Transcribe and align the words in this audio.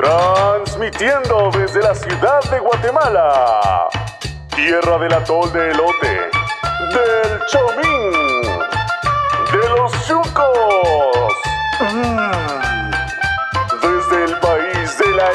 Transmitiendo 0.00 1.50
desde 1.50 1.82
la 1.82 1.92
ciudad 1.92 2.40
de 2.52 2.60
Guatemala, 2.60 3.88
tierra 4.54 4.96
del 4.96 5.12
atol 5.12 5.52
de 5.52 5.72
elote, 5.72 6.30
del 6.94 7.40
chomín, 7.50 8.12
de 9.50 9.68
los 9.70 10.06
chucos. 10.06 11.34
Mm. 11.80 12.30
Desde 13.82 14.24
el 14.26 14.38
país 14.38 14.98
de 14.98 15.08
la 15.16 15.32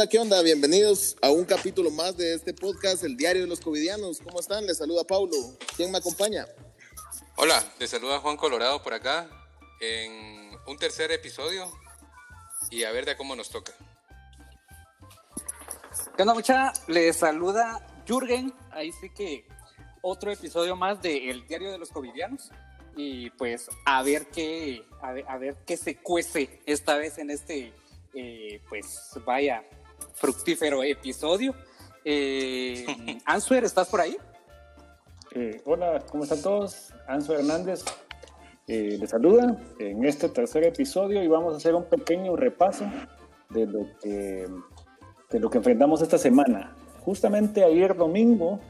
onda? 0.00 0.08
¿Qué 0.08 0.18
onda? 0.18 0.42
Bienvenidos 0.42 1.14
a 1.20 1.30
un 1.30 1.44
capítulo 1.44 1.90
más 1.90 2.16
de 2.16 2.32
este 2.32 2.54
podcast, 2.54 3.04
El 3.04 3.18
Diario 3.18 3.42
de 3.42 3.48
los 3.48 3.60
Covidianos. 3.60 4.20
¿Cómo 4.20 4.40
están? 4.40 4.64
Les 4.64 4.78
saluda 4.78 5.04
Paulo. 5.04 5.36
¿Quién 5.76 5.90
me 5.92 5.98
acompaña? 5.98 6.46
Hola, 7.36 7.62
les 7.78 7.90
saluda 7.90 8.18
Juan 8.18 8.38
Colorado 8.38 8.82
por 8.82 8.94
acá 8.94 9.28
en 9.78 10.52
un 10.66 10.78
tercer 10.78 11.12
episodio 11.12 11.70
y 12.70 12.84
a 12.84 12.92
ver 12.92 13.04
de 13.04 13.14
cómo 13.14 13.36
nos 13.36 13.50
toca. 13.50 13.72
¿Qué 16.16 16.22
onda, 16.22 16.32
mucha? 16.32 16.72
Les 16.86 17.16
saluda 17.16 17.86
Jürgen. 18.06 18.54
Ahí 18.70 18.92
sí 18.92 19.10
que 19.10 19.44
otro 20.00 20.32
episodio 20.32 20.76
más 20.76 21.02
de 21.02 21.30
El 21.30 21.46
Diario 21.46 21.70
de 21.70 21.78
los 21.78 21.90
Covidianos. 21.90 22.50
Y 22.96 23.28
pues 23.30 23.68
a 23.84 24.02
ver 24.02 24.28
qué, 24.28 24.82
a 25.02 25.12
ver, 25.12 25.26
a 25.28 25.36
ver 25.36 25.56
qué 25.66 25.76
se 25.76 25.98
cuece 25.98 26.62
esta 26.64 26.96
vez 26.96 27.18
en 27.18 27.30
este, 27.30 27.74
eh, 28.14 28.62
pues 28.70 29.10
vaya, 29.26 29.62
fructífero 30.20 30.82
episodio. 30.82 31.54
Eh, 32.04 32.86
Answer, 33.24 33.64
¿estás 33.64 33.88
por 33.88 34.00
ahí? 34.02 34.16
Eh, 35.34 35.62
hola, 35.64 36.04
¿cómo 36.10 36.24
están 36.24 36.42
todos? 36.42 36.92
Anso 37.08 37.34
Hernández 37.34 37.84
eh, 38.66 38.96
les 39.00 39.10
saluda 39.10 39.56
en 39.78 40.04
este 40.04 40.28
tercer 40.28 40.64
episodio 40.64 41.22
y 41.22 41.26
vamos 41.26 41.54
a 41.54 41.56
hacer 41.56 41.74
un 41.74 41.84
pequeño 41.84 42.36
repaso 42.36 42.84
de 43.48 43.66
lo 43.66 43.86
que, 44.00 44.46
de 45.30 45.40
lo 45.40 45.50
que 45.50 45.58
enfrentamos 45.58 46.02
esta 46.02 46.18
semana. 46.18 46.76
Justamente 47.00 47.64
ayer 47.64 47.96
domingo 47.96 48.60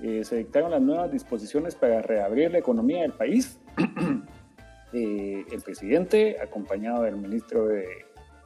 eh, 0.00 0.22
se 0.24 0.36
dictaron 0.36 0.70
las 0.70 0.82
nuevas 0.82 1.10
disposiciones 1.10 1.74
para 1.74 2.02
reabrir 2.02 2.52
la 2.52 2.58
economía 2.58 3.02
del 3.02 3.12
país. 3.12 3.58
Eh, 4.94 5.44
el 5.52 5.60
presidente, 5.60 6.40
acompañado 6.40 7.02
del 7.02 7.16
ministro 7.16 7.66
de 7.66 7.86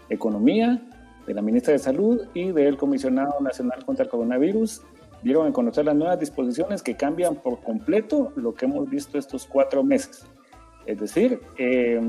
Economía, 0.09 0.83
de 1.27 1.35
la 1.35 1.43
ministra 1.43 1.73
de 1.73 1.79
Salud 1.79 2.21
y 2.35 2.53
del 2.53 2.77
comisionado 2.77 3.41
nacional 3.41 3.85
contra 3.85 4.05
el 4.05 4.11
coronavirus, 4.11 4.83
dieron 5.23 5.47
a 5.47 5.53
conocer 5.53 5.85
las 5.85 5.95
nuevas 5.95 6.19
disposiciones 6.19 6.83
que 6.83 6.97
cambian 6.97 7.37
por 7.37 7.61
completo 7.61 8.33
lo 8.37 8.55
que 8.55 8.67
hemos 8.67 8.89
visto 8.91 9.19
estos 9.19 9.47
cuatro 9.47 9.83
meses. 9.85 10.27
Es 10.87 10.99
decir, 10.99 11.41
eh, 11.59 12.01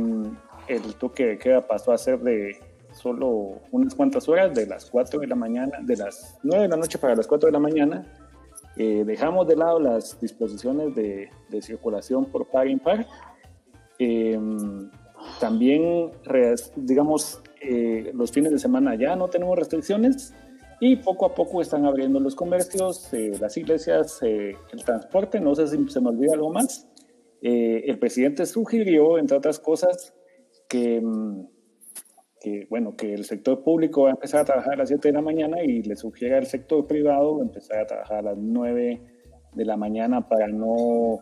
el 0.68 0.96
toque 0.96 1.26
de 1.26 1.38
queda 1.38 1.68
pasó 1.68 1.92
a 1.92 1.98
ser 1.98 2.20
de 2.20 2.58
solo 2.92 3.60
unas 3.72 3.96
cuantas 3.96 4.28
horas, 4.30 4.54
de 4.54 4.66
las 4.68 4.86
4 4.90 5.20
de 5.20 5.28
la 5.28 5.36
mañana, 5.36 5.80
de 5.82 5.98
las 5.98 6.40
9 6.44 6.64
de 6.64 6.70
la 6.70 6.78
noche 6.78 6.98
para 6.98 7.16
las 7.16 7.28
4 7.28 7.48
de 7.48 7.54
la 7.54 7.60
mañana. 7.60 8.06
Eh, 8.76 9.04
dejamos 9.06 9.48
de 9.48 9.56
lado 9.56 9.80
las 9.80 10.20
disposiciones 10.20 10.96
de, 10.96 11.30
de 11.50 11.62
circulación 11.62 12.26
por 12.26 12.48
par 12.48 12.68
impar. 12.68 13.06
Eh, 14.00 14.40
también, 15.40 16.12
digamos, 16.76 17.42
eh, 17.64 18.12
los 18.14 18.32
fines 18.32 18.52
de 18.52 18.60
semana 18.60 18.96
ya 18.96 19.16
no 19.16 19.30
tenemos 19.30 19.58
restricciones 19.58 20.34
y 20.80 20.98
poco 20.98 21.26
a 21.26 21.34
poco 21.34 21.62
están 21.62 21.86
abriendo 21.86 22.20
los 22.20 22.36
comercios, 22.36 23.14
eh, 23.14 23.32
las 23.40 23.56
iglesias, 23.56 24.20
eh, 24.22 24.56
el 24.72 24.84
transporte. 24.84 25.40
No 25.40 25.56
sé 25.56 25.68
si 25.68 25.78
se 25.88 26.02
me 26.02 26.10
olvida 26.10 26.34
algo 26.34 26.52
más. 26.52 26.90
Eh, 27.42 27.84
el 27.88 28.00
presidente 28.00 28.46
sugirió, 28.46 29.18
entre 29.18 29.38
otras 29.38 29.60
cosas, 29.60 30.14
que, 30.68 31.00
mm, 31.02 31.48
que, 32.42 32.68
bueno, 32.70 32.96
que 32.98 33.14
el 33.14 33.24
sector 33.24 33.64
público 33.64 34.04
va 34.04 34.10
a 34.10 34.12
empezar 34.12 34.42
a 34.42 34.46
trabajar 34.46 34.74
a 34.74 34.78
las 34.78 34.90
7 34.90 35.08
de 35.08 35.14
la 35.14 35.22
mañana 35.22 35.64
y 35.64 35.84
le 35.84 35.96
sugiere 35.96 36.36
al 36.36 36.48
sector 36.48 36.86
privado 36.86 37.42
empezar 37.42 37.80
a 37.80 37.88
trabajar 37.88 38.18
a 38.18 38.22
las 38.22 38.38
9 38.38 39.02
de 39.54 39.66
la 39.66 39.78
mañana 39.78 40.28
para 40.28 40.48
no 40.48 41.20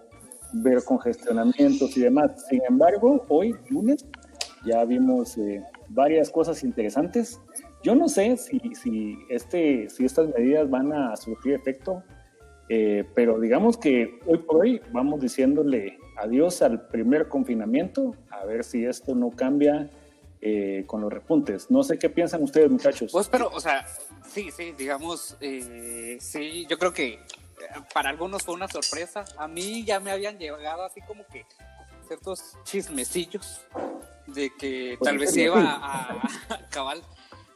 ver 0.53 0.83
congestionamientos 0.83 1.95
y 1.97 2.01
demás. 2.01 2.47
Sin 2.49 2.61
embargo, 2.67 3.25
hoy, 3.29 3.53
lunes, 3.69 4.07
ya 4.65 4.83
vimos 4.85 5.37
eh, 5.37 5.63
varias 5.93 6.29
cosas 6.29 6.63
interesantes. 6.63 7.39
Yo 7.83 7.95
no 7.95 8.07
sé 8.07 8.37
si, 8.37 8.59
si, 8.75 9.17
este, 9.29 9.89
si 9.89 10.05
estas 10.05 10.29
medidas 10.29 10.69
van 10.69 10.93
a 10.93 11.15
surtir 11.15 11.53
efecto, 11.53 12.03
eh, 12.69 13.03
pero 13.15 13.39
digamos 13.39 13.77
que 13.77 14.19
hoy 14.25 14.37
por 14.37 14.61
hoy 14.61 14.81
vamos 14.91 15.19
diciéndole 15.19 15.99
adiós 16.17 16.61
al 16.61 16.87
primer 16.87 17.27
confinamiento, 17.27 18.15
a 18.29 18.45
ver 18.45 18.63
si 18.63 18.85
esto 18.85 19.15
no 19.15 19.31
cambia 19.31 19.89
eh, 20.41 20.83
con 20.87 21.01
los 21.01 21.11
repuntes. 21.11 21.69
No 21.69 21.83
sé 21.83 21.99
qué 21.99 22.09
piensan 22.09 22.43
ustedes, 22.43 22.69
muchachos. 22.69 23.11
Pues, 23.11 23.27
pero, 23.27 23.49
o 23.49 23.59
sea, 23.59 23.85
sí, 24.27 24.51
sí, 24.51 24.73
digamos, 24.77 25.35
eh, 25.41 26.17
sí, 26.19 26.65
yo 26.69 26.77
creo 26.77 26.93
que 26.93 27.19
para 27.93 28.09
algunos 28.09 28.43
fue 28.43 28.55
una 28.55 28.67
sorpresa. 28.67 29.25
A 29.37 29.47
mí 29.47 29.83
ya 29.83 29.99
me 29.99 30.11
habían 30.11 30.37
llegado 30.37 30.83
así 30.83 31.01
como 31.01 31.25
que 31.27 31.45
ciertos 32.07 32.57
chismecillos 32.63 33.61
de 34.33 34.53
que 34.55 34.97
tal 35.01 35.17
vez 35.17 35.33
se 35.33 35.43
iba 35.43 35.61
a, 35.61 36.11
a 36.49 36.67
cabal 36.69 37.03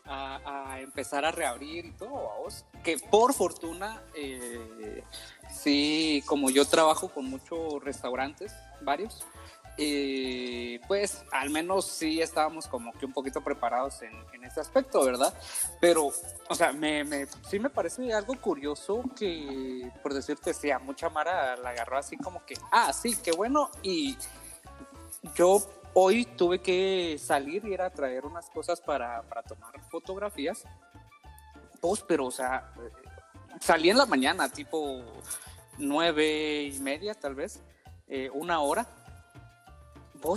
a, 0.05 0.73
a, 0.73 0.81
empezar 0.81 1.25
a 1.25 1.31
reabrir 1.31 1.85
y 1.85 1.91
todo, 1.93 2.13
vamos. 2.13 2.65
Que 2.83 2.97
por 2.97 3.33
fortuna, 3.33 4.03
eh, 4.15 5.03
sí, 5.51 6.23
como 6.25 6.49
yo 6.49 6.65
trabajo 6.65 7.09
con 7.09 7.25
muchos 7.25 7.83
restaurantes, 7.83 8.53
varios, 8.81 9.25
eh, 9.77 10.79
pues 10.87 11.23
al 11.31 11.49
menos 11.49 11.85
sí 11.85 12.21
estábamos 12.21 12.67
como 12.67 12.93
que 12.93 13.05
un 13.05 13.11
poquito 13.11 13.41
preparados 13.41 14.01
en, 14.03 14.13
en 14.33 14.45
ese 14.45 14.61
aspecto, 14.61 15.03
¿verdad? 15.03 15.33
Pero, 15.81 16.11
o 16.47 16.55
sea, 16.55 16.71
me, 16.71 17.03
me, 17.03 17.27
sí 17.49 17.59
me 17.59 17.69
parece 17.69 18.13
algo 18.13 18.39
curioso 18.39 19.03
que, 19.17 19.91
por 20.01 20.13
decirte, 20.13 20.53
sí, 20.53 20.71
a 20.71 20.79
mucha 20.79 21.09
Mara 21.09 21.57
la 21.57 21.71
agarró 21.71 21.97
así 21.97 22.15
como 22.15 22.45
que, 22.45 22.55
ah, 22.71 22.93
sí, 22.93 23.17
qué 23.21 23.31
bueno, 23.31 23.69
y 23.83 24.15
yo 25.35 25.61
hoy 25.95 26.25
tuve 26.25 26.59
que 26.59 27.17
salir 27.17 27.65
y 27.65 27.73
ir 27.73 27.81
a 27.81 27.89
traer 27.89 28.25
unas 28.25 28.49
cosas 28.49 28.81
para, 28.81 29.23
para 29.23 29.41
tomar 29.41 29.81
fotografías. 29.89 30.63
Pues, 31.81 32.03
o 32.19 32.31
sea, 32.31 32.73
salí 33.59 33.89
en 33.89 33.97
la 33.97 34.05
mañana, 34.05 34.49
tipo 34.49 35.01
nueve 35.77 36.63
y 36.63 36.79
media, 36.79 37.15
tal 37.15 37.35
vez, 37.35 37.61
eh, 38.07 38.29
una 38.33 38.59
hora. 38.59 38.85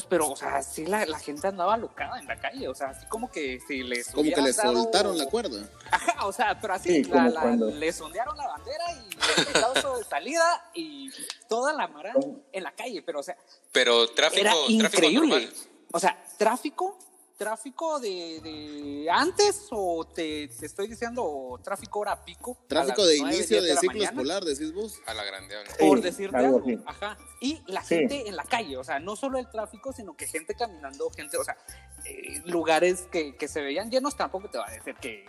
Pero, 0.08 0.30
o 0.30 0.36
sea, 0.36 0.62
sí 0.62 0.86
la, 0.86 1.04
la, 1.06 1.18
gente 1.18 1.46
andaba 1.46 1.76
locada 1.76 2.18
en 2.18 2.26
la 2.26 2.36
calle, 2.36 2.68
o 2.68 2.74
sea, 2.74 2.88
así 2.88 3.06
como 3.06 3.30
que 3.30 3.60
si 3.66 3.82
les 3.82 4.10
Como 4.10 4.30
que 4.30 4.40
les 4.40 4.56
dado... 4.56 4.74
soltaron 4.74 5.16
la 5.16 5.26
cuerda. 5.26 5.68
Ajá, 5.90 6.26
o 6.26 6.32
sea, 6.32 6.58
pero 6.60 6.74
así, 6.74 7.04
sí, 7.04 7.10
la, 7.10 7.28
la, 7.28 7.54
le 7.54 7.92
sondearon 7.92 8.36
la 8.36 8.46
bandera 8.46 8.84
y 8.92 9.40
el 9.40 9.48
aplauso 9.48 9.96
de 9.98 10.04
salida 10.04 10.70
y 10.74 11.10
toda 11.48 11.72
la 11.72 11.88
mara 11.88 12.12
en 12.52 12.62
la 12.62 12.72
calle, 12.72 13.02
pero, 13.02 13.20
o 13.20 13.22
sea... 13.22 13.36
Pero 13.72 14.08
tráfico, 14.10 14.40
era 14.40 14.54
increíble. 14.68 15.40
Tráfico 15.40 15.68
o 15.92 15.98
sea, 15.98 16.22
tráfico, 16.36 16.98
tráfico 17.38 18.00
de, 18.00 18.40
de 18.42 19.08
antes 19.10 19.68
o 19.70 20.04
te, 20.04 20.48
te, 20.48 20.66
estoy 20.66 20.88
diciendo 20.88 21.58
tráfico 21.62 22.00
hora 22.00 22.22
pico. 22.22 22.58
Tráfico 22.66 23.06
de 23.06 23.18
9, 23.20 23.34
inicio 23.34 23.62
de, 23.62 23.68
de 23.68 23.76
ciclo 23.76 24.02
escolar, 24.02 24.44
decís 24.44 24.74
vos. 24.74 25.00
A 25.06 25.14
la 25.14 25.24
grande. 25.24 25.54
Por 25.78 26.02
decirte 26.02 26.36
algo. 26.36 26.56
algo. 26.58 26.82
Ajá. 26.84 27.16
Y 27.40 27.62
la 27.66 27.82
sí. 27.82 27.94
gente 27.94 28.28
en 28.28 28.36
la 28.36 28.44
calle, 28.44 28.76
o 28.76 28.84
sea, 28.84 28.98
no 28.98 29.16
solo 29.16 29.38
el 29.38 29.48
tráfico, 29.48 29.92
sino 29.92 30.16
que 30.16 30.26
gente 30.26 30.54
caminando, 30.54 31.08
gente, 31.10 31.38
o 31.38 31.44
sea, 31.44 31.56
eh, 32.04 32.42
lugares 32.44 33.06
que, 33.12 33.36
que 33.36 33.46
se 33.46 33.62
veían 33.62 33.90
llenos, 33.90 34.16
tampoco 34.16 34.50
te 34.50 34.58
va 34.58 34.66
a 34.66 34.72
decir 34.72 34.96
que 34.96 35.24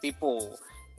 tipo 0.00 0.38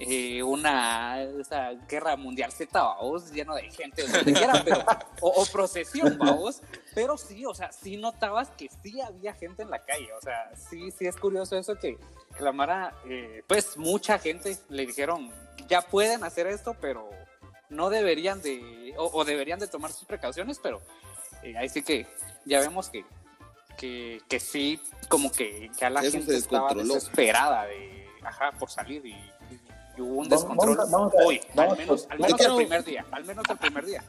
eh, 0.04 0.42
una 0.42 1.22
esa 1.22 1.74
guerra 1.88 2.16
mundial 2.16 2.52
Z, 2.52 2.82
vamos, 2.82 3.32
lleno 3.32 3.54
de 3.54 3.70
gente, 3.70 4.08
donde 4.08 4.34
quiera, 4.34 4.62
pero, 4.66 4.84
o, 5.22 5.30
o, 5.30 5.46
procesión, 5.46 6.18
vamos, 6.18 6.62
pero 6.96 7.18
sí, 7.18 7.46
o 7.46 7.54
sea, 7.54 7.72
sí 7.72 7.98
notabas 7.98 8.50
que 8.50 8.68
sí 8.82 9.00
había 9.00 9.34
gente 9.34 9.62
en 9.62 9.70
la 9.70 9.84
calle, 9.86 10.12
o 10.14 10.22
sea, 10.22 10.52
sí, 10.56 10.90
sí 10.92 11.06
es 11.06 11.16
curioso 11.18 11.56
eso 11.56 11.76
que, 11.76 11.98
que 12.36 12.44
la 12.44 12.52
Mara, 12.52 12.96
eh, 13.06 13.44
pues 13.48 13.78
mucha 13.78 14.18
gente 14.18 14.58
le 14.70 14.88
dijeron, 14.88 15.32
ya 15.68 15.82
pueden 15.82 16.24
hacer 16.24 16.48
esto, 16.48 16.76
pero 16.82 17.08
no 17.70 17.92
deberían 17.92 18.42
de, 18.42 18.96
o, 18.98 19.06
o 19.14 19.24
deberían 19.24 19.60
de 19.60 19.68
tomar 19.68 19.92
sus 19.92 20.06
precauciones, 20.06 20.58
pero 20.58 20.82
eh, 21.44 21.56
ahí 21.58 21.70
sí 21.70 21.84
que 21.84 22.08
ya 22.46 22.60
vemos 22.60 22.90
que, 22.90 23.06
que, 23.78 24.20
que 24.28 24.40
sí, 24.40 24.80
como 25.10 25.32
que 25.32 25.70
ya 25.78 25.92
la 25.92 26.02
Eso 26.02 26.18
gente 26.18 26.36
estaba 26.36 26.74
desesperada 26.74 27.66
de, 27.68 28.08
ajá, 28.24 28.52
por 28.54 28.72
salir 28.72 29.06
y 29.06 29.16
y 30.02 30.10
hubo 30.10 30.20
un 30.22 30.30
descontrol 30.30 30.76
vamos, 30.78 30.92
vamos, 30.92 31.14
hoy, 31.26 31.42
vamos, 31.54 31.72
al 31.74 31.78
menos, 31.78 32.08
al 32.10 32.20
menos 32.20 32.38
quiero, 32.38 32.52
el 32.60 32.66
primer 32.66 32.84
día, 32.84 33.06
al 33.12 33.26
menos 33.26 33.44
el 33.50 33.58
primer 33.58 33.86
día. 33.86 34.04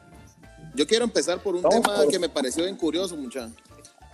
Yo 0.75 0.87
quiero 0.87 1.05
empezar 1.05 1.41
por 1.41 1.55
un 1.55 1.61
Vamos 1.61 1.81
tema 1.81 1.95
por- 1.97 2.07
que 2.09 2.19
me 2.19 2.29
pareció 2.29 2.63
bien 2.63 2.75
curioso, 2.75 3.15
mucha. 3.15 3.49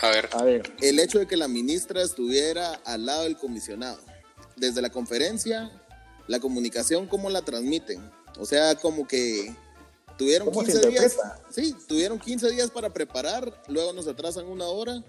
A 0.02 0.10
ver, 0.10 0.30
A 0.34 0.44
ver, 0.44 0.74
El 0.82 1.00
hecho 1.00 1.20
de 1.20 1.28
que 1.28 1.36
la 1.38 1.48
ministra 1.48 2.02
estuviera 2.02 2.74
al 2.86 3.06
lado 3.06 3.24
del 3.24 3.38
comisionado. 3.38 4.00
Desde 4.56 4.82
la 4.82 4.90
conferencia, 4.90 5.72
la 6.28 6.40
comunicación, 6.40 7.08
¿cómo 7.08 7.30
la 7.30 7.42
transmiten? 7.42 8.00
O 8.38 8.46
sea, 8.46 8.76
como 8.76 9.08
que 9.08 9.54
tuvieron 10.18 10.50
¿Cómo 10.50 10.66
se 10.66 10.72
15 10.74 10.90
días. 10.90 11.18
Sí, 11.50 11.76
tuvieron 11.88 12.20
15 12.20 12.50
días 12.52 12.70
para 12.72 12.90
preparar, 12.92 13.62
luego 13.68 13.92
nos 13.94 14.08
atrasan 14.08 14.46
una 14.48 14.66
hora. 14.66 15.04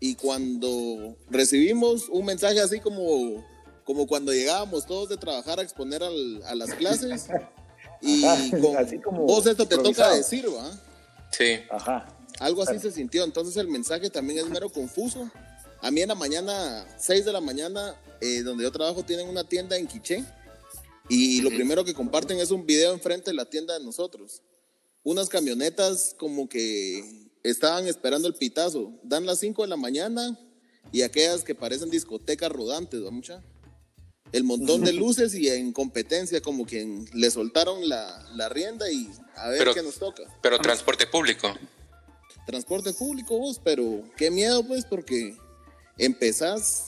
Y 0.00 0.14
cuando 0.16 1.16
recibimos 1.30 2.08
un 2.08 2.26
mensaje 2.26 2.60
así 2.60 2.80
como, 2.80 3.44
como 3.86 4.06
cuando 4.06 4.32
llegábamos 4.34 4.84
todos 4.84 5.08
de 5.08 5.16
trabajar 5.16 5.58
a 5.58 5.62
exponer 5.62 6.02
al- 6.02 6.42
a 6.44 6.54
las 6.54 6.74
clases. 6.74 7.28
Y 8.02 8.20
con 8.60 8.76
así 8.76 8.98
como 8.98 9.22
vos 9.24 9.46
esto 9.46 9.66
te 9.66 9.78
toca 9.78 10.14
decir, 10.14 10.46
¿va? 10.54 10.70
sí. 11.30 11.60
ajá. 11.70 12.06
Algo 12.38 12.62
así 12.62 12.78
se 12.78 12.92
sintió. 12.92 13.24
Entonces 13.24 13.56
el 13.56 13.68
mensaje 13.68 14.10
también 14.10 14.38
es 14.40 14.50
mero 14.50 14.68
confuso. 14.68 15.30
A 15.80 15.90
mí 15.90 16.02
en 16.02 16.08
la 16.08 16.14
mañana, 16.14 16.86
6 16.98 17.24
de 17.24 17.32
la 17.32 17.40
mañana, 17.40 17.94
eh, 18.20 18.42
donde 18.42 18.64
yo 18.64 18.70
trabajo, 18.70 19.02
tienen 19.02 19.26
una 19.28 19.44
tienda 19.44 19.78
en 19.78 19.86
Quiché. 19.86 20.22
Y 21.08 21.40
lo 21.40 21.48
primero 21.48 21.86
que 21.86 21.94
comparten 21.94 22.38
es 22.38 22.50
un 22.50 22.66
video 22.66 22.92
enfrente 22.92 23.30
de 23.30 23.34
la 23.34 23.46
tienda 23.46 23.72
de 23.78 23.82
nosotros. 23.82 24.42
Unas 25.02 25.30
camionetas 25.30 26.14
como 26.18 26.46
que 26.50 27.30
estaban 27.42 27.86
esperando 27.86 28.28
el 28.28 28.34
pitazo. 28.34 28.92
Dan 29.04 29.24
las 29.24 29.38
5 29.38 29.62
de 29.62 29.68
la 29.68 29.76
mañana 29.78 30.38
y 30.92 31.00
aquellas 31.00 31.42
que 31.44 31.54
parecen 31.54 31.88
discotecas 31.88 32.52
rodantes, 32.52 33.02
¿va 33.02 33.10
mucha? 33.10 33.42
El 34.32 34.44
montón 34.44 34.82
de 34.84 34.92
luces 34.92 35.34
y 35.34 35.48
en 35.48 35.72
competencia 35.72 36.40
como 36.40 36.66
quien 36.66 37.08
le 37.14 37.30
soltaron 37.30 37.88
la, 37.88 38.26
la 38.34 38.48
rienda 38.48 38.90
y 38.90 39.08
a 39.36 39.48
ver 39.48 39.58
Pero- 39.60 39.74
qué 39.74 39.82
nos 39.82 39.98
toca 39.98 40.22
Pero 40.42 40.58
transporte 40.58 41.06
público. 41.06 41.48
transporte 42.46 42.92
público 42.92 43.38
vos, 43.38 43.60
pero 43.62 44.02
qué 44.16 44.30
miedo 44.30 44.64
pues 44.66 44.84
porque 44.84 45.36
empezás 45.98 46.86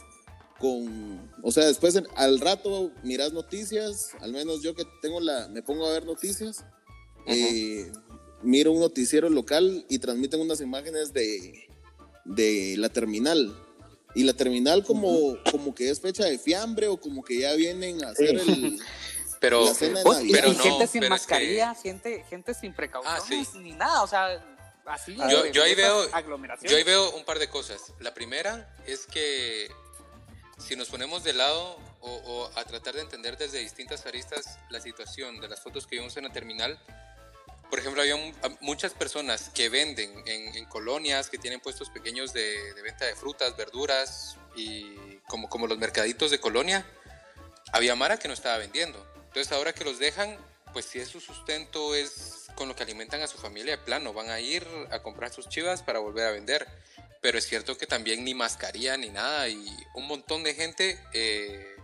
con, 0.58 1.31
o 1.43 1.52
sea, 1.52 1.67
después 1.67 1.94
en- 1.96 2.06
al 2.17 2.40
rato 2.40 2.90
mirás 3.05 3.32
noticias, 3.32 4.11
al 4.20 4.32
menos 4.32 4.62
yo 4.62 4.75
que 4.75 4.84
tengo 5.02 5.20
la, 5.20 5.49
me 5.49 5.62
pongo 5.62 5.87
a 5.87 5.93
ver 5.93 6.05
noticias, 6.05 6.64
eh, 7.26 7.91
miro 8.43 8.73
un 8.73 8.81
noticiero 8.81 9.31
local 9.31 9.84
y 9.88 9.99
transmiten 10.00 10.41
unas 10.41 10.61
imágenes 10.61 11.12
de, 11.12 11.69
de 12.25 12.75
la 12.79 12.88
terminal. 12.88 13.56
Y 14.19 14.25
la 14.25 14.32
terminal 14.35 14.85
como, 14.85 15.37
como 15.50 15.75
que 15.75 15.91
es 15.91 16.00
fecha 16.00 16.25
de 16.25 16.38
fiambre 16.38 16.88
o 16.88 16.97
como 16.99 17.23
que 17.23 17.38
ya 17.41 17.53
vienen 17.55 18.05
a 18.05 18.09
hacer 18.11 18.41
Sí. 18.41 18.50
el... 18.53 18.79
Pero, 19.41 19.65
La 19.67 19.73
cena 19.75 20.03
de 20.03 20.09
y, 20.09 20.12
Navidad. 20.12 20.41
pero 20.41 20.53
no, 20.53 20.59
gente 20.59 20.87
sin 20.88 21.00
pero 21.00 21.15
es 21.15 21.20
que- 21.26 21.31
mascarilla, 21.35 21.75
gente, 21.76 22.25
gente 22.29 22.55
sin 22.55 22.75
precauciones, 22.75 23.47
Ah, 23.49 23.50
sí. 23.53 23.59
ni 23.61 23.70
nada, 23.70 24.03
o 24.03 24.09
sea, 24.09 24.44
así. 24.87 25.15
Yo- 25.15 25.44
de- 25.44 25.53
yo 25.53 25.62
ahí 25.62 25.76
veo-. 25.76 26.11
Yo 26.62 26.76
ahí 26.76 26.82
veo 26.82 27.12
un 27.15 27.25
par 27.25 27.38
de 27.38 27.49
cosas. 27.49 27.93
La 28.00 28.12
primera 28.15 28.75
es 28.88 29.06
que 29.06 29.69
si 30.59 30.75
nos 30.75 30.88
ponemos 30.88 31.23
de 31.23 31.35
lado 31.35 31.79
o, 32.00 32.11
o 32.11 32.50
a 32.59 32.65
tratar 32.65 32.94
de 32.97 33.03
entender 33.03 33.37
desde 33.38 33.61
distintas 33.61 34.05
aristas 34.06 34.59
la 34.70 34.81
situación 34.81 35.41
de 35.41 35.47
las 35.47 35.61
fotos 35.61 35.87
que 35.87 35.94
vimos 35.99 36.17
en 36.17 36.25
la 36.25 36.32
terminal, 36.32 36.76
por 37.70 37.79
ejemplo, 37.79 38.00
había 38.03 38.17
muchas 38.61 38.93
personas 38.94 39.50
que 39.55 39.69
venden 39.69 40.23
en, 40.26 40.65
colonias, 40.67 41.29
que 41.29 41.38
tienen 41.38 41.61
puestos 41.61 41.91
pequeños 41.91 42.32
de, 42.32 42.73
venta 42.82 43.05
de 43.05 43.15
frutas, 43.15 43.56
verduras 43.56 44.37
y 44.56 45.17
como, 45.29 45.49
como 45.49 45.67
los 45.67 45.79
mercaditos 45.79 46.31
de 46.31 46.41
colonia. 46.41 46.87
Había 47.73 47.94
Mara 47.94 48.19
que 48.19 48.29
no 48.29 48.35
estaba 48.35 48.59
vendiendo. 48.59 49.06
Entonces 49.26 49.53
ahora 49.53 49.73
que 49.73 49.85
los 49.85 49.99
dejan, 49.99 50.37
pues 50.73 50.87
si 50.87 50.99
es 50.99 51.09
su 51.09 51.20
sustento, 51.20 51.94
es 51.94 52.47
con 52.55 52.69
lo 52.69 52.75
que 52.75 52.82
alimentan 52.82 53.20
a 53.23 53.26
su 53.26 53.38
familia 53.38 53.76
de 53.76 53.82
plano. 53.82 54.12
Van 54.12 54.31
a 54.31 54.41
ir 54.41 54.67
a 54.91 55.00
comprar 55.00 55.32
sus 55.32 55.49
chivas 55.49 55.82
para 55.82 55.99
volver 55.99 56.26
a 56.26 56.31
vender. 56.31 56.67
Pero 57.20 57.37
es 57.37 57.47
cierto 57.47 57.76
que 57.76 57.87
también 57.87 58.25
ni 58.25 58.35
mascarilla 58.35 58.97
ni 58.97 59.11
nada 59.11 59.49
y 59.49 59.67
un 59.94 60.06
montón 60.06 60.44
de 60.44 60.55
gente 60.55 61.00
eh, 61.12 61.78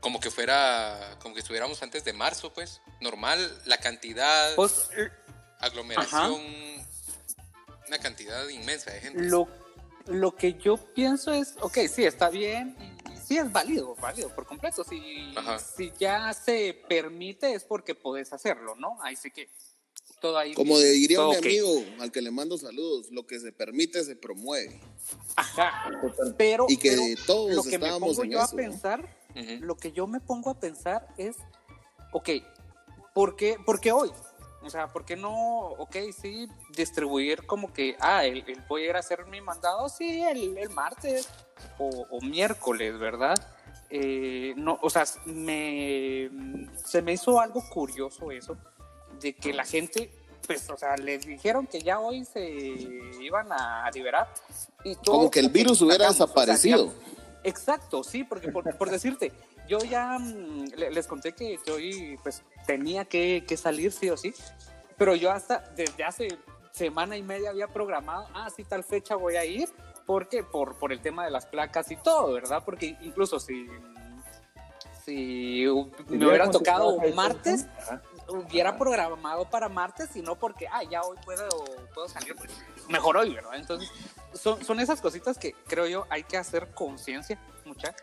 como 0.00 0.20
que 0.20 0.30
fuera, 0.30 1.16
como 1.20 1.34
que 1.34 1.40
estuviéramos 1.40 1.82
antes 1.82 2.04
de 2.04 2.12
marzo, 2.12 2.52
pues 2.52 2.80
normal, 3.00 3.60
la 3.66 3.78
cantidad, 3.78 4.54
Pues, 4.54 4.88
l- 4.96 5.10
aglomeración, 5.60 6.40
una 7.86 7.98
cantidad 7.98 8.48
inmensa 8.48 8.92
de 8.92 9.00
gente. 9.00 9.22
lo, 9.24 9.48
lo 10.06 10.34
que 10.34 10.54
yo 10.54 10.76
pienso 10.76 11.32
es, 11.32 11.54
ok, 11.60 11.78
sí, 11.92 12.04
está 12.04 12.30
bien, 12.30 12.76
y 13.12 13.16
sí 13.16 13.38
es 13.38 13.50
válido, 13.50 13.94
válido 13.96 14.28
por 14.34 14.46
completo. 14.46 14.84
Si, 14.84 15.34
Ajá. 15.36 15.58
si 15.58 15.92
ya 15.98 16.32
se 16.32 16.80
permite 16.88 17.52
es 17.54 17.64
porque 17.64 17.94
podés 17.94 18.32
hacerlo, 18.32 18.74
¿no? 18.76 18.98
Ahí 19.02 19.16
sí 19.16 19.30
que 19.30 19.48
todo 20.20 20.38
ahí. 20.38 20.54
Como 20.54 20.78
diría 20.78 21.18
todo 21.18 21.30
un 21.30 21.36
amigo 21.36 21.84
al 22.00 22.10
que 22.10 22.20
le 22.22 22.30
mando 22.30 22.56
saludos, 22.58 23.10
lo 23.10 23.26
que 23.26 23.38
se 23.38 23.52
permite 23.52 24.02
se 24.04 24.16
promueve. 24.16 24.80
Ajá, 25.36 25.90
pero, 26.36 26.66
Y 26.68 26.76
que 26.76 26.90
pero 26.90 27.02
todos 27.26 27.54
lo 27.54 27.62
que 27.62 27.78
me 27.78 27.86
estábamos 27.86 28.08
pongo 28.10 28.24
en 28.24 28.30
yo 28.30 28.38
eso, 28.38 28.48
a 28.48 28.96
¿no? 28.96 29.08
Lo 29.34 29.76
que 29.76 29.92
yo 29.92 30.06
me 30.06 30.20
pongo 30.20 30.50
a 30.50 30.54
pensar 30.58 31.06
es, 31.16 31.36
ok, 32.12 32.30
¿por 33.14 33.36
qué, 33.36 33.56
por 33.64 33.80
qué 33.80 33.92
hoy? 33.92 34.10
O 34.62 34.70
sea, 34.70 34.88
¿por 34.88 35.04
qué 35.04 35.16
no, 35.16 35.68
ok, 35.78 35.96
sí, 36.20 36.48
distribuir 36.70 37.46
como 37.46 37.72
que, 37.72 37.96
ah, 38.00 38.24
el, 38.24 38.44
el 38.48 38.60
voy 38.68 38.82
a 38.82 38.90
ir 38.90 38.96
a 38.96 38.98
hacer 38.98 39.24
mi 39.26 39.40
mandado, 39.40 39.88
sí, 39.88 40.22
el, 40.22 40.58
el 40.58 40.70
martes 40.70 41.28
o, 41.78 42.06
o 42.10 42.20
miércoles, 42.20 42.98
¿verdad? 42.98 43.36
Eh, 43.90 44.52
no, 44.56 44.78
o 44.82 44.90
sea, 44.90 45.04
me, 45.24 46.28
se 46.84 47.00
me 47.02 47.12
hizo 47.12 47.40
algo 47.40 47.62
curioso 47.70 48.30
eso, 48.30 48.56
de 49.20 49.34
que 49.34 49.52
la 49.54 49.64
gente, 49.64 50.12
pues, 50.46 50.68
o 50.68 50.76
sea, 50.76 50.96
les 50.96 51.24
dijeron 51.24 51.66
que 51.66 51.80
ya 51.80 51.98
hoy 52.00 52.24
se 52.24 52.46
iban 53.20 53.50
a 53.52 53.90
liberar. 53.92 54.28
Y 54.84 54.94
todo 54.96 55.16
Como 55.18 55.30
que 55.30 55.40
el 55.40 55.48
virus 55.48 55.80
hubiera 55.80 56.12
sacamos, 56.12 56.20
o 56.20 56.26
sea, 56.26 56.26
desaparecido. 56.26 56.76
digamos, 56.78 56.94
Exacto, 57.44 58.02
sí, 58.02 58.24
porque 58.24 58.48
por, 58.50 58.76
por 58.76 58.90
decirte, 58.90 59.32
yo 59.68 59.78
ya 59.78 60.18
mm, 60.18 60.72
le- 60.76 60.90
les 60.90 61.06
conté 61.06 61.32
que, 61.32 61.58
que 61.64 61.70
hoy 61.70 62.18
pues 62.22 62.42
tenía 62.66 63.04
que, 63.04 63.44
que 63.46 63.56
salir 63.56 63.92
sí 63.92 64.10
o 64.10 64.16
sí, 64.16 64.34
pero 64.96 65.14
yo 65.14 65.30
hasta 65.30 65.60
desde 65.76 66.04
hace 66.04 66.28
semana 66.72 67.16
y 67.16 67.22
media 67.22 67.50
había 67.50 67.68
programado, 67.68 68.26
ah, 68.34 68.48
sí, 68.54 68.64
tal 68.64 68.84
fecha 68.84 69.14
voy 69.16 69.36
a 69.36 69.44
ir, 69.44 69.68
porque 70.06 70.42
por, 70.42 70.78
por 70.78 70.92
el 70.92 71.00
tema 71.00 71.24
de 71.24 71.30
las 71.30 71.46
placas 71.46 71.90
y 71.90 71.96
todo, 71.96 72.32
¿verdad? 72.32 72.62
Porque 72.64 72.96
incluso 73.02 73.38
si, 73.40 73.66
si 75.04 75.64
me 76.08 76.26
hubiera 76.26 76.50
tocado 76.50 76.90
un 76.94 77.14
martes, 77.14 77.66
Ajá. 77.78 78.02
hubiera 78.28 78.76
programado 78.76 79.48
para 79.48 79.68
martes 79.68 80.14
y 80.16 80.22
no 80.22 80.36
porque, 80.36 80.66
ah, 80.68 80.82
ya 80.82 81.02
hoy 81.02 81.16
puedo, 81.24 81.48
puedo 81.94 82.08
salir, 82.08 82.34
pues 82.36 82.50
mejor 82.88 83.16
hoy, 83.16 83.34
¿verdad? 83.34 83.56
Entonces, 83.56 83.90
son, 84.34 84.64
son 84.64 84.80
esas 84.80 85.00
cositas 85.00 85.38
que 85.38 85.52
creo 85.66 85.86
yo 85.86 86.06
hay 86.10 86.22
que 86.24 86.36
hacer 86.36 86.68
conciencia, 86.72 87.38
mucha, 87.64 87.94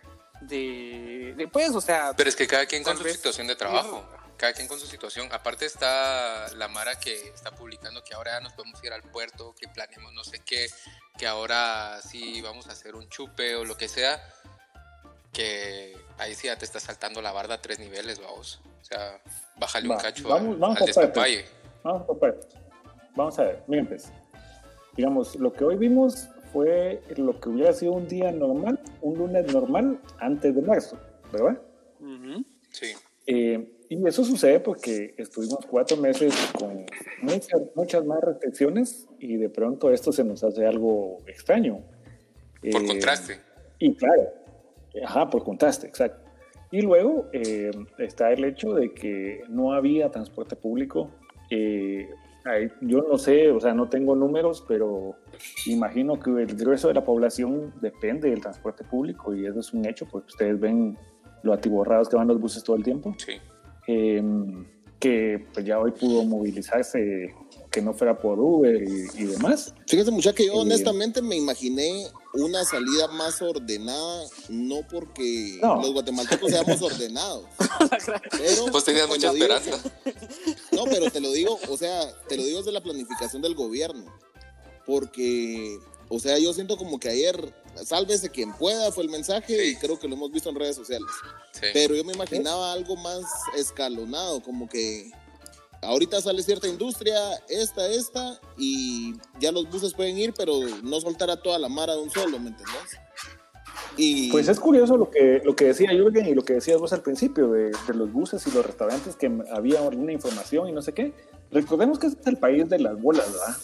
de, 0.42 1.34
de, 1.38 1.48
pues, 1.48 1.70
o 1.76 1.82
sea, 1.82 2.14
Pero 2.16 2.30
es 2.30 2.36
que 2.36 2.48
cada 2.48 2.66
quien 2.66 2.84
con 2.84 2.98
su 2.98 3.04
vez- 3.04 3.16
situación 3.16 3.48
de 3.48 3.56
trabajo, 3.56 4.06
cada 4.38 4.52
quien 4.54 4.68
con 4.68 4.80
su 4.80 4.86
situación. 4.86 5.30
Aparte 5.32 5.66
está 5.66 6.48
la 6.56 6.68
Mara 6.68 7.00
que 7.00 7.30
está 7.30 7.52
publicando 7.52 8.04
que 8.04 8.14
ahora 8.14 8.32
ya 8.34 8.40
nos 8.42 8.54
podemos 8.54 8.84
ir 8.84 8.92
al 8.92 9.02
puerto, 9.02 9.56
que 9.60 9.68
planeemos 9.70 10.12
no 10.14 10.24
sé 10.24 10.40
qué, 10.40 10.68
que 11.18 11.26
ahora 11.26 12.02
sí 12.02 12.42
vamos 12.42 12.68
a 12.68 12.74
hacer 12.74 12.96
un 12.96 13.08
chupe 13.10 13.56
o 13.56 13.64
lo 13.64 13.78
que 13.78 13.88
sea, 13.88 14.22
que 15.32 15.98
ahí 16.18 16.34
sí 16.36 16.48
ya 16.48 16.58
te 16.58 16.66
está 16.66 16.80
saltando 16.80 17.22
la 17.22 17.32
barda 17.32 17.56
a 17.56 17.62
tres 17.62 17.80
niveles, 17.80 18.20
vamos. 18.20 18.60
O 18.82 18.86
sea, 18.86 19.22
bájale 19.58 19.90
un 19.90 19.98
cacho 19.98 20.28
vamos- 20.28 20.54
al, 20.56 20.60
vamos 20.60 20.78
al 20.80 20.84
a. 20.84 21.46
Vamos 23.16 23.40
a 23.40 23.44
ver, 23.44 23.64
miren 23.68 23.88
pues. 23.88 24.12
Digamos, 24.96 25.36
lo 25.36 25.54
que 25.54 25.64
hoy 25.66 25.78
vimos 25.78 26.30
fue 26.54 27.02
lo 27.18 27.40
que 27.40 27.50
hubiera 27.50 27.74
sido 27.74 27.94
un 27.94 28.08
día 28.08 28.32
normal, 28.32 28.80
un 29.02 29.18
lunes 29.18 29.52
normal 29.52 30.00
antes 30.20 30.56
de 30.56 30.62
marzo, 30.62 30.98
¿verdad? 31.32 31.62
Sí. 32.72 32.88
Eh, 33.28 33.72
y 33.90 34.08
eso 34.08 34.24
sucede 34.24 34.60
porque 34.60 35.14
estuvimos 35.18 35.66
cuatro 35.70 35.98
meses 35.98 36.34
con 36.58 36.86
muchas, 37.22 37.62
muchas 37.76 38.06
más 38.06 38.22
restricciones 38.22 39.08
y 39.20 39.38
de 39.38 39.50
pronto 39.50 39.92
esto 39.92 40.12
se 40.12 40.24
nos 40.24 40.44
hace 40.44 40.66
algo 40.66 41.22
extraño. 41.28 41.82
Por 42.62 42.82
Eh, 42.82 42.88
contraste. 42.88 43.40
Y 43.80 43.96
claro, 43.96 44.34
ajá, 45.04 45.30
por 45.30 45.44
contraste, 45.44 45.88
exacto. 45.88 46.26
Y 46.72 46.82
luego 46.82 47.28
eh, 47.32 47.72
está 48.00 48.32
el 48.32 48.44
hecho 48.44 48.74
de 48.74 48.94
que 48.94 49.44
no 49.50 49.74
había 49.74 50.10
transporte 50.10 50.56
público. 50.56 51.12
Eh, 51.50 52.10
yo 52.82 53.06
no 53.10 53.18
sé, 53.18 53.50
o 53.52 53.60
sea, 53.60 53.74
no 53.74 53.90
tengo 53.90 54.16
números, 54.16 54.64
pero 54.68 55.16
imagino 55.66 56.20
que 56.20 56.30
el 56.30 56.56
grueso 56.56 56.88
de 56.88 56.94
la 56.94 57.04
población 57.04 57.74
depende 57.82 58.30
del 58.30 58.42
transporte 58.42 58.84
público 58.84 59.36
y 59.36 59.46
eso 59.46 59.60
es 59.60 59.74
un 59.74 59.86
hecho 59.86 60.08
porque 60.08 60.28
ustedes 60.28 60.60
ven 60.60 60.98
lo 61.44 61.54
atiborrados 61.54 62.10
que 62.10 62.16
van 62.16 62.28
los 62.28 62.40
buses 62.40 62.64
todo 62.64 62.76
el 62.76 62.84
tiempo. 62.84 63.16
Sí. 63.18 63.34
Eh, 63.88 64.24
que 65.00 65.46
pues 65.54 65.66
ya 65.66 65.80
hoy 65.80 65.92
pudo 65.92 66.24
movilizarse, 66.24 67.34
que 67.70 67.82
no 67.82 67.94
fuera 67.94 68.18
por 68.18 68.40
Uber 68.40 68.82
y, 68.82 69.22
y 69.22 69.26
demás. 69.26 69.76
Fíjate, 69.88 70.10
muchacha, 70.10 70.36
que 70.36 70.48
yo 70.48 70.54
Eh, 70.54 70.62
honestamente 70.62 71.22
me 71.22 71.36
imaginé 71.36 72.08
una 72.36 72.64
salida 72.66 73.08
más 73.10 73.42
ordenada, 73.42 74.26
no 74.50 74.82
porque 74.90 75.58
No. 75.62 75.78
los 75.82 75.94
guatemaltecos 75.94 76.52
seamos 76.52 76.82
ordenados. 76.82 77.46
Pero 78.32 78.66
Pues 78.72 78.84
tenías 78.84 79.08
te 79.08 79.14
mucha 79.14 79.32
digo- 79.34 79.46
esperanza. 79.46 79.92
No, 80.72 80.84
pero 80.86 81.10
te 81.10 81.20
lo 81.22 81.32
digo, 81.32 81.60
o 81.70 81.78
sea, 81.78 82.12
te 82.28 82.38
lo 82.38 82.44
digo 82.44 82.60
desde 82.60 82.72
la 82.72 82.84
planificación 82.84 83.42
del 83.42 83.56
gobierno. 83.56 84.06
Porque, 84.86 85.80
o 86.10 86.20
sea, 86.20 86.38
yo 86.38 86.54
siento 86.54 86.78
como 86.78 87.00
que 87.00 87.10
ayer, 87.10 87.54
sálvese 87.84 88.30
quien 88.30 88.54
pueda, 88.54 88.92
fue 88.92 89.04
el 89.04 89.10
mensaje 89.10 89.58
Sí. 89.60 89.70
y 89.72 89.76
creo 89.78 90.00
que 90.00 90.08
lo 90.08 90.16
hemos 90.16 90.32
visto 90.32 90.50
en 90.50 90.56
redes 90.56 90.76
sociales. 90.76 91.08
Sí. 91.54 91.68
Pero 91.74 91.96
yo 91.96 92.04
me 92.04 92.14
imaginaba 92.14 92.72
algo 92.72 92.96
más 92.96 93.24
escalonado, 93.58 94.42
como 94.44 94.68
que 94.70 95.12
ahorita 95.82 96.22
sale 96.22 96.42
cierta 96.44 96.68
industria, 96.68 97.18
esta, 97.50 97.88
esta, 97.88 98.40
y 98.58 99.14
ya 99.40 99.52
los 99.52 99.70
buses 99.70 99.94
pueden 99.94 100.18
ir, 100.18 100.34
pero 100.36 100.54
no 100.84 101.00
soltar 101.02 101.30
a 101.30 101.42
toda 101.42 101.60
la 101.60 101.70
mara 101.70 101.94
de 101.94 102.02
un 102.02 102.10
solo, 102.10 102.40
¿me 102.40 102.50
entendés? 102.50 103.00
Y 103.98 104.32
Pues 104.32 104.48
es 104.50 104.60
curioso 104.60 104.98
lo 104.98 105.10
que, 105.10 105.42
lo 105.44 105.56
que 105.56 105.66
decía 105.66 105.92
Jürgen 105.92 106.28
y 106.28 106.34
lo 106.34 106.44
que 106.44 106.54
decías 106.54 106.80
vos 106.80 106.92
al 106.92 107.02
principio 107.02 107.50
de, 107.52 107.72
de 107.88 107.94
los 107.94 108.12
buses 108.12 108.46
y 108.48 108.52
los 108.52 108.66
restaurantes, 108.66 109.16
que 109.16 109.32
había 109.52 109.82
alguna 109.82 110.12
información 110.12 110.68
y 110.68 110.72
no 110.72 110.82
sé 110.82 110.94
qué. 110.94 111.14
Recordemos 111.52 112.00
que 112.00 112.08
es 112.08 112.18
el 112.26 112.38
país 112.38 112.68
de 112.68 112.80
las 112.80 113.02
bolas, 113.02 113.32
¿verdad? 113.32 113.56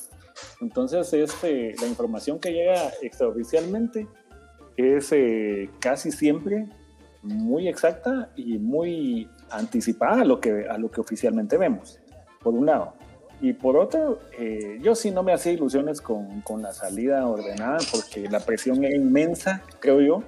Entonces, 0.61 1.11
este, 1.13 1.75
la 1.81 1.87
información 1.87 2.39
que 2.39 2.51
llega 2.51 2.91
extraoficialmente 3.01 4.07
es 4.77 5.11
eh, 5.11 5.69
casi 5.79 6.11
siempre 6.11 6.67
muy 7.23 7.67
exacta 7.67 8.31
y 8.35 8.57
muy 8.57 9.29
anticipada 9.49 10.21
a 10.21 10.25
lo 10.25 10.39
que, 10.39 10.65
a 10.67 10.77
lo 10.77 10.89
que 10.89 11.01
oficialmente 11.01 11.57
vemos, 11.57 11.99
por 12.41 12.53
un 12.53 12.65
lado. 12.65 12.93
Y 13.41 13.53
por 13.53 13.75
otro, 13.75 14.19
eh, 14.37 14.77
yo 14.81 14.93
sí 14.93 15.09
no 15.09 15.23
me 15.23 15.33
hacía 15.33 15.51
ilusiones 15.51 15.99
con, 15.99 16.41
con 16.41 16.61
la 16.61 16.73
salida 16.73 17.27
ordenada, 17.27 17.79
porque 17.91 18.29
la 18.29 18.39
presión 18.39 18.83
era 18.83 18.95
inmensa, 18.95 19.63
creo 19.79 19.99
yo, 19.99 20.23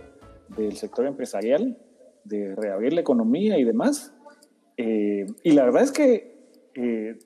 del 0.49 0.75
sector 0.77 1.05
empresarial, 1.05 1.77
de 2.23 2.55
reabrir 2.55 2.93
la 2.93 3.01
economía 3.01 3.57
y 3.59 3.63
demás. 3.63 4.13
Eh, 4.77 5.25
y 5.43 5.51
la 5.51 5.65
verdad 5.65 5.83
es 5.83 5.91
que, 5.91 6.49
eh, 6.73 7.19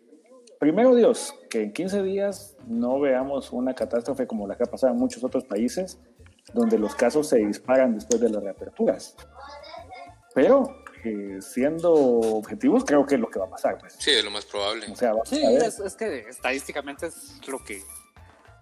primero 0.59 0.93
Dios, 0.95 1.33
que 1.49 1.63
en 1.63 1.71
15 1.71 2.03
días 2.03 2.57
no 2.67 2.99
veamos 2.99 3.53
una 3.53 3.73
catástrofe 3.73 4.27
como 4.27 4.47
la 4.47 4.57
que 4.57 4.63
ha 4.63 4.71
pasado 4.71 4.93
en 4.93 4.99
muchos 4.99 5.23
otros 5.23 5.45
países, 5.45 6.01
donde 6.53 6.77
los 6.77 6.95
casos 6.95 7.27
se 7.27 7.37
disparan 7.37 7.93
después 7.93 8.19
de 8.19 8.29
las 8.29 8.43
reaperturas. 8.43 9.15
Pero, 10.33 10.63
eh, 11.07 11.41
siendo 11.41 11.93
objetivos, 11.93 12.83
creo 12.85 13.05
que 13.05 13.15
es 13.15 13.21
lo 13.21 13.29
que 13.29 13.39
va 13.39 13.45
a 13.45 13.49
pasar. 13.49 13.77
Pues. 13.79 13.95
Sí, 13.99 14.11
es 14.11 14.23
lo 14.23 14.31
más 14.31 14.45
probable. 14.45 14.87
O 14.91 14.95
sea, 14.95 15.13
Sí, 15.25 15.41
es, 15.43 15.79
es 15.79 15.95
que 15.95 16.19
estadísticamente 16.29 17.07
es 17.07 17.15
lo 17.47 17.63
que 17.63 17.81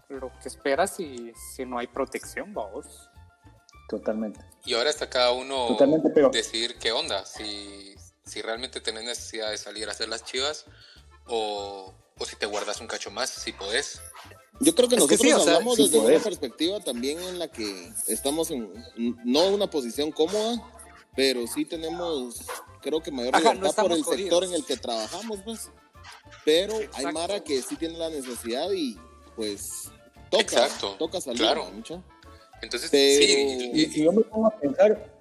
lo 0.08 0.32
que 0.42 0.48
esperas 0.50 1.00
y 1.00 1.34
si 1.56 1.66
no 1.66 1.80
hay 1.80 1.88
protección, 1.88 2.54
vamos. 2.54 3.10
Totalmente. 3.90 4.40
Y 4.64 4.74
ahora 4.74 4.90
está 4.90 5.10
cada 5.10 5.32
uno 5.32 5.68
Totalmente, 5.68 6.10
pero- 6.10 6.30
decidir 6.30 6.76
qué 6.80 6.92
onda, 6.92 7.26
si, 7.26 7.96
si 8.24 8.42
realmente 8.42 8.82
tenés 8.82 9.04
necesidad 9.04 9.52
de 9.52 9.58
salir 9.58 9.88
a 9.88 9.92
hacer 9.92 10.10
las 10.10 10.24
chivas 10.24 10.66
o, 11.28 11.94
o 12.18 12.26
si 12.26 12.36
te 12.36 12.46
guardas 12.46 12.82
un 12.82 12.88
cacho 12.88 13.12
más, 13.12 13.30
si 13.30 13.52
podés. 13.52 14.00
Yo 14.62 14.74
creo 14.74 14.88
que 14.88 14.96
Es 14.96 15.02
que 15.06 15.16
nosotros 15.16 15.22
sí, 15.22 15.34
o 15.34 15.40
sea, 15.40 15.54
hablamos 15.56 15.76
sí 15.76 15.84
desde 15.84 15.98
poder. 16.00 16.16
una 16.16 16.24
perspectiva 16.24 16.80
también 16.80 17.20
en 17.20 17.40
la 17.40 17.48
que 17.50 17.92
estamos 18.08 18.52
en 18.52 18.72
no 19.26 19.48
una 19.48 19.70
posición 19.70 20.12
cómoda, 20.12 20.56
pero 21.16 21.46
sí 21.48 21.66
tenemos, 21.66 22.42
creo 22.82 23.02
que 23.02 23.12
mayor 23.12 23.36
Ajá, 23.36 23.50
no 23.50 23.54
libertad 23.56 23.84
por 23.84 23.92
el 23.94 24.04
jodidos. 24.04 24.22
sector 24.22 24.44
en 24.44 24.54
el 24.54 24.66
que 24.66 24.78
trabajamos, 24.78 25.40
pues. 25.44 25.70
Pero 26.44 26.76
hay 26.76 26.84
Exacto. 26.84 27.12
Mara 27.14 27.40
que 27.44 27.62
sí 27.62 27.76
tiene 27.76 27.98
la 27.98 28.10
necesidad 28.10 28.72
y 28.72 28.98
pues 29.36 29.90
toca, 30.30 30.42
Exacto, 30.44 30.96
toca 31.00 31.20
salir, 31.22 31.40
claro. 31.42 31.66
¿no, 31.66 31.72
mucha? 31.72 32.02
Entonces, 32.62 32.90
Pero- 32.90 33.26
sí, 33.26 33.72
y- 33.74 34.04
yo 34.04 34.12
me 34.12 34.22
pongo 34.24 34.48
a 34.48 34.52
pensar, 34.52 35.12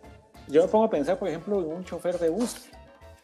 yo 0.48 0.62
me 0.62 0.68
pongo 0.68 0.84
a 0.84 0.90
pensar, 0.90 1.18
por 1.18 1.28
ejemplo, 1.28 1.60
en 1.60 1.66
un 1.66 1.84
chofer 1.84 2.18
de 2.18 2.28
bus. 2.28 2.54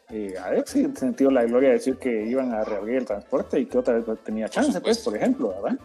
Eh, 0.09 0.33
a 0.37 0.49
ver 0.49 0.67
si 0.67 0.83
sentido 0.95 1.31
la 1.31 1.43
gloria 1.45 1.69
de 1.69 1.75
decir 1.75 1.97
que 1.97 2.25
iban 2.27 2.53
a 2.53 2.63
reabrir 2.65 2.97
el 2.97 3.05
transporte 3.05 3.59
y 3.59 3.65
que 3.65 3.77
otra 3.77 3.93
vez 3.99 4.05
tenía 4.25 4.49
chance, 4.49 4.81
pues, 4.81 4.97
por 4.99 5.15
ejemplo, 5.15 5.49
¿verdad? 5.49 5.79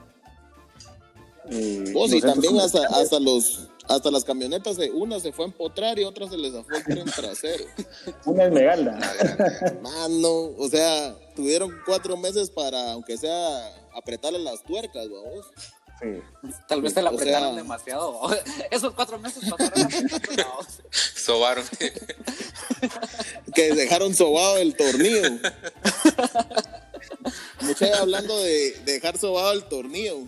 Eh, 1.48 1.84
Vos 1.92 2.10
no 2.10 2.16
y 2.16 2.20
también 2.20 2.58
hasta, 2.58 2.86
hasta 2.88 3.20
los 3.20 3.70
hasta 3.88 4.10
las 4.10 4.24
camionetas 4.24 4.76
de 4.76 4.90
una 4.90 5.20
se 5.20 5.32
fue 5.32 5.44
a 5.44 5.48
empotrar 5.48 5.98
y 5.98 6.04
otra 6.04 6.28
se 6.28 6.36
les 6.36 6.52
zafó 6.52 6.74
el 6.74 6.84
tren 6.84 7.04
trasero. 7.06 7.64
Una 8.26 8.44
esmeralda. 8.44 8.98
Mano, 9.82 10.28
o 10.58 10.68
sea, 10.70 11.14
tuvieron 11.34 11.70
cuatro 11.86 12.16
meses 12.16 12.50
para, 12.50 12.92
aunque 12.92 13.16
sea, 13.16 13.72
apretarle 13.94 14.38
las 14.40 14.62
tuercas, 14.64 15.08
vamos. 15.08 15.46
Sí. 15.98 16.50
Tal 16.68 16.82
vez 16.82 16.92
te 16.92 17.00
la 17.00 17.10
O 17.10 17.14
apretaron 17.14 17.48
sea- 17.54 17.56
demasiado. 17.62 18.20
Esos 18.70 18.92
cuatro 18.92 19.18
meses 19.18 19.42
pasaron 19.48 19.88
sobaron. 21.16 21.64
que 23.54 23.74
dejaron 23.74 24.14
sobado 24.14 24.58
el 24.58 24.76
tornillo. 24.76 25.22
Mucha 27.62 27.98
hablando 28.00 28.36
de 28.42 28.72
dejar 28.84 29.16
sobado 29.18 29.52
el 29.52 29.64
tornillo. 29.64 30.18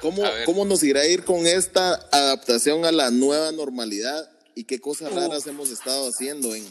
¿Cómo. 0.00 0.22
¿Cómo 0.46 0.64
nos 0.64 0.82
irá 0.82 1.00
a 1.00 1.06
ir 1.06 1.24
con 1.24 1.46
esta 1.46 1.94
adaptación 2.12 2.84
a 2.84 2.92
la 2.92 3.10
nueva 3.10 3.52
normalidad? 3.52 4.30
¿Y 4.54 4.64
qué 4.64 4.80
cosas 4.80 5.12
raras 5.12 5.46
hemos 5.46 5.70
estado 5.70 6.08
haciendo 6.08 6.54
en... 6.54 6.62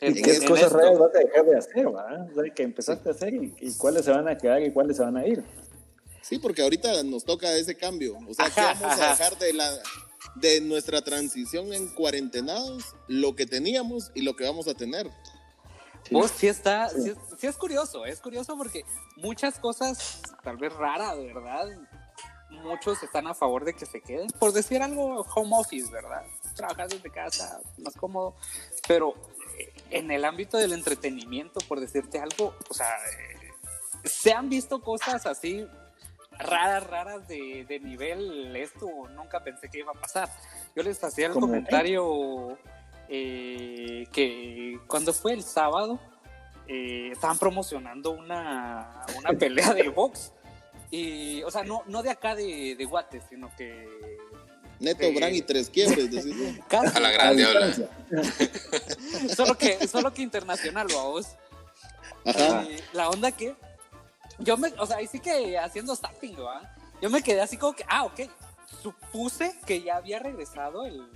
¿Y 0.00 0.06
En 0.06 0.14
qué 0.22 0.30
esto- 0.32 0.48
cosas 0.48 0.66
esto. 0.66 0.78
raras 0.78 0.98
vas 0.98 1.14
a 1.14 1.18
dejar 1.18 1.44
de 1.46 1.56
hacer, 1.58 1.86
¿verdad? 1.86 2.30
O 2.30 2.34
sea, 2.42 2.54
que 2.54 2.62
empezaste 2.62 3.08
a 3.08 3.12
hacer 3.12 3.34
y, 3.34 3.54
y 3.60 3.74
cuáles 3.74 4.04
se 4.04 4.10
van 4.10 4.28
a 4.28 4.36
quedar 4.36 4.62
y 4.62 4.72
cuáles 4.72 4.96
se 4.96 5.02
van 5.02 5.16
a 5.16 5.26
ir. 5.26 5.42
Sí, 6.22 6.38
porque 6.38 6.62
ahorita 6.62 7.02
nos 7.02 7.24
toca 7.24 7.52
ese 7.54 7.76
cambio. 7.76 8.16
O 8.28 8.34
sea, 8.34 8.46
¿qué 8.50 8.60
vamos 8.60 8.82
ajá. 8.84 9.06
a 9.06 9.10
dejar 9.10 9.38
de 9.38 9.52
la 9.52 9.78
de 10.36 10.60
nuestra 10.62 11.02
transición 11.02 11.72
en 11.72 11.88
cuarentenados? 11.94 12.84
Lo 13.08 13.34
que 13.36 13.46
teníamos 13.46 14.10
y 14.14 14.22
lo 14.22 14.34
que 14.36 14.44
vamos 14.44 14.66
a 14.68 14.74
tener. 14.74 15.08
Vos 16.10 16.30
sí 16.36 16.48
está, 16.48 16.88
Sí. 16.90 17.02
sí 17.02 17.08
es, 17.10 17.16
sí 17.40 17.46
es 17.46 17.56
curioso, 17.56 18.04
es 18.04 18.20
curioso 18.20 18.56
porque 18.58 18.84
muchas 19.16 19.58
cosas, 19.58 20.20
tal 20.42 20.56
vez 20.58 20.70
raras, 20.74 21.16
¿verdad? 21.18 21.66
Muchos 22.62 23.02
están 23.02 23.26
a 23.26 23.34
favor 23.34 23.64
de 23.64 23.74
que 23.74 23.86
se 23.86 24.00
queden. 24.00 24.28
Por 24.38 24.52
decir 24.52 24.82
algo, 24.82 25.22
home 25.34 25.56
office, 25.56 25.90
¿verdad? 25.90 26.24
Trabajar 26.54 26.88
desde 26.88 27.10
casa, 27.10 27.60
más 27.78 27.94
cómodo. 27.94 28.34
Pero 28.86 29.14
eh, 29.58 29.72
en 29.90 30.10
el 30.10 30.24
ámbito 30.24 30.56
del 30.58 30.72
entretenimiento, 30.72 31.60
por 31.68 31.80
decirte 31.80 32.18
algo, 32.18 32.54
o 32.68 32.74
sea, 32.74 32.88
eh, 32.88 33.50
se 34.04 34.32
han 34.32 34.48
visto 34.48 34.80
cosas 34.80 35.26
así 35.26 35.66
raras, 36.38 36.86
raras 36.86 37.28
de, 37.28 37.64
de 37.68 37.80
nivel, 37.80 38.54
esto 38.56 38.88
nunca 39.14 39.42
pensé 39.42 39.68
que 39.68 39.78
iba 39.78 39.92
a 39.92 40.00
pasar. 40.00 40.28
Yo 40.74 40.82
les 40.82 41.02
hacía 41.02 41.26
el 41.26 41.32
comentario 41.32 42.58
eh, 43.08 44.06
que 44.12 44.78
cuando 44.86 45.12
fue 45.12 45.32
el 45.32 45.42
sábado 45.42 45.98
eh, 46.66 47.10
estaban 47.12 47.38
promocionando 47.38 48.10
una, 48.10 49.04
una 49.18 49.32
pelea 49.38 49.72
de 49.74 49.88
box. 49.88 50.32
Y, 50.90 51.42
o 51.42 51.50
sea, 51.50 51.64
no, 51.64 51.82
no 51.86 52.02
de 52.02 52.10
acá 52.10 52.34
de, 52.34 52.74
de 52.76 52.84
Guates, 52.84 53.24
sino 53.28 53.50
que 53.56 53.88
Neto, 54.80 55.04
Sí. 55.06 55.14
Bran 55.14 55.34
y 55.34 55.40
tres 55.42 55.70
quiebres. 55.70 56.10
decís 56.10 56.34
casi, 56.68 56.96
A 56.96 57.00
la 57.00 57.10
grande 57.10 57.44
solo 59.34 59.56
que, 59.56 59.86
solo 59.88 60.12
que 60.12 60.22
internacional. 60.22 60.86
Ajá. 62.26 62.64
Y 62.64 62.78
la 62.92 63.08
onda 63.08 63.30
que 63.32 63.54
yo 64.38 64.56
me, 64.56 64.68
o 64.78 64.86
sea, 64.86 64.96
ahí 64.98 65.06
sí 65.06 65.20
que 65.20 65.58
haciendo 65.58 65.94
zapping, 65.96 66.36
¿va? 66.42 66.74
Yo 67.00 67.10
me 67.10 67.22
quedé 67.22 67.40
así 67.40 67.56
como 67.56 67.74
que, 67.74 67.84
ah, 67.88 68.04
ok, 68.04 68.20
supuse 68.82 69.54
que 69.66 69.82
ya 69.82 69.96
había 69.96 70.18
regresado 70.18 70.86
el, 70.86 71.06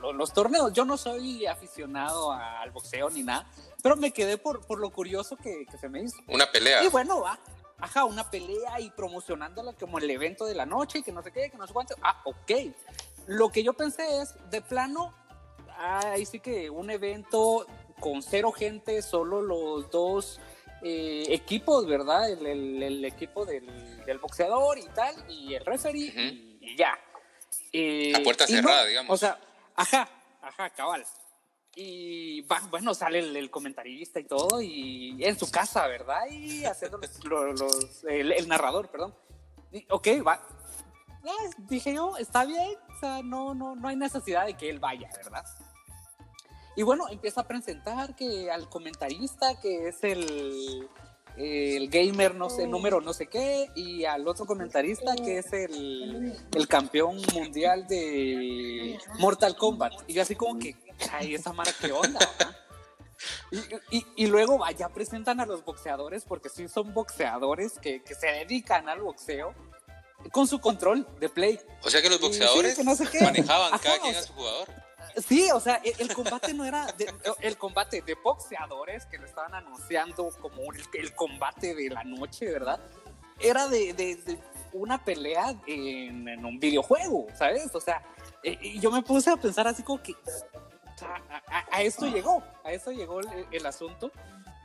lo- 0.00 0.12
los 0.12 0.32
torneos. 0.32 0.72
Yo 0.72 0.84
no 0.84 0.96
soy 0.96 1.46
aficionado 1.46 2.32
al 2.32 2.70
boxeo 2.70 3.10
ni 3.10 3.22
nada, 3.22 3.46
pero 3.82 3.96
me 3.96 4.10
quedé 4.10 4.38
por, 4.38 4.64
por 4.66 4.80
lo 4.80 4.90
curioso 4.90 5.36
que, 5.36 5.66
que 5.70 5.78
se 5.78 5.88
me 5.88 6.02
hizo. 6.02 6.16
Una 6.28 6.50
pelea. 6.50 6.82
Y 6.84 6.88
bueno, 6.88 7.20
va. 7.20 7.38
Ajá, 7.80 8.04
una 8.04 8.28
pelea 8.30 8.80
y 8.80 8.90
promocionándola 8.90 9.72
como 9.74 9.98
el 9.98 10.10
evento 10.10 10.44
de 10.46 10.54
la 10.54 10.66
noche 10.66 10.98
y 10.98 11.02
que 11.02 11.12
no 11.12 11.22
sé 11.22 11.30
qué, 11.32 11.48
que 11.50 11.56
no 11.56 11.66
sé 11.66 11.72
cuánto. 11.72 11.94
Ah, 12.02 12.20
ok. 12.24 12.50
Lo 13.28 13.50
que 13.50 13.62
yo 13.62 13.72
pensé 13.74 14.20
es, 14.20 14.34
de 14.50 14.60
plano, 14.62 15.14
ahí 15.76 16.26
sí 16.26 16.40
que 16.40 16.70
un 16.70 16.90
evento 16.90 17.66
con 18.00 18.22
cero 18.22 18.50
gente, 18.52 19.00
solo 19.02 19.42
los 19.42 19.90
dos 19.90 20.40
eh, 20.82 21.24
equipos, 21.28 21.86
¿verdad? 21.86 22.30
El, 22.30 22.46
el- 22.46 22.82
el 22.82 23.04
equipo 23.04 23.44
del, 23.44 24.04
del 24.04 24.18
boxeador 24.18 24.78
y 24.78 24.86
tal, 24.88 25.14
y 25.30 25.54
el 25.54 25.64
referee, 25.64 26.12
y, 26.16 26.58
y 26.60 26.76
ya. 26.76 26.98
Eh, 27.72 28.12
A 28.16 28.22
puerta 28.22 28.44
no, 28.44 28.54
cerrada, 28.54 28.84
digamos. 28.86 29.12
O 29.14 29.16
sea, 29.16 29.38
ajá, 29.76 30.08
ajá, 30.40 30.70
cabal. 30.70 31.04
Y 31.80 32.44
bueno, 32.70 32.92
sale 32.92 33.20
el, 33.20 33.36
el 33.36 33.50
comentarista 33.50 34.18
y 34.18 34.24
todo, 34.24 34.60
y 34.60 35.16
en 35.22 35.38
su 35.38 35.48
casa, 35.48 35.86
¿verdad? 35.86 36.22
Y 36.28 36.64
haciendo 36.64 36.98
los, 36.98 37.24
lo- 37.24 37.52
los- 37.52 38.02
el, 38.04 38.32
el 38.32 38.48
narrador, 38.48 38.88
perdón. 38.88 39.14
Y, 39.70 39.86
ok, 39.88 40.08
va. 40.26 40.42
Eh, 41.24 41.50
dije 41.68 41.94
yo, 41.94 42.16
está 42.16 42.44
bien, 42.44 42.74
o 42.96 42.98
sea, 42.98 43.22
no, 43.22 43.54
no, 43.54 43.76
no 43.76 43.86
hay 43.86 43.94
necesidad 43.94 44.46
de 44.46 44.54
que 44.54 44.68
él 44.70 44.80
vaya, 44.80 45.08
¿verdad? 45.18 45.44
Y 46.74 46.82
bueno, 46.82 47.08
empieza 47.10 47.42
a 47.42 47.46
presentar 47.46 48.16
que 48.16 48.50
al 48.50 48.68
comentarista, 48.68 49.60
que 49.60 49.86
es 49.88 50.02
el 50.02 50.88
el 51.36 51.88
gamer 51.88 52.34
no 52.34 52.50
sé, 52.50 52.66
número 52.66 53.00
no 53.00 53.12
sé 53.12 53.28
qué, 53.28 53.70
y 53.76 54.04
al 54.04 54.26
otro 54.26 54.44
comentarista 54.46 55.14
que 55.14 55.38
es 55.38 55.52
el, 55.52 56.36
el 56.52 56.66
campeón 56.66 57.18
mundial 57.32 57.86
de 57.86 58.98
Mortal 59.20 59.54
Kombat. 59.56 59.92
Y 60.08 60.14
yo 60.14 60.22
así 60.22 60.34
como 60.34 60.58
que, 60.58 60.74
ay, 61.12 61.34
esa 61.34 61.52
mara, 61.52 61.70
¿qué 61.80 61.92
onda? 61.92 62.18
¿verdad? 62.38 62.56
Y, 63.50 63.96
y- 63.98 64.06
y 64.16 64.26
luego 64.26 64.60
ya 64.76 64.88
presentan 64.90 65.40
a 65.40 65.46
los 65.46 65.64
boxeadores, 65.64 66.24
porque 66.24 66.48
sí 66.48 66.68
son 66.68 66.94
boxeadores 66.94 67.78
que, 67.80 68.02
que 68.02 68.14
se 68.14 68.26
dedican 68.28 68.88
al 68.88 69.00
boxeo, 69.00 69.54
con 70.32 70.46
su 70.46 70.60
control 70.60 71.06
de 71.18 71.28
play. 71.28 71.60
O 71.82 71.90
sea 71.90 72.02
que 72.02 72.08
los 72.08 72.18
Sí, 72.18 72.24
boxeadores 72.24 72.76
que 72.76 72.84
no 72.84 72.94
sé 72.94 73.06
qué. 73.10 73.22
manejaban 73.22 73.72
Ajá, 73.74 73.82
cada 73.82 73.98
quien 74.00 74.14
a 74.16 74.22
su 74.22 74.32
jugador. 74.34 74.68
Sí, 75.26 75.50
o 75.52 75.60
sea, 75.60 75.76
el, 75.84 75.94
el 75.98 76.12
combate 76.14 76.52
no 76.54 76.64
era 76.64 76.86
de- 76.92 77.12
el 77.40 77.56
combate 77.56 78.02
de 78.02 78.14
boxeadores 78.14 79.06
que 79.06 79.16
lo 79.18 79.26
estaban 79.26 79.54
anunciando 79.54 80.28
como 80.40 80.72
el, 80.72 80.82
el 80.94 81.14
combate 81.14 81.74
de 81.74 81.88
la 81.90 82.04
noche, 82.04 82.46
¿verdad? 82.50 82.78
Era 83.40 83.68
de, 83.68 83.92
de- 83.94 84.16
de 84.16 84.38
una 84.72 85.02
pelea 85.04 85.54
en, 85.66 86.28
en 86.28 86.44
un 86.44 86.58
videojuego, 86.60 87.26
¿sabes? 87.36 87.74
O 87.74 87.80
sea, 87.80 88.02
eh, 88.42 88.58
y 88.60 88.80
yo 88.80 88.90
me 88.90 89.02
puse 89.02 89.30
a 89.30 89.36
pensar 89.36 89.66
así 89.66 89.82
como 89.82 90.02
que 90.02 90.14
a, 91.02 91.82
esto 91.82 92.06
llegó, 92.06 92.42
a 92.64 92.72
esto 92.72 92.90
llegó 92.92 93.20
el, 93.20 93.28
el 93.50 93.66
asunto 93.66 94.10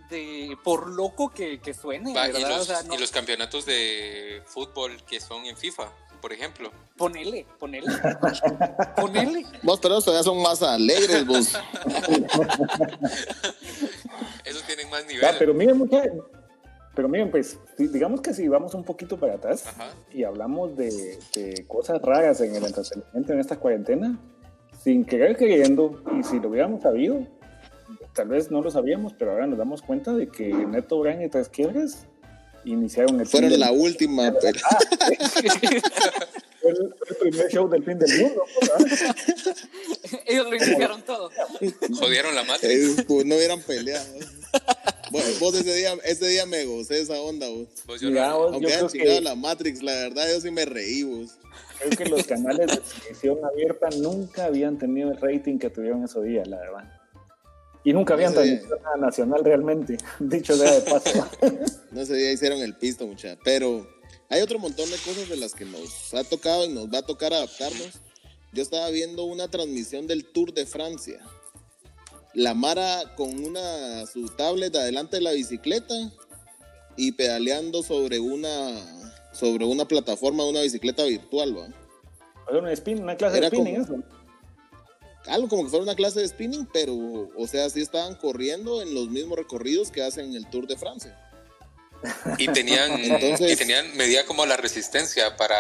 de 0.10 0.58
por 0.64 0.90
loco 0.90 1.30
que, 1.30 1.60
que 1.60 1.74
suene, 1.74 2.14
Va, 2.14 2.28
y, 2.30 2.34
los, 2.34 2.44
o 2.62 2.64
sea, 2.66 2.84
no, 2.84 2.96
y 2.96 2.98
los 2.98 3.12
campeonatos 3.12 3.66
de 3.66 4.42
fútbol 4.46 5.04
que 5.06 5.20
son 5.20 5.46
en 5.46 5.56
FIFA, 5.58 5.90
por 6.22 6.32
ejemplo. 6.34 6.72
ponele, 6.98 7.46
ponele, 7.60 7.88
ponele. 8.96 9.46
Vos, 9.64 9.80
pero 9.82 9.96
esos 9.96 10.06
todavía 10.06 10.24
son 10.24 10.42
más 10.42 10.62
alegres, 10.62 11.26
vos. 11.26 11.54
Esos 14.46 14.64
tienen 14.64 14.90
más 14.90 15.04
Ah, 15.04 15.08
nivel. 15.08 15.36
pero 15.40 15.54
miren, 15.54 15.78
mucha- 15.78 16.04
pero 16.96 17.08
miren, 17.10 17.32
pues, 17.32 17.58
digamos 17.78 18.22
que 18.22 18.34
si 18.34 18.48
vamos 18.48 18.74
un 18.76 18.84
poquito 18.84 19.18
para 19.20 19.36
atrás 19.36 19.66
Ajá. 19.66 19.90
y 20.12 20.24
hablamos 20.24 20.76
de, 20.76 21.18
de 21.34 21.66
cosas 21.68 22.02
raras 22.02 22.40
en 22.42 22.56
el 22.56 22.64
entretenimiento 22.66 23.34
en 23.34 23.40
esta 23.40 23.58
cuarentena, 23.58 24.20
sin 24.84 25.06
querer 25.06 25.38
queriendo, 25.38 26.02
y 26.20 26.24
si 26.24 26.40
lo 26.40 26.50
hubiéramos 26.50 26.82
sabido, 26.82 27.26
tal 28.14 28.28
vez 28.30 28.52
no 28.52 28.62
lo 28.62 28.72
sabíamos, 28.72 29.14
pero 29.18 29.32
ahora 29.32 29.48
nos 29.48 29.58
damos 29.58 29.82
cuenta 29.82 30.14
de 30.14 30.28
que 30.28 30.48
Neto 30.50 31.00
Brand 31.00 31.24
y 31.24 31.30
Tres 31.30 31.50
Quiebres 31.50 32.00
iniciaron 32.66 33.20
el 33.20 33.28
Fueron 33.28 33.50
del- 33.52 33.60
la 33.60 33.72
última, 33.72 34.34
pero 34.42 34.60
fue 36.62 36.72
el, 36.72 36.94
primer 37.20 37.52
show 37.52 37.70
del 37.70 37.84
fin 37.84 38.00
del 38.00 38.22
mundo. 38.22 38.44
¿verdad? 38.62 39.16
Ellos 40.26 40.46
lo 40.50 40.56
iniciaron 40.56 41.02
todo. 41.02 41.30
Jodieron 42.00 42.36
la 42.36 42.44
Matrix. 42.44 43.00
eh, 43.00 43.06
pues 43.08 43.26
no 43.26 43.36
hubieran 43.36 43.62
peleado. 43.62 44.06
Bueno, 45.12 45.28
vos 45.40 45.56
ese 45.56 45.74
día, 45.76 45.94
ese 46.06 46.28
día 46.28 46.46
me 46.46 46.64
gocé 46.66 47.02
esa 47.02 47.20
onda, 47.20 47.48
vos. 47.50 47.68
Vos, 47.86 48.02
yo 48.02 48.10
Mira, 48.10 48.30
no- 48.30 48.38
vos, 48.40 48.48
yo 48.50 48.54
Aunque 48.56 48.74
hayan 48.74 48.88
chingado 48.88 49.16
que, 49.18 49.22
la 49.22 49.36
Matrix, 49.36 49.84
la 49.84 49.94
verdad, 49.94 50.26
yo 50.34 50.42
sí 50.42 50.52
me 50.52 50.66
reí, 50.66 51.04
vos. 51.04 51.32
Creo 51.80 51.98
que 51.98 52.06
los 52.06 52.24
canales 52.26 52.68
de 52.68 52.78
televisión 52.78 53.40
abierta 53.46 53.90
nunca 53.98 54.46
habían 54.46 54.78
tenido 54.78 55.12
el 55.12 55.18
rating 55.20 55.58
que 55.60 55.70
tuvieron 55.70 56.04
esos 56.04 56.24
días, 56.24 56.48
la 56.48 56.58
verdad. 56.58 57.00
Y 57.84 57.92
nunca 57.94 58.14
habían 58.14 58.32
día- 58.32 58.42
transmitido 58.44 58.80
nada 58.80 58.98
nacional 58.98 59.44
realmente, 59.44 59.98
dicho 60.20 60.56
sea 60.56 60.72
de 60.72 60.82
paso. 60.82 61.28
No 61.92 62.02
ese 62.02 62.16
día 62.16 62.32
hicieron 62.32 62.60
el 62.60 62.76
pisto, 62.76 63.06
muchacha. 63.06 63.40
Pero 63.44 63.88
hay 64.30 64.42
otro 64.42 64.58
montón 64.60 64.90
de 64.90 64.96
cosas 64.98 65.28
de 65.30 65.38
las 65.38 65.54
que 65.54 65.66
nos 65.66 66.14
ha 66.14 66.24
tocado 66.24 66.66
y 66.66 66.70
nos 66.74 66.88
va 66.88 67.00
a 67.00 67.06
tocar 67.06 67.34
adaptarnos. 67.34 68.00
Yo 68.54 68.62
estaba 68.64 68.90
viendo 68.90 69.24
una 69.26 69.48
transmisión 69.50 70.08
del 70.08 70.26
Tour 70.26 70.54
de 70.54 70.66
Francia. 70.66 71.20
La 72.34 72.54
Mara 72.54 73.14
con 73.16 73.44
una 73.46 74.06
su 74.06 74.28
tablet 74.30 74.76
adelante 74.76 75.18
de 75.18 75.22
la 75.24 75.32
bicicleta 75.34 75.94
y 76.96 77.12
pedaleando 77.12 77.84
sobre 77.84 78.20
una 78.20 79.03
sobre 79.34 79.66
una 79.66 79.86
plataforma 79.86 80.44
de 80.44 80.50
una 80.52 80.62
bicicleta 80.62 81.04
virtual, 81.04 81.58
¿va? 81.58 81.68
Era 82.50 82.60
un 82.60 82.68
spin, 82.70 83.02
una 83.04 83.18
clase 83.18 83.38
Era 83.38 83.50
de 83.50 83.56
spinning, 83.58 83.86
como- 83.86 84.00
eso. 84.00 84.08
Algo 85.28 85.48
como 85.48 85.64
que 85.64 85.70
fuera 85.70 85.84
una 85.84 85.96
clase 85.96 86.20
de 86.20 86.28
spinning, 86.28 86.68
pero, 86.74 86.94
o 87.38 87.48
sea, 87.48 87.70
sí 87.70 87.82
estaban 87.82 88.16
corriendo 88.16 88.82
en 88.82 88.94
los 88.94 89.10
mismos 89.10 89.38
recorridos 89.38 89.90
que 89.90 90.02
hacen 90.04 90.26
en 90.26 90.36
el 90.36 90.50
Tour 90.50 90.68
de 90.68 90.78
Francia. 90.78 91.18
Y 92.38 92.48
tenían, 92.50 92.92
Entonces- 93.00 93.54
y 93.54 93.56
tenían, 93.56 93.96
medía 93.96 94.26
como 94.26 94.46
la 94.46 94.58
resistencia 94.58 95.36
para 95.38 95.56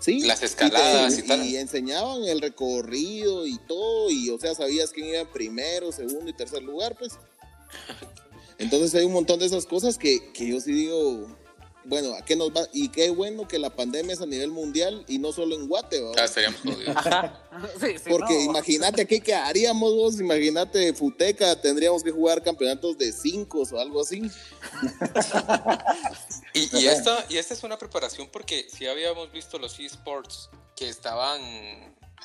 Sí. 0.00 0.18
Las 0.22 0.42
escaladas 0.42 1.14
te- 1.14 1.20
y 1.20 1.22
tal. 1.28 1.44
Y 1.46 1.56
enseñaban 1.56 2.24
el 2.24 2.40
recorrido 2.40 3.46
y 3.46 3.56
todo, 3.68 4.10
y 4.10 4.30
o 4.30 4.38
sea, 4.40 4.52
sabías 4.56 4.90
quién 4.90 5.06
iba 5.06 5.20
en 5.20 5.28
primero, 5.28 5.92
segundo 5.92 6.28
y 6.28 6.32
tercer 6.32 6.60
lugar, 6.64 6.96
pues. 6.98 7.12
Entonces 8.58 8.92
hay 8.96 9.04
un 9.04 9.12
montón 9.12 9.38
de 9.38 9.46
esas 9.46 9.64
cosas 9.64 9.98
que, 9.98 10.32
que 10.32 10.48
yo 10.48 10.60
sí 10.60 10.72
digo, 10.72 11.28
bueno, 11.84 12.14
¿a 12.14 12.24
qué 12.24 12.36
nos 12.36 12.50
va? 12.50 12.66
Y 12.72 12.88
qué 12.88 13.10
bueno 13.10 13.48
que 13.48 13.58
la 13.58 13.70
pandemia 13.70 14.14
es 14.14 14.20
a 14.20 14.26
nivel 14.26 14.50
mundial 14.50 15.04
y 15.08 15.18
no 15.18 15.32
solo 15.32 15.56
en 15.56 15.68
Guate, 15.68 16.00
¿va? 16.00 16.12
Ah, 16.18 16.24
estaríamos 16.24 16.60
jodidos. 16.60 16.96
Sí, 17.78 17.98
sí, 17.98 18.08
Porque 18.08 18.32
no. 18.34 18.40
imagínate 18.40 19.06
qué 19.06 19.20
quedaríamos 19.20 19.94
vos, 19.94 20.18
imagínate 20.18 20.94
Futeca, 20.94 21.60
tendríamos 21.60 22.02
que 22.02 22.10
jugar 22.10 22.42
campeonatos 22.42 22.96
de 22.96 23.12
cinco 23.12 23.62
o 23.70 23.78
algo 23.78 24.00
así. 24.00 24.22
Y, 26.54 26.68
y 26.76 26.86
esta, 26.86 27.24
y 27.30 27.38
esta 27.38 27.54
es 27.54 27.62
una 27.62 27.78
preparación 27.78 28.28
porque 28.30 28.66
si 28.68 28.86
habíamos 28.86 29.32
visto 29.32 29.58
los 29.58 29.78
esports 29.80 30.50
que 30.76 30.86
estaban 30.88 31.40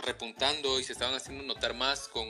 repuntando 0.03 0.79
y 0.79 0.83
se 0.83 0.91
estaban 0.93 1.15
haciendo 1.15 1.43
notar 1.45 1.73
más 1.73 2.09
con 2.09 2.27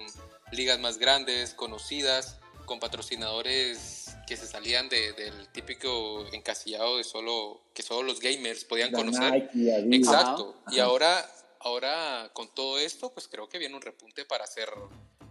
ligas 0.52 0.80
más 0.80 1.00
grandes, 1.00 1.56
conocidas, 1.56 2.38
con 2.66 2.80
patrocinadores 2.80 4.07
que 4.28 4.36
se 4.38 4.46
salían 4.46 4.90
de- 4.90 5.14
del 5.14 5.48
típico 5.50 6.26
encasillado 6.34 6.98
de 6.98 7.04
solo 7.06 7.62
que 7.74 7.82
solo 7.82 8.04
los 8.04 8.20
gamers 8.20 8.66
podían 8.66 8.92
La 8.92 8.98
conocer. 9.00 9.32
Nike. 9.54 9.96
Exacto. 9.96 10.56
Ajá, 10.66 10.76
Y 10.76 10.80
ahora, 10.80 11.26
ahora 11.62 12.30
con 12.34 12.54
todo 12.54 12.78
esto, 12.78 13.12
pues 13.14 13.28
creo 13.28 13.48
que 13.48 13.58
viene 13.58 13.74
un 13.76 13.82
repunte 13.82 14.26
para 14.26 14.44
hacer, 14.44 14.68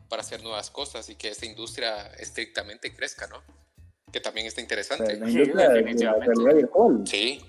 para 0.09 0.23
hacer 0.23 0.43
nuevas 0.43 0.71
cosas 0.71 1.09
y 1.11 1.15
que 1.17 1.29
esta 1.29 1.45
industria 1.47 2.07
estrictamente 2.19 2.95
crezca, 2.95 3.27
¿no? 3.27 3.43
Que 4.11 4.21
también 4.21 4.47
está 4.47 4.61
interesante. 4.63 5.19
la 5.19 5.27
la 5.29 6.53
virtual. 6.55 7.07
Sí. 7.07 7.41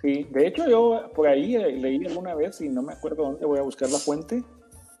Sí, 0.00 0.26
de 0.30 0.46
hecho 0.46 0.68
yo 0.68 1.10
por 1.14 1.28
ahí 1.28 1.54
eh, 1.56 1.72
leí 1.72 2.04
alguna 2.06 2.34
vez 2.34 2.60
y 2.60 2.68
no 2.68 2.82
me 2.82 2.92
acuerdo 2.92 3.24
dónde 3.24 3.44
voy 3.46 3.58
a 3.58 3.62
buscar 3.62 3.88
la 3.90 3.98
fuente, 3.98 4.42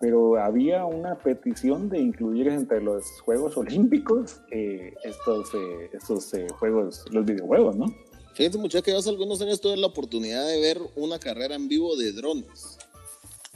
pero 0.02 0.36
había 0.36 0.84
una 0.84 1.16
petición 1.16 1.88
de 1.88 2.00
incluir 2.00 2.48
entre 2.48 2.82
los 2.82 3.20
Juegos 3.20 3.56
Olímpicos 3.56 4.40
eh, 4.50 4.92
estos, 5.04 5.54
eh, 5.54 5.90
estos 5.92 6.34
eh, 6.34 6.48
juegos, 6.58 7.04
los 7.12 7.24
videojuegos, 7.24 7.76
¿no? 7.76 7.86
Fíjense 8.34 8.58
muchachos 8.58 8.82
que 8.82 8.96
hace 8.96 9.10
algunos 9.10 9.40
años 9.42 9.60
tuve 9.60 9.76
la 9.76 9.86
oportunidad 9.86 10.44
de 10.48 10.60
ver 10.60 10.80
una 10.96 11.20
carrera 11.20 11.54
en 11.54 11.68
vivo 11.68 11.94
de 11.94 12.10
drones. 12.10 12.78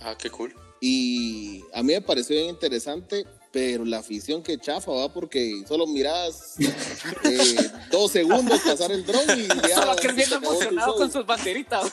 Ah, 0.01 0.15
qué 0.17 0.31
cool. 0.31 0.55
Y 0.81 1.65
a 1.75 1.83
mí 1.83 1.95
me 1.95 2.01
pareció 2.01 2.37
bien 2.37 2.51
interesante, 2.51 3.25
pero 3.51 3.85
la 3.85 3.99
afición 3.99 4.43
que 4.43 4.59
chafa, 4.59 4.93
va, 4.93 5.13
porque 5.13 5.65
solo 5.67 5.87
mirás 5.87 6.55
eh, 7.25 7.71
dos 7.91 8.13
segundos 8.13 8.61
pasar 8.61 8.93
el 8.93 9.05
dron 9.05 9.25
y 9.37 9.49
ya. 9.69 9.83
Solo 9.83 9.97
que 9.97 10.23
emocionado 10.23 10.95
con 10.95 11.11
sus 11.11 11.27
banderitas. 11.27 11.91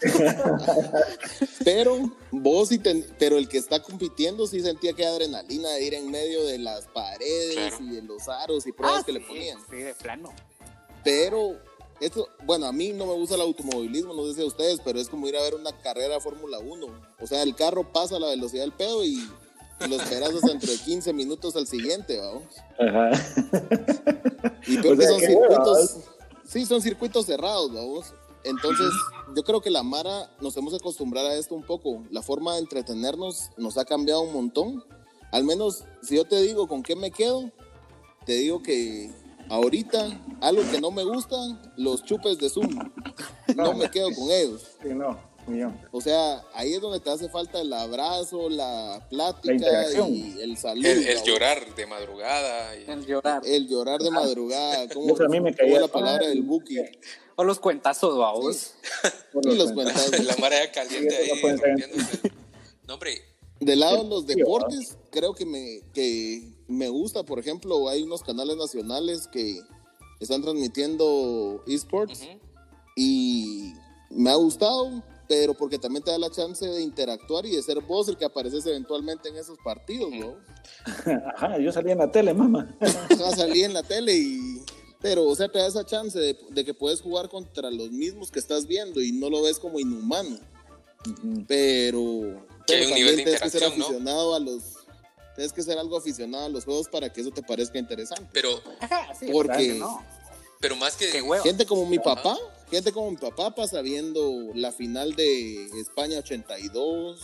Pero 1.64 2.10
vos 2.30 2.68
sí 2.68 2.78
ten- 2.78 3.06
pero 3.18 3.36
el 3.38 3.48
que 3.48 3.58
está 3.58 3.82
compitiendo 3.82 4.46
sí 4.46 4.60
sentía 4.60 4.92
que 4.94 5.04
adrenalina 5.06 5.68
de 5.70 5.84
ir 5.84 5.94
en 5.94 6.10
medio 6.10 6.44
de 6.46 6.58
las 6.58 6.86
paredes 6.86 7.54
Claro. 7.54 7.76
y 7.84 7.90
de 7.96 8.02
los 8.02 8.28
aros 8.28 8.66
y 8.66 8.72
pruebas 8.72 9.00
Ah, 9.00 9.06
que 9.06 9.12
le 9.12 9.20
ponían. 9.20 9.58
Sí, 9.68 9.76
de 9.76 9.94
plano. 9.94 10.32
Pero 11.04 11.56
esto, 12.00 12.28
bueno, 12.44 12.66
a 12.66 12.72
mí 12.72 12.92
no 12.92 13.06
me 13.06 13.12
gusta 13.14 13.34
el 13.34 13.42
automovilismo, 13.42 14.14
no 14.14 14.26
sé 14.26 14.34
si 14.34 14.42
a 14.42 14.46
ustedes, 14.46 14.80
pero 14.84 14.98
es 15.00 15.08
como 15.08 15.28
ir 15.28 15.36
a 15.36 15.42
ver 15.42 15.54
una 15.54 15.72
carrera 15.82 16.14
de 16.14 16.20
Fórmula 16.20 16.58
1. 16.58 16.86
O 17.20 17.26
sea, 17.26 17.42
el 17.42 17.54
carro 17.54 17.92
pasa 17.92 18.16
a 18.16 18.20
la 18.20 18.28
velocidad 18.28 18.62
del 18.62 18.72
pedo 18.72 19.04
y 19.04 19.16
lo 19.88 19.96
esperas 19.96 20.30
hasta 20.34 20.48
dentro 20.48 20.70
de 20.70 20.78
15 20.78 21.12
minutos 21.12 21.56
al 21.56 21.66
siguiente, 21.66 22.18
vamos. 22.18 22.44
Ajá. 22.78 23.10
Y 24.66 24.76
peor 24.82 24.94
O 24.94 24.98
que 24.98 25.02
sea, 25.04 25.10
son 25.12 25.20
qué 25.20 25.26
circuitos, 25.26 25.96
sí, 26.48 26.66
son 26.66 26.82
circuitos 26.82 27.26
cerrados, 27.26 27.72
vamos. 27.72 28.12
Entonces, 28.44 28.90
yo 29.36 29.42
creo 29.42 29.60
que 29.60 29.70
la 29.70 29.82
Mara 29.82 30.30
nos 30.40 30.56
hemos 30.56 30.74
acostumbrado 30.74 31.28
a 31.28 31.34
esto 31.34 31.54
un 31.54 31.64
poco. 31.64 32.02
La 32.10 32.22
forma 32.22 32.54
de 32.54 32.60
entretenernos 32.60 33.50
nos 33.56 33.76
ha 33.78 33.84
cambiado 33.84 34.22
un 34.22 34.32
montón. 34.32 34.84
Al 35.32 35.44
menos, 35.44 35.84
si 36.02 36.16
yo 36.16 36.24
te 36.24 36.40
digo 36.42 36.66
con 36.66 36.82
qué 36.82 36.96
me 36.96 37.10
quedo, 37.10 37.50
te 38.24 38.34
digo 38.34 38.62
que 38.62 39.10
ahorita, 39.48 40.38
algo 40.40 40.62
que 40.70 40.80
no 40.80 40.90
me 40.90 41.04
gusta, 41.04 41.36
los 41.76 42.04
chupes 42.04 42.38
de 42.38 42.48
Zoom. 42.48 42.78
No 43.56 43.74
me 43.74 43.90
quedo 43.90 44.08
con 44.14 44.30
ellos. 44.30 44.62
Sí, 44.82 44.88
no, 44.94 45.18
mío. 45.46 45.72
O 45.92 46.00
sea, 46.00 46.42
ahí 46.54 46.74
es 46.74 46.80
donde 46.80 47.00
te 47.00 47.10
hace 47.10 47.28
falta 47.28 47.60
el 47.60 47.72
abrazo, 47.72 48.48
la 48.48 49.06
plática 49.08 49.54
La 49.54 50.08
y 50.08 50.38
el 50.40 50.56
saludo. 50.56 50.88
El, 50.88 51.22
llorar 51.24 51.74
de 51.74 51.86
madrugada. 51.86 52.76
y- 52.76 52.90
El 52.90 53.06
llorar. 53.06 53.42
El 53.44 53.68
llorar 53.68 54.00
de 54.00 54.10
madrugada. 54.10 54.88
Como, 54.94 55.14
Eso 55.14 55.24
a 55.24 55.28
mí 55.28 55.40
me 55.40 55.54
caía 55.54 55.80
la 55.80 55.88
palabra 55.88 56.26
del 56.28 56.42
Buki. 56.42 56.76
O 57.36 57.44
los 57.44 57.58
cuentazos, 57.58 58.18
vamos. 58.18 58.74
Y 59.44 59.54
los 59.56 59.72
cuentazos. 59.72 60.24
La 60.24 60.36
marea 60.36 60.70
caliente 60.70 61.16
Sí, 61.24 61.30
ahí 61.30 61.42
rompiéndose. 61.42 62.32
No, 62.86 62.94
hombre, 62.94 63.22
Del 63.60 63.80
lado 63.80 64.02
de 64.04 64.08
los 64.10 64.22
Sí, 64.22 64.34
deportes, 64.34 64.96
creo 65.10 65.34
que 65.34 65.46
me, 65.46 65.80
que 65.94 66.52
me 66.68 66.88
gusta, 66.88 67.22
por 67.24 67.38
ejemplo, 67.38 67.88
hay 67.88 68.02
unos 68.02 68.22
canales 68.22 68.56
nacionales 68.56 69.26
que 69.28 69.60
están 70.18 70.42
transmitiendo 70.42 71.62
esports 71.66 72.20
y 72.96 73.72
me 74.10 74.30
ha 74.30 74.34
gustado, 74.34 75.02
pero 75.30 75.54
porque 75.54 75.78
también 75.78 76.02
te 76.02 76.10
da 76.10 76.18
la 76.18 76.28
chance 76.28 76.66
de 76.66 76.82
interactuar 76.82 77.46
y 77.46 77.54
de 77.54 77.62
ser 77.62 77.80
vos 77.82 78.08
el 78.08 78.16
que 78.16 78.24
apareces 78.24 78.66
eventualmente 78.66 79.28
en 79.28 79.36
esos 79.36 79.56
partidos, 79.62 80.10
¿no? 80.10 80.34
Ajá, 81.36 81.56
yo 81.60 81.70
salí 81.70 81.92
en 81.92 81.98
la 81.98 82.10
tele, 82.10 82.34
mamá. 82.34 82.76
Va 82.82 83.28
a 83.28 83.36
salir 83.36 83.66
en 83.66 83.72
la 83.74 83.84
tele 83.84 84.12
y... 84.12 84.60
Pero, 85.00 85.24
o 85.28 85.36
sea, 85.36 85.46
te 85.48 85.60
da 85.60 85.68
esa 85.68 85.86
chance 85.86 86.18
de, 86.18 86.36
de 86.50 86.64
que 86.64 86.74
puedes 86.74 87.00
jugar 87.00 87.28
contra 87.28 87.70
los 87.70 87.92
mismos 87.92 88.32
que 88.32 88.40
estás 88.40 88.66
viendo 88.66 89.00
y 89.00 89.12
no 89.12 89.30
lo 89.30 89.40
ves 89.42 89.60
como 89.60 89.78
inhumano. 89.78 90.36
Pero, 91.46 92.44
Que 92.66 92.74
hay 92.74 92.80
pero 92.80 92.88
un 92.88 92.94
nivel 92.94 93.16
de 93.18 93.22
tienes 93.22 93.40
que 93.40 93.50
ser 93.50 93.64
aficionado 93.64 94.34
a 94.34 94.40
los... 94.40 94.62
Tienes 95.36 95.52
que 95.52 95.62
ser 95.62 95.78
algo 95.78 95.96
aficionado 95.96 96.46
a 96.46 96.48
los 96.48 96.64
juegos 96.64 96.88
para 96.88 97.12
que 97.12 97.20
eso 97.20 97.30
te 97.30 97.44
parezca 97.44 97.78
interesante. 97.78 98.28
Pero, 98.32 98.50
Ajá, 98.80 99.14
sí, 99.14 99.28
Porque- 99.30 99.46
claro 99.52 99.62
que 99.74 99.78
no. 99.78 100.04
pero 100.60 100.74
más 100.74 100.96
que... 100.96 101.06
Gente 101.44 101.64
como 101.66 101.86
mi 101.86 101.98
Ajá. 101.98 102.04
Gente 102.70 102.92
como 102.92 103.10
mi 103.10 103.16
papá 103.16 103.54
pasa 103.54 103.80
viendo 103.82 104.50
la 104.54 104.72
final 104.72 105.14
de 105.14 105.66
España 105.80 106.18
82, 106.18 107.20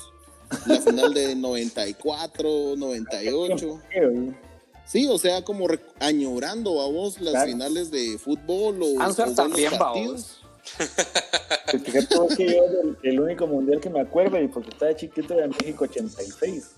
la 0.66 0.80
final 0.80 1.14
de 1.14 1.34
94, 1.36 2.74
98. 2.76 3.80
Sí, 4.86 5.08
o 5.10 5.18
sea, 5.18 5.42
como 5.42 5.66
re- 5.66 5.80
añorando 5.98 6.80
a 6.80 6.86
vos 6.86 7.20
las 7.20 7.32
Claro. 7.32 7.48
finales 7.50 7.90
de 7.90 8.18
fútbol 8.18 8.80
o, 8.80 9.00
Answer 9.02 9.30
o 9.30 9.34
también, 9.34 9.72
partidos. 9.76 10.40
Vos 12.16 12.36
que 12.36 12.46
yo 12.46 12.62
el, 12.82 12.96
el 13.02 13.20
único 13.20 13.48
mundial 13.48 13.80
que 13.80 13.90
me 13.90 14.00
acuerdo 14.00 14.40
y 14.40 14.46
porque 14.46 14.70
estaba 14.70 14.94
chiquito 14.94 15.34
era 15.34 15.48
México 15.48 15.84
86. 15.84 16.70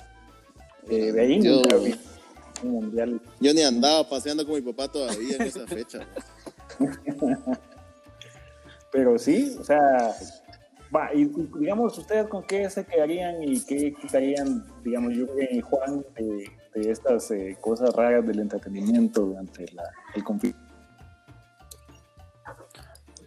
Eh, 0.88 1.12
de 1.12 1.20
ahí 1.20 1.42
Yo- 1.42 1.56
nunca 1.56 1.76
vi 1.76 1.94
un 2.62 2.70
mundial. 2.70 3.20
Yo 3.40 3.52
ni 3.52 3.60
andaba 3.60 4.08
paseando 4.08 4.46
con 4.46 4.54
mi 4.54 4.62
papá 4.62 4.90
todavía 4.90 5.36
en 5.36 5.42
esa 5.42 5.66
fecha. 5.66 6.08
Pero 8.90 9.18
sí, 9.18 9.56
o 9.60 9.64
sea, 9.64 10.14
va, 10.94 11.12
y, 11.14 11.22
y 11.22 11.48
digamos, 11.60 11.96
ustedes 11.98 12.26
con 12.28 12.42
qué 12.44 12.68
se 12.70 12.84
quedarían 12.86 13.42
y 13.42 13.60
qué 13.64 13.92
quitarían, 14.00 14.64
digamos, 14.82 15.12
yo 15.14 15.26
y 15.50 15.60
Juan, 15.60 16.04
de, 16.16 16.50
de 16.74 16.90
estas 16.90 17.30
eh, 17.30 17.56
cosas 17.60 17.92
raras 17.94 18.26
del 18.26 18.38
entretenimiento 18.40 19.22
durante 19.22 19.70
la, 19.72 19.84
el 20.14 20.24
conflicto. 20.24 20.60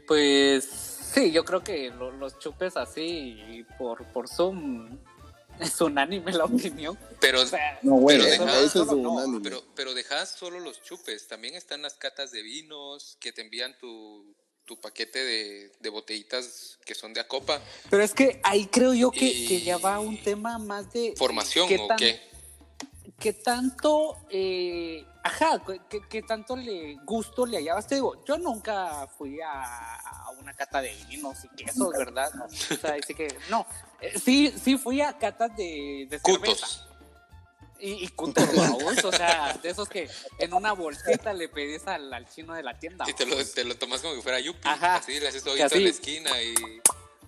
Pues 0.07 0.65
sí, 0.65 1.31
yo 1.31 1.45
creo 1.45 1.63
que 1.63 1.89
lo- 1.91 2.11
los 2.11 2.37
chupes 2.39 2.75
así 2.77 3.65
por, 3.77 4.03
por 4.07 4.27
Zoom 4.27 4.97
es 5.59 5.79
unánime 5.79 6.31
la 6.33 6.45
opinión. 6.45 6.97
Pero, 7.19 7.41
O 7.41 7.45
sea, 7.45 7.79
No, 7.81 7.95
bueno, 7.97 8.23
Pero 8.23 8.33
Eso- 8.33 8.45
deja- 8.45 8.59
eso 8.59 8.81
es 8.81 8.87
solo 8.89 9.01
no, 9.01 9.11
unánime. 9.13 9.39
pero, 9.43 9.61
pero 9.75 9.93
dejas 9.93 10.29
solo 10.29 10.59
los 10.59 10.81
chupes. 10.81 11.27
También 11.27 11.55
están 11.55 11.81
las 11.81 11.93
catas 11.95 12.31
de 12.31 12.41
vinos 12.41 13.15
que 13.21 13.31
te 13.31 13.41
envían 13.41 13.77
tu, 13.79 14.33
tu 14.71 14.79
paquete 14.79 15.21
de, 15.21 15.71
de 15.81 15.89
botellitas 15.89 16.79
que 16.85 16.95
son 16.95 17.13
de 17.13 17.19
a 17.19 17.27
copa. 17.27 17.59
Pero 17.89 18.01
es 18.01 18.13
que 18.13 18.39
ahí 18.41 18.67
creo 18.67 18.93
yo 18.93 19.11
que, 19.11 19.25
Y- 19.25 19.45
que 19.45 19.61
ya 19.63 19.77
va 19.77 19.99
un 19.99 20.17
tema 20.23 20.57
más 20.59 20.93
de... 20.93 21.13
¿Formación 21.17 21.67
¿qué 21.67 21.77
o 21.77 21.87
tan- 21.87 21.97
qué? 21.97 22.21
¿Qué 23.19 23.33
tanto, 23.33 24.15
eh, 24.29 25.05
ajá, 25.23 25.61
qué, 25.89 25.99
qué 26.09 26.21
tanto 26.21 26.55
le 26.55 26.95
gusto 27.03 27.45
le 27.45 27.57
hallabas? 27.57 27.85
Te 27.85 27.95
digo, 27.95 28.23
yo 28.25 28.37
nunca 28.37 29.07
fui 29.17 29.41
a, 29.41 29.95
a 29.95 30.29
una 30.39 30.53
cata 30.53 30.81
de 30.81 30.95
vinos 31.09 31.37
y 31.43 31.49
quesos, 31.49 31.91
¿verdad? 31.91 32.31
O 32.41 32.49
sea, 32.77 32.93
dice 32.93 33.13
que, 33.13 33.27
no, 33.49 33.67
eh, 34.01 34.17
sí, 34.17 34.53
sí 34.63 34.77
fui 34.77 35.01
a 35.01 35.17
catas 35.17 35.53
de, 35.57 36.07
de 36.09 36.17
cerveza. 36.19 36.53
Cutos. 36.65 36.87
Y, 37.81 38.05
y 38.05 38.07
cutos, 38.09 38.55
babos, 38.55 39.03
o 39.03 39.11
sea, 39.11 39.57
de 39.61 39.69
esos 39.71 39.89
que 39.89 40.07
en 40.37 40.53
una 40.53 40.73
bolsita 40.73 41.33
le 41.33 41.49
pedís 41.49 41.87
al, 41.87 42.13
al 42.13 42.29
chino 42.29 42.53
de 42.53 42.61
la 42.61 42.77
tienda. 42.77 43.05
Y 43.09 43.13
te 43.13 43.25
lo, 43.25 43.35
te 43.43 43.63
lo 43.63 43.75
tomas 43.75 44.01
como 44.01 44.13
que 44.13 44.21
fuera 44.21 44.39
yupi. 44.39 44.67
Ajá. 44.67 44.97
Así 44.97 45.19
le 45.19 45.27
haces 45.27 45.43
todo 45.43 45.55
Que 45.55 45.63
en 45.63 45.69
la 45.69 45.75
así. 45.75 45.87
esquina 45.87 46.29
y... 46.41 46.53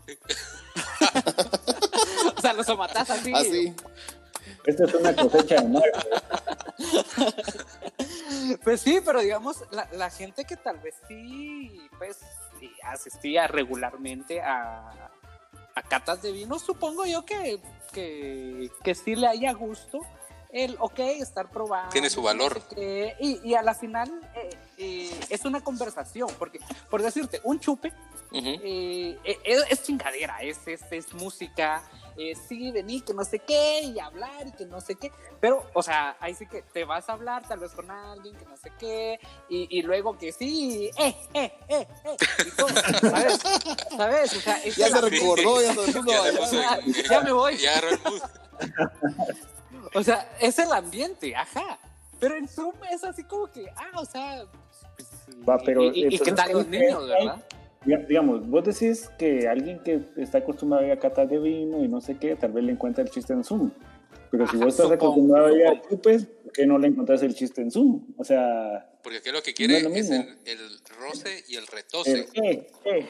O 2.38 2.42
sea, 2.42 2.54
los 2.54 2.66
tomatás 2.66 3.10
así. 3.10 3.34
Así. 3.34 3.74
Esta 4.66 4.86
es 4.86 4.94
una 4.94 5.16
cosecha 5.16 5.56
de 5.62 5.68
mar. 5.70 5.84
Pues 8.64 8.82
sí, 8.82 9.00
pero 9.04 9.22
digamos, 9.22 9.64
la, 9.72 9.88
la 9.94 10.10
gente 10.10 10.46
que 10.46 10.58
tal 10.58 10.80
vez 10.80 10.96
sí, 11.08 11.82
pues, 11.98 12.18
sí, 12.60 12.72
asistía 12.84 13.48
regularmente 13.48 14.42
a, 14.42 15.12
a 15.76 15.82
catas 15.84 16.22
de 16.22 16.32
vino, 16.32 16.60
supongo 16.60 17.06
yo 17.06 17.26
que, 17.26 17.60
que, 17.94 18.70
que 18.84 18.96
sí 18.96 19.16
le 19.16 19.28
haya 19.28 19.54
gusto 19.54 20.00
el, 20.54 20.78
ok, 20.80 21.00
estar 21.00 21.50
probando. 21.50 21.90
Tiene 21.92 22.10
su 22.10 22.22
valor. 22.22 22.62
y, 22.78 23.42
y 23.44 23.56
a 23.56 23.64
la 23.64 23.74
final 23.74 24.10
eh, 24.36 24.50
eh, 24.78 25.20
es 25.30 25.44
una 25.46 25.62
conversación, 25.62 26.30
porque, 26.40 26.60
por 26.90 27.02
decirte, 27.02 27.42
un 27.44 27.60
chupe 27.60 27.92
eh, 28.32 29.18
eh, 29.24 29.38
es, 29.44 29.64
es 29.70 29.84
chingadera, 29.84 30.38
es, 30.42 30.60
es, 30.68 30.82
es 30.92 31.14
música, 31.14 31.84
eh, 32.18 32.36
sí, 32.48 32.72
vení, 32.72 33.02
que 33.02 33.14
no 33.14 33.26
sé 33.26 33.40
qué, 33.40 33.82
y 33.82 34.00
hablar, 34.00 34.48
y 34.48 34.52
que 34.52 34.66
no 34.66 34.80
sé 34.80 34.96
qué, 34.96 35.12
pero, 35.42 35.68
o 35.74 35.82
sea, 35.82 36.16
ahí 36.20 36.36
sí 36.36 36.46
que 36.46 36.62
te 36.62 36.86
vas 36.86 37.10
a 37.10 37.14
hablar 37.14 37.48
tal 37.48 37.60
vez 37.60 37.72
con 37.72 37.90
alguien, 37.90 38.36
que 38.36 38.46
no 38.46 38.56
sé 38.56 38.72
qué, 38.80 39.20
y, 39.50 39.80
y 39.80 39.82
luego 39.82 40.18
que 40.18 40.32
sí, 40.32 40.92
eh, 40.98 41.16
eh, 41.34 41.52
eh, 41.68 41.88
eh, 42.06 42.18
y 42.46 42.52
todo, 42.52 42.70
¿sabes? 43.02 43.40
¿Sabes? 43.98 44.34
O 44.38 44.42
sea, 44.42 44.64
Ya 44.66 44.90
se 44.90 45.02
recordó, 45.02 45.62
ya 45.62 45.74
se 45.74 47.04
Ya 47.10 47.22
me 47.22 47.32
voy. 47.32 47.58
Ya 47.58 47.72
agarró 47.72 47.90
el. 47.90 48.00
O 49.94 50.04
sea, 50.04 50.30
es 50.42 50.58
el 50.60 50.72
ambiente, 50.72 51.36
ajá. 51.36 51.80
Pero 52.20 52.36
en 52.38 52.48
Zoom 52.48 52.74
es 52.92 53.04
así 53.04 53.24
como 53.24 53.48
que, 53.48 53.66
ah, 53.76 54.00
o 54.00 54.06
sea. 54.06 54.46
pues, 54.96 55.10
Va, 55.48 55.58
pero, 55.60 55.84
y, 55.86 56.06
y- 56.06 56.16
y 56.16 56.20
qué 56.20 56.32
tal 56.32 56.52
los 56.54 56.66
¿qué- 56.66 56.80
niños, 56.80 57.08
verdad? 57.08 57.44
Diga- 57.86 58.08
Digamos, 58.08 58.48
vos 58.50 58.64
decís 58.64 59.10
que 59.20 59.48
alguien 59.48 59.80
que 59.84 60.02
está 60.18 60.38
acostumbrado 60.38 60.84
a 60.84 60.88
ir 60.88 60.94
a 60.94 61.00
catas 61.00 61.30
de 61.30 61.38
vino 61.40 61.84
y 61.84 61.88
no 61.90 62.00
sé 62.00 62.18
qué, 62.18 62.36
tal 62.38 62.54
vez 62.54 62.64
le 62.64 62.72
encuentra 62.72 63.04
el 63.04 63.10
chiste 63.10 63.34
en 63.34 63.44
Zoom. 63.44 63.72
Pero 64.32 64.48
si 64.48 64.56
Ajá, 64.56 64.66
vos 64.66 64.74
estás 64.74 64.88
supongo, 64.88 65.06
acostumbrado 65.12 65.48
a 65.48 65.52
ir 65.54 65.68
a 65.68 65.82
chupes, 65.82 66.26
¿por 66.26 66.52
qué 66.54 66.66
no 66.66 66.78
le 66.80 66.88
encontrás 66.88 67.22
el 67.24 67.36
chiste 67.36 67.62
en 67.62 67.70
Zoom? 67.72 68.06
O 68.18 68.24
sea, 68.24 68.90
Porque 69.04 69.18
aquí 69.18 69.32
lo 69.32 69.44
que 69.44 69.54
quiere 69.54 69.74
No 69.74 69.78
es 69.80 69.84
lo 69.84 69.90
es 69.90 70.10
mismo. 70.10 70.26
el, 70.46 70.60
el 70.60 70.80
roce 70.98 71.44
y 71.50 71.56
el 71.58 71.68
retose. 71.68 72.20
eh, 72.22 72.28
eh, 72.34 72.68
eh. 72.86 73.08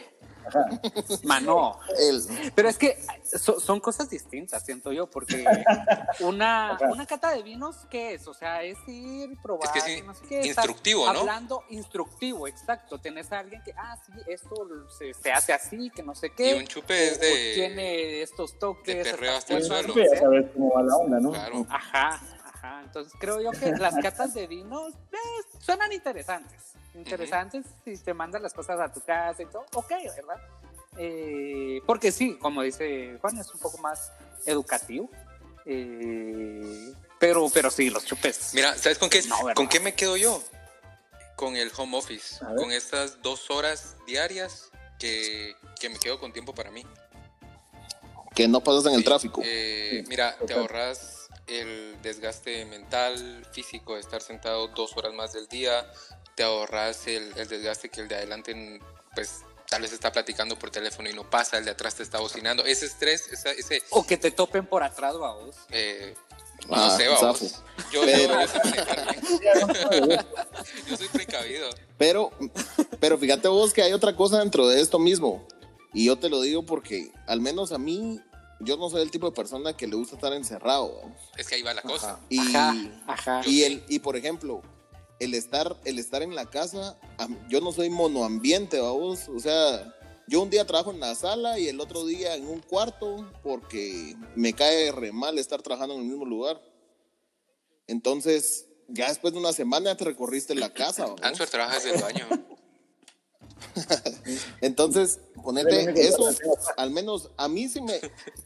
Ajá. 0.48 0.66
Mano. 1.24 1.80
El- 2.00 2.52
Pero 2.56 2.70
es 2.70 2.78
que 2.78 2.98
so- 3.24 3.60
son 3.60 3.80
cosas 3.80 4.10
distintas, 4.10 4.64
siento 4.66 4.92
yo, 4.92 5.10
porque 5.10 5.44
una, 6.22 6.78
una 6.90 7.06
cata 7.06 7.32
de 7.32 7.44
vinos, 7.44 7.78
¿qué 7.90 8.14
es? 8.16 8.28
O 8.28 8.34
sea, 8.34 8.64
es 8.64 8.78
ir, 8.88 9.38
probar, 9.42 9.76
Es 9.76 9.84
que 9.84 9.94
es 9.94 10.00
y 10.00 10.02
no 10.04 10.14
sé 10.14 10.22
qué, 10.28 10.40
estar 10.42 10.66
instructivo, 10.66 11.12
¿no? 11.12 11.20
Hablando 11.22 11.64
instructivo, 11.70 12.48
exacto. 12.48 13.00
Tenés 13.00 13.32
a 13.32 13.40
alguien 13.40 13.62
que, 13.64 13.74
ah, 13.78 13.98
sí, 14.06 14.12
esto 14.28 14.56
se, 14.98 15.14
se 15.14 15.32
hace 15.32 15.54
así, 15.54 15.90
que 15.90 16.04
no 16.04 16.16
sé 16.16 16.28
Y 16.28 16.30
qué. 16.32 16.56
un 16.56 16.68
chupe 16.68 17.08
es 17.08 17.18
o- 17.18 17.22
de... 17.22 17.52
tiene 17.56 18.22
estos 18.22 18.58
toques. 18.60 18.96
de 18.98 19.04
perreo 19.12 19.38
hasta 19.38 19.56
el 19.58 19.64
suelo. 19.64 19.94
Ya 19.96 20.20
sabes 20.20 20.46
cómo 20.54 20.74
va 20.74 20.84
la 20.84 20.96
onda, 20.96 21.20
¿no? 21.20 21.32
Claro. 21.32 21.66
Ajá, 21.70 22.22
ajá. 22.64 22.82
Entonces 22.84 23.14
creo 23.20 23.42
yo 23.42 23.52
que 23.52 23.72
las 23.74 23.96
catas 23.96 24.34
de 24.34 24.48
vinos 24.48 24.94
eh, 25.12 25.18
suenan 25.60 25.92
interesantes. 25.92 26.74
Interesantes 26.96 27.66
si 27.84 27.98
te 27.98 28.14
mandan 28.14 28.42
las 28.44 28.54
cosas 28.54 28.80
a 28.80 28.92
tu 28.92 29.02
casa 29.02 29.42
y 29.42 29.46
todo. 29.48 29.66
Ok, 29.74 29.90
¿verdad? 30.16 30.38
Eh, 30.98 31.82
porque 31.86 32.12
sí, 32.12 32.38
como 32.40 32.62
dice 32.62 33.18
Juan, 33.20 33.38
es 33.40 33.54
un 33.54 33.60
poco 33.60 33.78
más 33.80 34.12
educativo. 34.46 35.10
Eh, 35.66 36.94
pero, 37.20 37.50
pero 37.54 37.72
sí, 37.72 37.90
los 37.90 38.06
chupes. 38.06 38.52
Mira, 38.54 38.76
¿sabes 38.78 38.98
con 38.98 39.10
qué, 39.10 39.22
con 39.56 39.68
qué 39.68 39.80
me 39.80 39.94
quedo 39.96 40.18
yo? 40.18 40.44
Con 41.36 41.56
el 41.56 41.72
home 41.76 41.98
office. 41.98 42.40
Con 42.58 42.72
estas 42.72 43.22
dos 43.22 43.50
horas 43.50 43.96
diarias 44.06 44.70
que, 45.00 45.56
que 45.80 45.90
me 45.90 45.98
quedo 45.98 46.20
con 46.20 46.32
tiempo 46.32 46.54
para 46.54 46.70
mí. 46.70 46.86
que 48.36 48.48
no 48.48 48.62
pasas 48.64 48.86
en 48.88 48.94
el 48.94 49.04
tráfico. 49.04 49.42
eh, 49.44 50.02
Sí, 50.04 50.10
mira, 50.10 50.38
te 50.46 50.54
ahorras 50.54 51.23
el 51.48 52.02
desgaste 52.02 52.66
mental, 52.66 53.46
físico 53.52 53.96
de 53.96 54.00
estar 54.02 54.22
sentado 54.22 54.68
dos 54.70 54.96
horas 54.98 55.14
más 55.14 55.34
del 55.34 55.48
día. 55.48 55.86
Te 56.36 56.44
ahorras 56.44 57.06
el, 57.08 57.32
el 57.38 57.48
desgaste 57.48 57.90
que 57.90 58.02
el 58.02 58.08
de 58.08 58.16
adelante, 58.16 58.80
pues 59.14 59.42
tal 59.70 59.82
vez 59.82 59.94
está 59.94 60.12
platicando 60.12 60.58
por 60.58 60.70
teléfono 60.72 61.10
y 61.10 61.14
no 61.14 61.30
pasa, 61.30 61.58
el 61.58 61.66
de 61.66 61.72
atrás 61.72 61.96
te 61.96 62.04
está 62.04 62.20
bocinando. 62.20 62.64
Ese 62.66 62.86
estrés, 62.86 63.28
esa- 63.32 63.52
ese... 63.52 63.82
O 63.92 64.06
que 64.06 64.18
te 64.18 64.32
topen 64.32 64.66
por 64.66 64.84
atrás, 64.84 65.18
vamos. 65.18 65.56
eh, 65.70 66.16
no 66.68 66.76
Ah, 66.76 66.96
sé, 66.98 67.08
vamos. 67.08 67.40
zafo. 67.40 67.64
Yo, 67.92 68.06
yo, 68.06 68.06
Pero- 68.06 68.40
yo. 68.42 70.18
Yo 70.88 70.98
soy 70.98 71.08
precavido. 71.10 71.70
Pero, 71.98 72.32
pero 73.00 73.18
fíjate 73.18 73.48
vos 73.48 73.74
que 73.74 73.82
hay 73.84 73.94
otra 73.94 74.16
cosa 74.16 74.40
dentro 74.40 74.68
de 74.68 74.80
esto 74.82 75.00
mismo. 75.00 75.46
Y 75.94 76.06
yo 76.06 76.18
te 76.18 76.30
lo 76.30 76.42
digo 76.42 76.66
porque, 76.66 77.12
al 77.28 77.40
menos 77.42 77.72
a 77.72 77.78
mí, 77.78 78.20
yo 78.60 78.78
no 78.78 78.90
soy 78.90 79.02
el 79.02 79.12
tipo 79.12 79.28
de 79.28 79.36
persona 79.36 79.76
que 79.76 79.88
le 79.88 79.96
gusta 79.96 80.16
estar 80.16 80.34
encerrado. 80.34 81.02
¿no? 81.04 81.16
Es 81.38 81.48
que 81.48 81.56
ahí 81.56 81.62
va 81.62 81.74
la 81.74 81.82
cosa. 81.82 82.20
Y, 82.30 82.40
Ajá, 82.40 82.76
ajá. 83.08 83.42
y, 83.46 83.64
el, 83.64 83.84
y 83.88 84.00
por 84.00 84.16
ejemplo, 84.16 84.62
el 85.20 85.34
estar, 85.34 85.76
el 85.86 86.00
estar 86.00 86.22
en 86.22 86.36
la 86.36 86.46
casa, 86.46 86.98
yo 87.50 87.62
no 87.62 87.72
soy 87.72 87.90
monoambiente, 87.90 88.80
vamos. 88.80 89.30
O 89.30 89.40
sea, 89.40 89.94
yo 90.28 90.42
un 90.42 90.50
día 90.50 90.66
trabajo 90.66 90.92
en 90.92 91.00
la 91.00 91.16
sala 91.16 91.60
y 91.60 91.68
el 91.68 91.80
otro 91.80 92.06
día 92.06 92.36
en 92.36 92.48
un 92.48 92.60
cuarto 92.60 93.30
porque 93.44 94.16
me 94.36 94.54
cae 94.54 94.92
re 94.92 95.12
mal 95.12 95.38
estar 95.38 95.62
trabajando 95.62 95.96
en 95.96 96.02
el 96.02 96.08
mismo 96.08 96.26
lugar. 96.26 96.62
Entonces, 97.88 98.68
ya 98.88 99.10
después 99.10 99.34
de 99.34 99.40
una 99.40 99.54
semana 99.54 99.96
te 99.96 100.06
recorriste 100.06 100.56
la 100.56 100.74
casa. 100.74 101.06
¿no? 101.08 101.16
Answer 101.22 101.50
trabaja 101.50 101.76
desde 101.76 101.96
el 101.96 102.02
baño. 102.02 102.28
Entonces, 104.62 105.20
ponete 105.44 106.08
eso, 106.08 106.30
al 106.78 106.92
menos 106.92 107.30
a 107.38 107.48
mí 107.48 107.68
sí 107.68 107.82
me, 107.82 108.00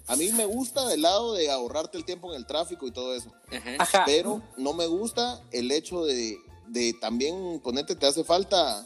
a 0.08 0.16
mí 0.16 0.32
me 0.34 0.46
gusta 0.46 0.88
del 0.88 1.04
lado 1.04 1.34
de 1.34 1.50
ahorrarte 1.50 1.98
el 1.98 2.06
tiempo 2.06 2.32
en 2.32 2.38
el 2.38 2.46
tráfico 2.46 2.88
y 2.88 2.92
todo 2.92 3.16
eso. 3.16 3.32
Ajá. 3.80 4.04
Pero 4.06 4.42
no 4.58 4.74
me 4.74 4.88
gusta 4.88 5.42
el 5.52 5.72
hecho 5.72 6.04
de, 6.06 6.38
de 6.68 6.94
también 7.00 7.62
ponete, 7.64 7.96
te 7.96 8.06
hace 8.06 8.24
falta, 8.24 8.86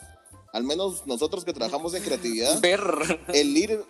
al 0.54 0.63
menos 0.63 1.08
nosotros 1.08 1.45
que 1.45 1.54
trabajamos 1.54 1.93
en 1.93 2.04
creatividad, 2.04 2.60
Ver, 2.62 2.82
el 3.34 3.58
ir 3.58 3.84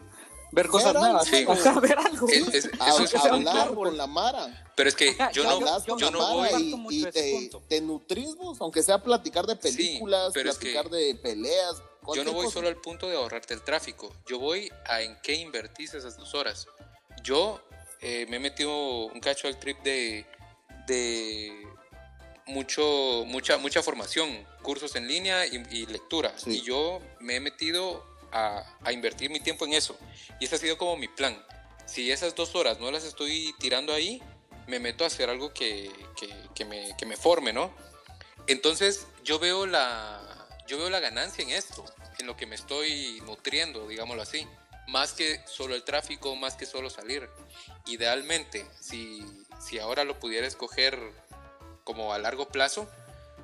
ver 0.52 0.68
cosas 0.68 0.94
Ver 0.94 1.02
nuevas. 1.02 1.34
algo. 1.34 1.52
Ajá, 1.54 1.80
ver 1.80 1.98
algo. 1.98 2.28
Es- 2.30 2.54
es- 2.54 2.70
a, 2.80 2.90
eso 2.90 3.04
es 3.04 3.16
a 3.16 3.24
un 3.36 3.48
hablar 3.48 3.74
con 3.74 3.98
la 3.98 4.08
Mara. 4.08 4.72
Pero 4.76 4.90
es 4.90 4.96
que 4.96 5.10
Ajá, 5.10 5.32
yo 5.32 5.44
no, 5.44 5.50
hablas 5.52 5.86
yo 5.86 5.94
con 5.94 6.00
yo 6.00 6.06
la 6.08 6.12
no 6.12 6.38
Mara 6.38 6.52
voy. 6.58 6.88
y, 6.90 7.00
y 7.02 7.06
te, 7.06 7.50
te 7.68 7.82
nutris 7.82 8.36
vos, 8.36 8.60
aunque 8.62 8.82
sea 8.84 9.02
platicar 9.02 9.46
de 9.46 9.56
Sí, 9.56 9.62
películas, 9.62 10.32
pero 10.34 10.50
es 10.52 10.58
que 10.58 10.72
platicar 10.72 10.90
de 10.92 11.16
peleas. 11.16 11.82
Yo 12.16 12.24
no 12.24 12.34
voy 12.34 12.46
cosa. 12.46 12.56
solo 12.56 12.68
al 12.68 12.78
punto 12.78 13.08
de 13.08 13.16
ahorrarte 13.16 13.54
el 13.54 13.62
tráfico. 13.62 14.12
Yo 14.26 14.40
voy 14.40 14.72
a 14.88 15.02
en 15.02 15.18
qué 15.22 15.36
invertís 15.36 15.94
esas 15.94 16.18
dos 16.18 16.34
horas. 16.34 16.68
Yo 17.24 17.62
eh, 18.00 18.26
me 18.28 18.38
he 18.38 18.40
metido 18.40 19.06
un 19.06 19.20
cacho 19.20 19.48
al 19.48 19.60
trip 19.60 19.78
de, 19.84 20.26
de 20.88 21.52
mucho, 22.48 23.24
mucha, 23.28 23.58
mucha 23.58 23.84
formación, 23.84 24.46
cursos 24.64 24.96
en 24.96 25.08
línea 25.08 25.46
y, 25.46 25.64
y 25.72 25.86
lectura. 25.86 26.34
Sí. 26.38 26.58
Y 26.58 26.62
yo 26.62 27.00
me 27.20 27.36
he 27.36 27.40
metido 27.40 28.04
a, 28.32 28.92
invertir 28.92 29.30
mi 29.30 29.40
tiempo 29.40 29.66
en 29.66 29.74
eso. 29.74 29.98
Y 30.40 30.46
ese 30.46 30.56
ha 30.56 30.60
sido 30.60 30.78
como 30.78 30.98
mi 30.98 31.08
plan. 31.08 31.42
Si 31.86 32.12
esas 32.12 32.36
dos 32.36 32.56
horas 32.56 32.80
no 32.80 32.92
las 32.92 33.04
estoy 33.04 33.54
tirando 33.60 33.94
ahí, 33.94 34.22
me 34.68 34.80
meto 34.80 35.04
a 35.04 35.08
hacer 35.08 35.30
algo 35.30 35.54
que, 35.54 35.92
que- 36.16 36.34
que 36.56 36.66
me, 36.66 36.96
que 36.98 37.06
me 37.06 37.18
forme, 37.18 37.52
¿no? 37.54 37.74
Entonces 38.48 39.08
yo 39.24 39.40
veo 39.40 39.66
la 39.66 40.20
yo 40.68 40.78
veo 40.78 40.90
la 40.90 41.00
ganancia 41.02 41.44
en 41.44 41.50
esto, 41.50 41.84
en 42.20 42.28
lo 42.28 42.38
que 42.38 42.46
me 42.46 42.56
estoy 42.56 43.22
nutriendo, 43.26 43.88
digámoslo 43.88 44.22
así, 44.24 44.48
más 44.88 45.12
que 45.12 45.42
solo 45.46 45.76
el 45.76 45.84
tráfico, 45.84 46.36
más 46.38 46.56
que 46.56 46.66
solo 46.66 46.90
salir. 46.90 47.30
Idealmente, 47.88 48.66
si, 48.80 49.22
si 49.60 49.80
ahora 49.80 50.06
lo 50.06 50.18
pudiera 50.20 50.48
escoger 50.48 50.98
como 51.84 52.14
a 52.14 52.20
largo 52.20 52.48
plazo, 52.48 52.90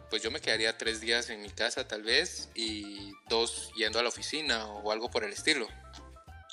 pues 0.10 0.22
yo 0.22 0.32
me 0.32 0.40
quedaría 0.40 0.78
tres 0.78 1.02
días 1.02 1.30
en 1.30 1.42
mi 1.42 1.50
casa 1.50 1.88
tal 1.88 2.04
vez 2.04 2.50
y 2.56 3.12
dos 3.30 3.72
yendo 3.76 4.00
a 4.00 4.04
la 4.04 4.10
oficina 4.10 4.68
o 4.68 4.92
algo 4.92 5.10
por 5.10 5.24
el 5.24 5.34
estilo. 5.34 5.68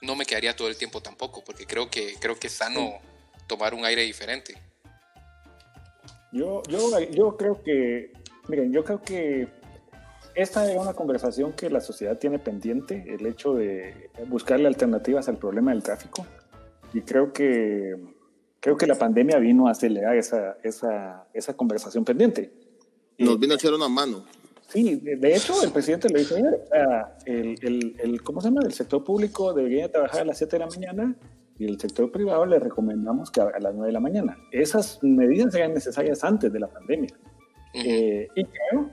No 0.02 0.16
me 0.16 0.26
quedaría 0.26 0.56
todo 0.56 0.68
el 0.68 0.76
tiempo 0.76 1.00
tampoco, 1.00 1.42
porque 1.44 1.66
creo 1.66 1.88
que 1.88 2.14
creo 2.20 2.36
que 2.36 2.48
es 2.48 2.52
sano 2.52 2.98
tomar 3.46 3.74
un 3.74 3.84
aire 3.84 4.02
diferente. 4.02 4.54
Yo, 6.32 6.62
yo, 6.68 6.98
yo 7.10 7.36
creo 7.36 7.62
que, 7.62 8.12
miren, 8.48 8.72
yo 8.72 8.82
creo 8.82 9.00
que 9.00 9.48
esta 10.34 10.68
es 10.68 10.76
una 10.76 10.94
conversación 10.94 11.52
que 11.52 11.70
la 11.70 11.80
sociedad 11.80 12.18
tiene 12.18 12.40
pendiente, 12.40 13.04
el 13.08 13.24
hecho 13.24 13.54
de 13.54 14.10
buscarle 14.26 14.66
alternativas 14.66 15.28
al 15.28 15.38
problema 15.38 15.70
del 15.70 15.84
tráfico. 15.84 16.26
Y 16.92 17.02
creo 17.02 17.32
que, 17.32 17.94
creo 18.58 18.76
que 18.76 18.86
la 18.86 18.96
pandemia 18.96 19.38
vino 19.38 19.68
a 19.68 19.70
acelerar 19.70 20.16
esa, 20.16 20.56
esa, 20.64 21.28
esa 21.32 21.56
conversación 21.56 22.04
pendiente. 22.04 22.50
Nos 23.18 23.38
vino 23.38 23.52
a 23.54 23.56
echar 23.56 23.72
una 23.74 23.88
mano. 23.88 24.24
Sí, 24.68 24.96
de 24.96 25.36
hecho, 25.36 25.62
el 25.62 25.70
presidente 25.70 26.08
lo 26.08 26.18
dijo 26.18 26.34
ayer. 26.34 26.60
sea, 26.70 27.16
el, 27.26 27.54
el, 27.62 27.96
el- 28.00 28.22
¿Cómo 28.22 28.40
se 28.40 28.48
llama? 28.48 28.62
El 28.64 28.72
sector 28.72 29.04
público 29.04 29.52
debería 29.52 29.90
trabajar 29.90 30.22
a 30.22 30.24
las 30.24 30.38
7 30.38 30.56
de 30.56 30.58
la 30.60 30.66
mañana 30.66 31.14
y 31.58 31.66
el 31.66 31.78
sector 31.78 32.10
privado 32.10 32.44
le 32.46 32.58
recomendamos 32.58 33.30
que 33.30 33.40
a, 33.40 33.44
las 33.60 33.72
9 33.74 33.86
de 33.86 33.92
la 33.92 34.00
mañana. 34.00 34.36
Esas 34.50 34.98
medidas 35.02 35.54
eran 35.54 35.74
necesarias 35.74 36.24
antes 36.24 36.52
de 36.52 36.58
la 36.58 36.66
pandemia. 36.66 37.10
Eh, 37.74 38.26
y 38.34 38.44
creo 38.44 38.90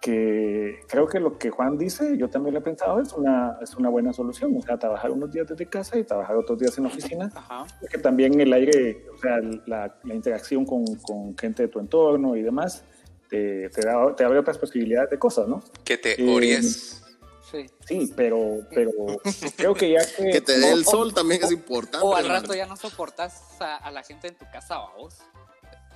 que, 0.00 0.80
creo 0.88 1.06
que 1.06 1.20
lo 1.20 1.38
que 1.38 1.50
Juan 1.50 1.78
dice, 1.78 2.16
yo 2.18 2.28
también 2.28 2.54
lo 2.54 2.60
he 2.60 2.62
pensado, 2.62 3.00
es 3.00 3.12
una, 3.12 3.58
es 3.62 3.76
una 3.76 3.88
buena 3.88 4.12
solución. 4.12 4.56
O 4.56 4.62
sea, 4.62 4.76
trabajar 4.78 5.12
unos 5.12 5.30
días 5.30 5.46
desde 5.46 5.66
casa 5.66 5.96
y 5.98 6.04
trabajar 6.04 6.34
otros 6.36 6.58
días 6.58 6.76
en 6.78 6.84
la 6.84 6.90
oficina 6.90 7.30
Ajá. 7.34 7.64
porque 7.80 7.98
también 7.98 8.40
el 8.40 8.52
aire, 8.52 9.04
o 9.14 9.18
sea, 9.18 9.38
la, 9.66 9.94
la 10.02 10.14
interacción 10.14 10.64
con, 10.64 10.84
con 10.96 11.36
gente 11.38 11.62
de 11.62 11.68
tu 11.68 11.78
entorno 11.78 12.34
y 12.34 12.42
demás, 12.42 12.84
te, 13.32 13.68
te, 13.70 13.80
da, 13.86 14.14
te 14.14 14.24
abre 14.24 14.38
otras 14.38 14.58
posibilidades 14.58 15.10
de 15.10 15.18
cosas, 15.18 15.48
¿no? 15.48 15.62
Que 15.84 15.96
te 15.96 16.20
Eh, 16.22 16.34
ories. 16.34 17.02
Sí. 17.50 17.66
Sí, 17.86 18.12
pero, 18.16 18.60
pero 18.74 18.90
creo 19.56 19.74
que 19.74 19.90
ya 19.90 20.00
que... 20.06 20.30
Que 20.30 20.40
te 20.40 20.58
dé 20.58 20.72
el 20.72 20.80
o- 20.86 20.90
sol 20.90 21.12
también 21.14 21.42
o- 21.42 21.46
es 21.46 21.52
importante. 21.52 22.06
O 22.06 22.14
al 22.14 22.24
hermano. 22.24 22.42
rato 22.42 22.54
ya 22.54 22.66
no 22.66 22.76
soportas 22.76 23.42
a, 23.60 23.76
a 23.76 23.90
la 23.90 24.02
gente 24.02 24.28
en 24.28 24.34
tu 24.36 24.44
casa, 24.52 24.78
vos. 24.96 25.16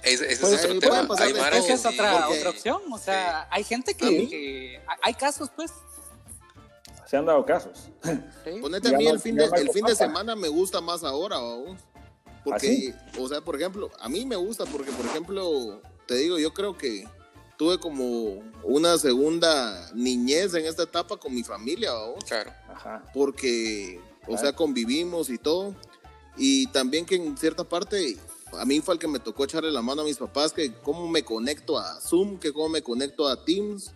Ese, 0.03 0.31
ese 0.33 0.41
Pues, 0.41 0.53
es 0.55 0.65
otro 0.67 0.79
tema. 0.81 1.01
Hay 1.19 1.33
todo. 1.33 1.51
que 1.51 1.59
Esa 1.59 1.73
es 1.75 1.81
sí. 1.83 1.89
otra, 1.89 2.13
porque- 2.27 2.39
otra 2.39 2.51
opción. 2.51 2.83
O 2.93 2.99
sea, 2.99 3.47
hay 3.51 3.65
gente 3.65 3.95
que, 3.95 4.29
que- 4.29 4.81
Hay 5.03 5.15
casos, 5.15 5.51
pues. 5.55 5.73
Se 7.07 7.17
han 7.17 7.25
dado 7.27 7.45
casos. 7.47 7.89
Sí. 8.45 8.59
Ponete 8.61 8.91
Ya 8.91 8.97
a 8.97 8.99
mí 8.99 9.05
no- 9.05 9.11
el 9.13 9.21
fin, 9.21 9.37
de, 9.37 9.45
el 9.45 9.71
fin 9.71 9.85
de 9.87 9.95
semana 9.95 10.35
me 10.37 10.49
gusta 10.49 10.81
más 10.81 11.05
ahora, 11.05 11.37
vamos. 11.39 11.81
Porque, 12.45 12.95
o 13.19 13.29
sea, 13.29 13.41
por 13.41 13.57
ejemplo, 13.57 13.91
a 13.99 14.09
mí 14.09 14.25
me 14.27 14.37
gusta 14.37 14.65
porque, 14.67 14.91
por 14.93 15.07
ejemplo, 15.07 15.81
te 16.07 16.15
digo, 16.17 16.39
yo 16.39 16.53
creo 16.55 16.77
que 16.77 17.09
tuve 17.57 17.79
como 17.79 18.43
una 18.63 18.99
segunda 18.99 19.91
niñez 19.95 20.55
en 20.55 20.67
esta 20.67 20.83
etapa 20.85 21.17
con 21.17 21.35
mi 21.35 21.43
familia, 21.43 21.93
vamos. 21.93 22.25
Claro. 22.25 22.53
Ajá. 22.69 23.03
Porque, 23.15 24.01
o 24.27 24.37
sea, 24.37 24.55
convivimos 24.55 25.31
y 25.31 25.39
todo. 25.39 25.75
Y 26.37 26.67
también 26.69 27.07
que 27.07 27.17
en 27.17 27.37
cierta 27.37 27.65
parte, 27.65 28.17
a 28.53 28.65
mí 28.65 28.81
fue 28.81 28.95
el 28.95 29.01
que 29.01 29.09
me 29.09 29.19
tocó 29.19 29.45
echarle 29.45 29.71
la 29.71 29.83
mano 29.83 30.03
a 30.03 30.05
mis 30.05 30.19
papás, 30.19 30.53
que 30.53 30.73
cómo 30.83 31.09
me 31.09 31.25
conecto 31.25 31.79
a 31.79 32.01
Zoom, 32.01 32.39
que 32.39 32.53
cómo 32.53 32.69
me 32.69 32.83
conecto 32.83 33.27
a 33.27 33.45
Teams. 33.45 33.93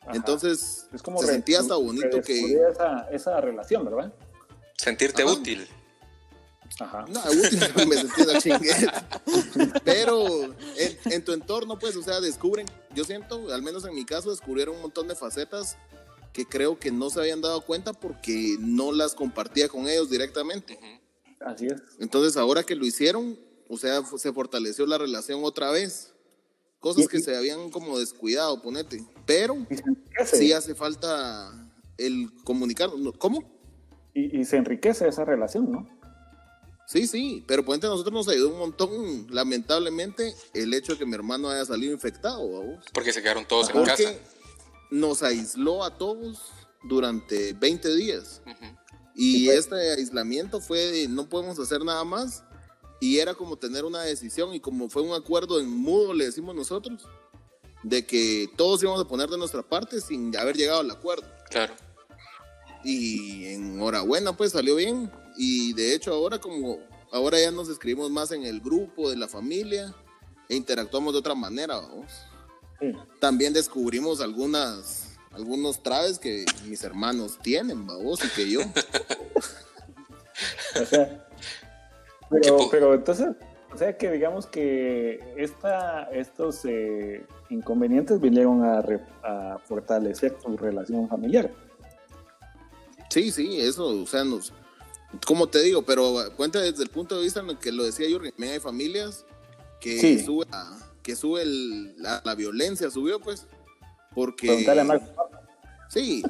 ajá. 0.00 0.16
Entonces, 0.16 0.86
es 0.92 1.02
como 1.02 1.20
se 1.20 1.26
sentía 1.26 1.60
hasta 1.60 1.76
bonito 1.76 2.20
que... 2.22 2.54
Esa, 2.70 3.08
esa 3.10 3.40
relación, 3.40 3.84
¿verdad? 3.84 4.12
Sentirte 4.76 5.22
Ajá. 5.22 5.32
útil. 5.32 5.68
Ajá. 6.82 7.04
No, 7.08 7.20
útil, 7.30 7.60
me 7.88 7.96
sentí 7.96 8.22
una 8.22 8.38
chinguera. 8.38 9.08
Pero 9.84 10.44
en, 10.44 10.98
en 11.04 11.24
tu 11.24 11.32
entorno, 11.32 11.78
pues, 11.78 11.96
o 11.96 12.02
sea, 12.02 12.20
descubren, 12.20 12.66
yo 12.94 13.04
siento, 13.04 13.52
al 13.52 13.62
menos 13.62 13.84
en 13.84 13.94
mi 13.94 14.04
caso, 14.04 14.30
descubrieron 14.30 14.76
un 14.76 14.82
montón 14.82 15.08
de 15.08 15.14
facetas 15.14 15.76
que 16.32 16.46
creo 16.46 16.78
que 16.78 16.90
no 16.90 17.10
se 17.10 17.20
habían 17.20 17.40
dado 17.40 17.60
cuenta 17.60 17.92
porque 17.92 18.56
no 18.58 18.92
las 18.92 19.14
compartía 19.14 19.68
con 19.68 19.88
ellos 19.88 20.10
directamente. 20.10 20.78
Así 21.40 21.66
es. 21.66 21.80
Entonces, 21.98 22.36
ahora 22.36 22.62
que 22.62 22.74
lo 22.74 22.86
hicieron, 22.86 23.38
o 23.68 23.76
sea, 23.76 24.02
se 24.16 24.32
fortaleció 24.32 24.86
la 24.86 24.98
relación 24.98 25.40
otra 25.44 25.70
vez. 25.70 26.14
Cosas 26.80 27.06
que 27.06 27.20
se 27.20 27.36
habían 27.36 27.70
como 27.70 27.98
descuidado, 27.98 28.60
ponete. 28.60 29.04
Pero 29.24 29.54
sí 30.26 30.52
hace 30.52 30.74
falta 30.74 31.70
el 31.96 32.32
comunicar. 32.42 32.90
¿Cómo? 33.18 33.52
y, 34.14 34.40
y 34.40 34.44
se 34.44 34.56
enriquece 34.56 35.08
esa 35.08 35.24
relación, 35.24 35.70
¿no? 35.70 35.88
Sí, 36.86 37.06
sí, 37.06 37.44
pero 37.46 37.64
ponente, 37.64 37.86
a 37.86 37.90
nosotros 37.90 38.12
nos 38.12 38.28
ayudó 38.28 38.50
un 38.50 38.58
montón, 38.58 39.26
lamentablemente, 39.30 40.34
el 40.52 40.74
hecho 40.74 40.92
de 40.92 40.98
que 40.98 41.06
mi 41.06 41.14
hermano 41.14 41.48
haya 41.48 41.64
salido 41.64 41.92
infectado, 41.92 42.50
¿vamos? 42.50 42.84
Porque 42.92 43.12
se 43.12 43.22
quedaron 43.22 43.46
todos 43.46 43.70
en 43.70 43.84
casa. 43.84 44.02
Porque 44.04 44.20
nos 44.90 45.22
aisló 45.22 45.84
a 45.84 45.96
todos 45.96 46.40
durante 46.82 47.54
20 47.54 47.94
días. 47.96 48.42
Ujú. 48.46 48.76
Y 49.14 49.48
este 49.48 49.74
aislamiento 49.92 50.60
fue 50.60 50.78
de 50.90 51.08
no 51.08 51.28
podemos 51.28 51.58
hacer 51.58 51.84
nada 51.84 52.04
más. 52.04 52.44
Y 53.00 53.18
era 53.18 53.34
como 53.34 53.56
tener 53.56 53.84
una 53.84 54.02
decisión 54.02 54.54
y 54.54 54.60
como 54.60 54.88
fue 54.88 55.02
un 55.02 55.12
acuerdo 55.12 55.58
en 55.58 55.68
mudo, 55.68 56.14
le 56.14 56.26
decimos 56.26 56.54
nosotros, 56.54 57.04
de 57.82 58.06
que 58.06 58.48
todos 58.56 58.80
íbamos 58.82 59.00
a 59.00 59.08
poner 59.08 59.28
de 59.28 59.38
nuestra 59.38 59.62
parte 59.62 60.00
sin 60.00 60.36
haber 60.36 60.56
llegado 60.56 60.80
al 60.80 60.90
acuerdo. 60.90 61.26
Claro. 61.50 61.74
Y 62.84 63.46
enhorabuena, 63.46 64.36
pues 64.36 64.52
salió 64.52 64.76
bien. 64.76 65.10
Y 65.36 65.72
de 65.74 65.94
hecho 65.94 66.12
ahora 66.12 66.38
como 66.38 66.78
ahora 67.12 67.38
ya 67.40 67.50
nos 67.50 67.68
escribimos 67.68 68.10
más 68.10 68.32
en 68.32 68.44
el 68.44 68.60
grupo 68.60 69.10
de 69.10 69.16
la 69.16 69.28
familia 69.28 69.94
e 70.48 70.56
interactuamos 70.56 71.12
de 71.12 71.18
otra 71.20 71.34
manera, 71.34 71.76
vamos. 71.76 72.12
Sí. 72.80 72.92
También 73.20 73.52
descubrimos 73.52 74.20
algunas 74.20 75.08
algunos 75.32 75.82
traves 75.82 76.18
que 76.18 76.44
mis 76.66 76.82
hermanos 76.84 77.38
tienen, 77.42 77.86
vamos, 77.86 78.22
y 78.24 78.28
que 78.28 78.50
yo. 78.50 78.60
O 80.80 80.86
sea, 80.86 81.28
pero, 82.30 82.56
pero 82.70 82.94
entonces, 82.94 83.28
o 83.72 83.76
sea 83.76 83.96
que 83.96 84.10
digamos 84.10 84.46
que 84.46 85.20
esta, 85.36 86.04
estos 86.04 86.64
eh, 86.64 87.24
inconvenientes 87.50 88.20
vinieron 88.20 88.64
a, 88.64 88.80
re- 88.80 89.04
a 89.22 89.58
fortalecer 89.64 90.32
tu 90.38 90.56
relación 90.56 91.08
familiar. 91.08 91.52
Sí, 93.10 93.30
sí, 93.30 93.60
eso, 93.60 93.86
o 93.88 94.06
sea, 94.06 94.24
nos, 94.24 94.52
como 95.26 95.48
te 95.48 95.60
digo, 95.62 95.82
pero 95.82 96.32
cuenta 96.36 96.60
desde 96.60 96.82
el 96.82 96.88
punto 96.90 97.16
de 97.16 97.22
vista 97.24 97.40
en 97.40 97.50
el 97.50 97.58
que 97.58 97.72
lo 97.72 97.84
decía 97.84 98.06
Jürgen, 98.08 98.32
también 98.32 98.54
hay 98.54 98.60
familias 98.60 99.24
que 99.80 99.98
Sí. 100.00 100.24
sube, 100.24 100.46
a- 100.52 100.78
que 101.02 101.16
sube 101.16 101.42
el- 101.42 102.00
la, 102.00 102.22
la 102.24 102.34
violencia, 102.34 102.90
subió 102.90 103.20
pues, 103.20 103.46
porque... 104.14 104.46
Preguntarle 104.48 104.80
a 104.82 104.84
Marco. 104.84 105.28
Sí, 105.88 106.22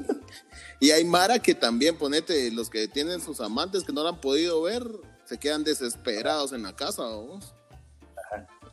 y 0.81 0.91
hay 0.91 1.05
Mara 1.05 1.39
que 1.39 1.55
también, 1.55 1.97
ponete, 1.97 2.51
los 2.51 2.69
que 2.69 2.89
tienen 2.89 3.21
sus 3.21 3.41
amantes 3.41 3.85
que 3.85 3.93
no 3.93 4.03
la 4.03 4.09
han 4.11 4.21
podido 4.21 4.61
ver, 4.63 4.85
se 5.25 5.39
quedan 5.39 5.63
desesperados 5.63 6.53
en 6.53 6.65
la 6.65 6.75
casa, 6.75 7.03
vamos. 7.03 7.55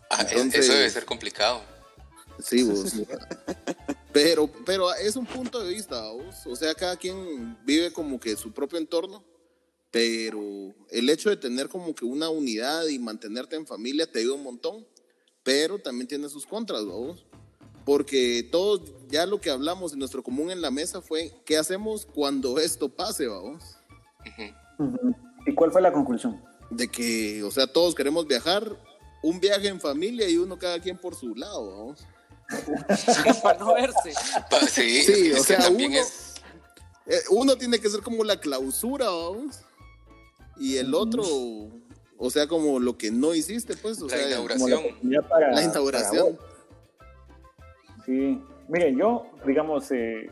Ah, 0.10 0.24
e- 0.24 0.32
Entonces- 0.32 0.66
Eso 0.66 0.74
debe 0.74 0.90
ser 0.90 1.06
complicado. 1.06 1.62
Sí, 2.42 2.64
vos. 2.64 2.94
pero, 4.12 4.50
pero 4.66 4.94
es 4.96 5.16
un 5.16 5.26
punto 5.26 5.60
de 5.64 5.74
vista, 5.74 6.02
vos. 6.10 6.36
O 6.48 6.56
sea, 6.56 6.74
cada 6.74 6.96
quien 6.98 7.58
vive 7.66 7.92
como 7.94 8.20
que 8.20 8.36
su 8.36 8.52
propio 8.52 8.80
entorno, 8.80 9.24
pero 9.92 10.74
el 10.90 11.10
hecho 11.10 11.30
de 11.30 11.38
tener 11.38 11.68
como 11.70 11.96
que 11.96 12.06
una 12.06 12.30
unidad 12.30 12.86
y 12.88 13.00
mantenerte 13.00 13.56
en 13.56 13.66
familia 13.66 14.12
te 14.12 14.20
ayuda 14.20 14.36
un 14.36 14.44
montón, 14.44 14.86
pero 15.44 15.80
también 15.80 16.08
tiene 16.08 16.30
sus 16.30 16.46
contras, 16.46 16.86
vos. 16.86 17.26
Porque 17.86 18.48
todos, 18.52 18.82
ya 19.10 19.26
lo 19.26 19.42
que 19.42 19.50
hablamos 19.50 19.94
en 19.94 20.00
nuestro 20.00 20.22
común 20.22 20.52
en 20.52 20.62
la 20.62 20.70
mesa 20.70 21.02
fue, 21.02 21.32
¿qué 21.46 21.58
hacemos 21.58 22.06
cuando 22.06 22.60
esto 22.60 22.88
pase, 22.90 23.26
vamos? 23.28 23.64
¿Y 25.46 25.54
cuál 25.56 25.72
fue 25.72 25.82
la 25.82 25.92
conclusión? 25.92 26.40
De 26.70 26.88
que, 26.88 27.42
o 27.44 27.50
sea, 27.50 27.66
todos 27.66 27.96
queremos 27.96 28.28
viajar, 28.28 28.78
un 29.24 29.40
viaje 29.40 29.68
en 29.70 29.80
familia 29.82 30.30
y 30.30 30.38
uno 30.38 30.60
cada 30.60 30.80
quien 30.80 30.98
por 31.00 31.16
su 31.16 31.34
lado, 31.36 31.68
vamos. 31.78 32.06
para 33.44 33.60
no 33.60 33.74
verse. 33.74 34.14
Sí, 34.70 35.02
Sí, 35.04 35.32
o 35.34 35.44
sea, 35.44 35.58
también 35.60 35.92
uno- 35.92 36.02
es. 36.02 36.36
Eh, 37.08 37.22
uno 37.32 37.56
tiene 37.58 37.80
que 37.80 37.90
ser 37.90 38.02
como 38.02 38.24
la 38.24 38.40
clausura, 38.40 39.10
vamos. 39.10 39.62
Y 40.60 40.78
el 40.78 40.94
otro, 40.94 41.24
o 42.18 42.30
sea, 42.30 42.48
como 42.48 42.80
lo 42.80 42.98
que 42.98 43.12
no 43.12 43.34
hiciste, 43.34 43.76
pues, 43.78 44.02
o 44.02 44.08
La 44.08 44.16
sea, 44.18 44.20
Como 44.38 44.48
la 44.50 44.56
inauguración. 44.56 45.28
para- 45.30 45.52
la 45.54 45.64
inauguración. 45.64 46.36
para 46.36 46.48
vos. 46.48 48.06
Sí, 48.06 48.42
miren, 48.68 48.98
yo, 48.98 49.26
digamos, 49.46 49.92
eh, 49.92 50.30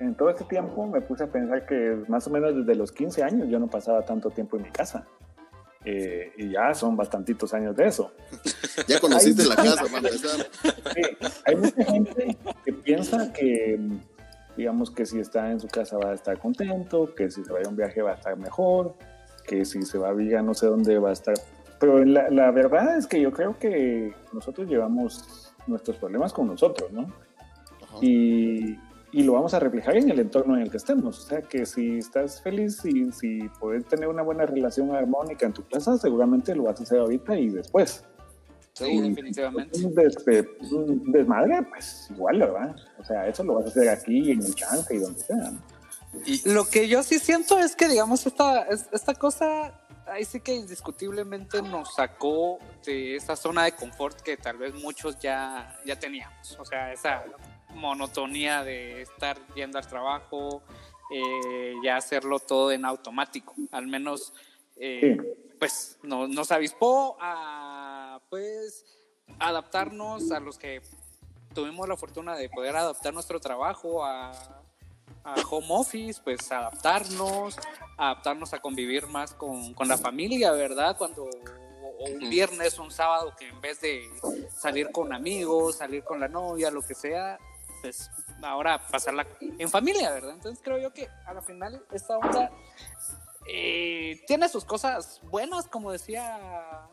en 0.00 0.14
todo 0.14 0.30
este 0.30 0.44
tiempo 0.44 0.86
me 0.86 1.00
puse 1.00 1.24
a 1.24 1.26
pensar 1.32 1.66
que 1.66 1.96
más 2.08 2.26
o 2.26 2.30
menos 2.30 2.54
desde 2.56 2.74
los 2.74 2.90
15 2.92 3.22
años 3.22 3.48
yo 3.48 3.58
no 3.58 3.68
pasaba 3.68 4.04
tanto 4.04 4.30
tiempo 4.30 4.56
en 4.56 4.64
mi 4.64 4.70
casa. 4.70 5.06
Eh, 5.84 6.32
y 6.36 6.50
ya 6.52 6.74
son 6.74 6.94
bastantitos 6.96 7.54
años 7.54 7.74
de 7.76 7.86
eso. 7.86 8.12
Ya 8.88 8.98
conociste 9.00 9.44
la 9.46 9.56
casa, 9.56 9.84
para 9.84 10.08
empezar. 10.08 10.46
Sí, 10.94 11.02
hay 11.44 11.56
mucha 11.56 11.84
gente 11.84 12.36
que 12.64 12.72
piensa 12.72 13.32
que, 13.32 13.78
digamos, 14.56 14.90
que 14.90 15.04
si 15.06 15.20
está 15.20 15.50
en 15.50 15.60
su 15.60 15.68
casa 15.68 15.96
va 15.98 16.10
a 16.10 16.14
estar 16.14 16.38
contento, 16.38 17.14
que 17.14 17.30
si 17.30 17.44
se 17.44 17.52
va 17.52 17.60
a 17.64 17.68
un 17.68 17.76
viaje 17.76 18.00
va 18.02 18.12
a 18.12 18.14
estar 18.14 18.36
mejor, 18.36 18.94
que 19.50 19.64
si 19.64 19.82
se 19.82 19.98
va 19.98 20.10
a 20.10 20.12
Villa 20.12 20.42
no 20.42 20.54
sé 20.54 20.66
dónde 20.66 20.96
va 21.00 21.10
a 21.10 21.12
estar. 21.12 21.34
Pero 21.80 22.04
la, 22.04 22.30
la 22.30 22.50
verdad 22.52 22.96
es 22.96 23.06
que 23.08 23.20
yo 23.20 23.32
creo 23.32 23.58
que 23.58 24.14
nosotros 24.32 24.68
llevamos 24.68 25.52
nuestros 25.66 25.96
problemas 25.96 26.32
con 26.32 26.46
nosotros, 26.46 26.92
¿no? 26.92 27.02
Ajá. 27.82 27.96
Y, 28.00 28.78
y 29.12 29.22
lo 29.24 29.32
vamos 29.32 29.52
a 29.54 29.58
reflejar 29.58 29.96
en 29.96 30.08
el 30.10 30.20
entorno 30.20 30.54
en 30.54 30.62
el 30.62 30.70
que 30.70 30.76
estemos. 30.76 31.18
O 31.18 31.22
sea, 31.28 31.42
que 31.42 31.66
si 31.66 31.98
estás 31.98 32.40
feliz 32.42 32.84
y 32.84 33.10
si 33.10 33.48
puedes 33.58 33.84
tener 33.86 34.08
una 34.08 34.22
buena 34.22 34.46
relación 34.46 34.94
armónica 34.94 35.46
en 35.46 35.52
tu 35.52 35.66
casa, 35.66 35.98
seguramente 35.98 36.54
lo 36.54 36.62
vas 36.64 36.78
a 36.78 36.84
hacer 36.84 37.00
ahorita 37.00 37.36
y 37.36 37.48
después. 37.48 38.04
Sí, 38.74 38.84
Y 38.84 39.00
definitivamente. 39.08 39.84
Un, 39.84 39.94
des- 39.94 40.24
de- 40.24 40.48
un 40.70 41.10
desmadre, 41.10 41.62
pues 41.68 42.08
igual, 42.10 42.38
¿verdad? 42.38 42.76
O 43.00 43.04
sea, 43.04 43.26
eso 43.26 43.42
lo 43.42 43.54
vas 43.54 43.64
a 43.64 43.68
hacer 43.68 43.88
aquí, 43.88 44.30
en 44.30 44.40
el 44.42 44.54
chance 44.54 44.94
y 44.94 44.98
donde 44.98 45.18
sea. 45.20 45.36
¿no? 45.36 45.58
Y, 46.26 46.48
Lo 46.48 46.68
que 46.68 46.88
yo 46.88 47.02
sí 47.02 47.18
siento 47.18 47.58
es 47.58 47.76
que, 47.76 47.88
digamos, 47.88 48.26
esta, 48.26 48.62
es- 48.62 48.88
esta 48.92 49.14
cosa, 49.14 49.72
ahí 50.06 50.24
sí 50.24 50.40
que 50.40 50.54
indiscutiblemente 50.54 51.62
nos 51.62 51.94
sacó 51.94 52.58
de 52.84 53.16
esa 53.16 53.36
zona 53.36 53.64
de 53.64 53.72
confort 53.72 54.20
que 54.20 54.36
tal 54.36 54.58
vez 54.58 54.74
muchos 54.74 55.18
ya, 55.20 55.78
ya 55.86 55.98
teníamos. 55.98 56.58
O 56.58 56.64
sea, 56.64 56.92
esa 56.92 57.24
monotonía 57.74 58.64
de 58.64 59.02
estar 59.02 59.38
yendo 59.54 59.78
al 59.78 59.86
trabajo, 59.86 60.62
eh, 61.12 61.74
ya 61.84 61.96
hacerlo 61.96 62.38
todo 62.40 62.72
en 62.72 62.84
automático. 62.84 63.54
Al 63.70 63.86
menos, 63.86 64.32
eh, 64.76 65.16
pues, 65.58 65.98
no- 66.02 66.26
nos 66.26 66.50
avispó 66.50 67.16
a, 67.20 68.20
pues, 68.30 68.84
adaptarnos 69.38 70.32
a 70.32 70.40
los 70.40 70.58
que 70.58 70.82
tuvimos 71.54 71.88
la 71.88 71.96
fortuna 71.96 72.34
de 72.36 72.48
poder 72.48 72.76
adaptar 72.76 73.14
nuestro 73.14 73.38
trabajo 73.40 74.04
a, 74.04 74.32
a 75.24 75.34
home 75.48 75.66
office, 75.70 76.20
pues 76.22 76.50
adaptarnos, 76.50 77.56
adaptarnos 77.96 78.52
a 78.54 78.60
convivir 78.60 79.06
más 79.06 79.34
con, 79.34 79.74
con 79.74 79.88
la 79.88 79.98
familia, 79.98 80.52
¿verdad? 80.52 80.96
Cuando 80.96 81.28
o 82.00 82.04
un 82.04 82.30
viernes, 82.30 82.78
un 82.78 82.90
sábado, 82.90 83.34
que 83.38 83.48
en 83.48 83.60
vez 83.60 83.80
de 83.80 84.08
salir 84.56 84.90
con 84.90 85.12
amigos, 85.12 85.76
salir 85.76 86.02
con 86.02 86.18
la 86.18 86.28
novia, 86.28 86.70
lo 86.70 86.80
que 86.80 86.94
sea, 86.94 87.38
pues 87.82 88.10
ahora 88.42 88.80
pasarla 88.88 89.26
en 89.40 89.68
familia, 89.68 90.10
¿verdad? 90.12 90.32
Entonces 90.34 90.60
creo 90.62 90.78
yo 90.78 90.92
que 90.92 91.08
a 91.26 91.34
la 91.34 91.42
final 91.42 91.84
esta 91.92 92.16
onda 92.16 92.50
eh, 93.46 94.22
tiene 94.26 94.48
sus 94.48 94.64
cosas 94.64 95.20
buenas, 95.24 95.66
como 95.66 95.92
decía 95.92 96.88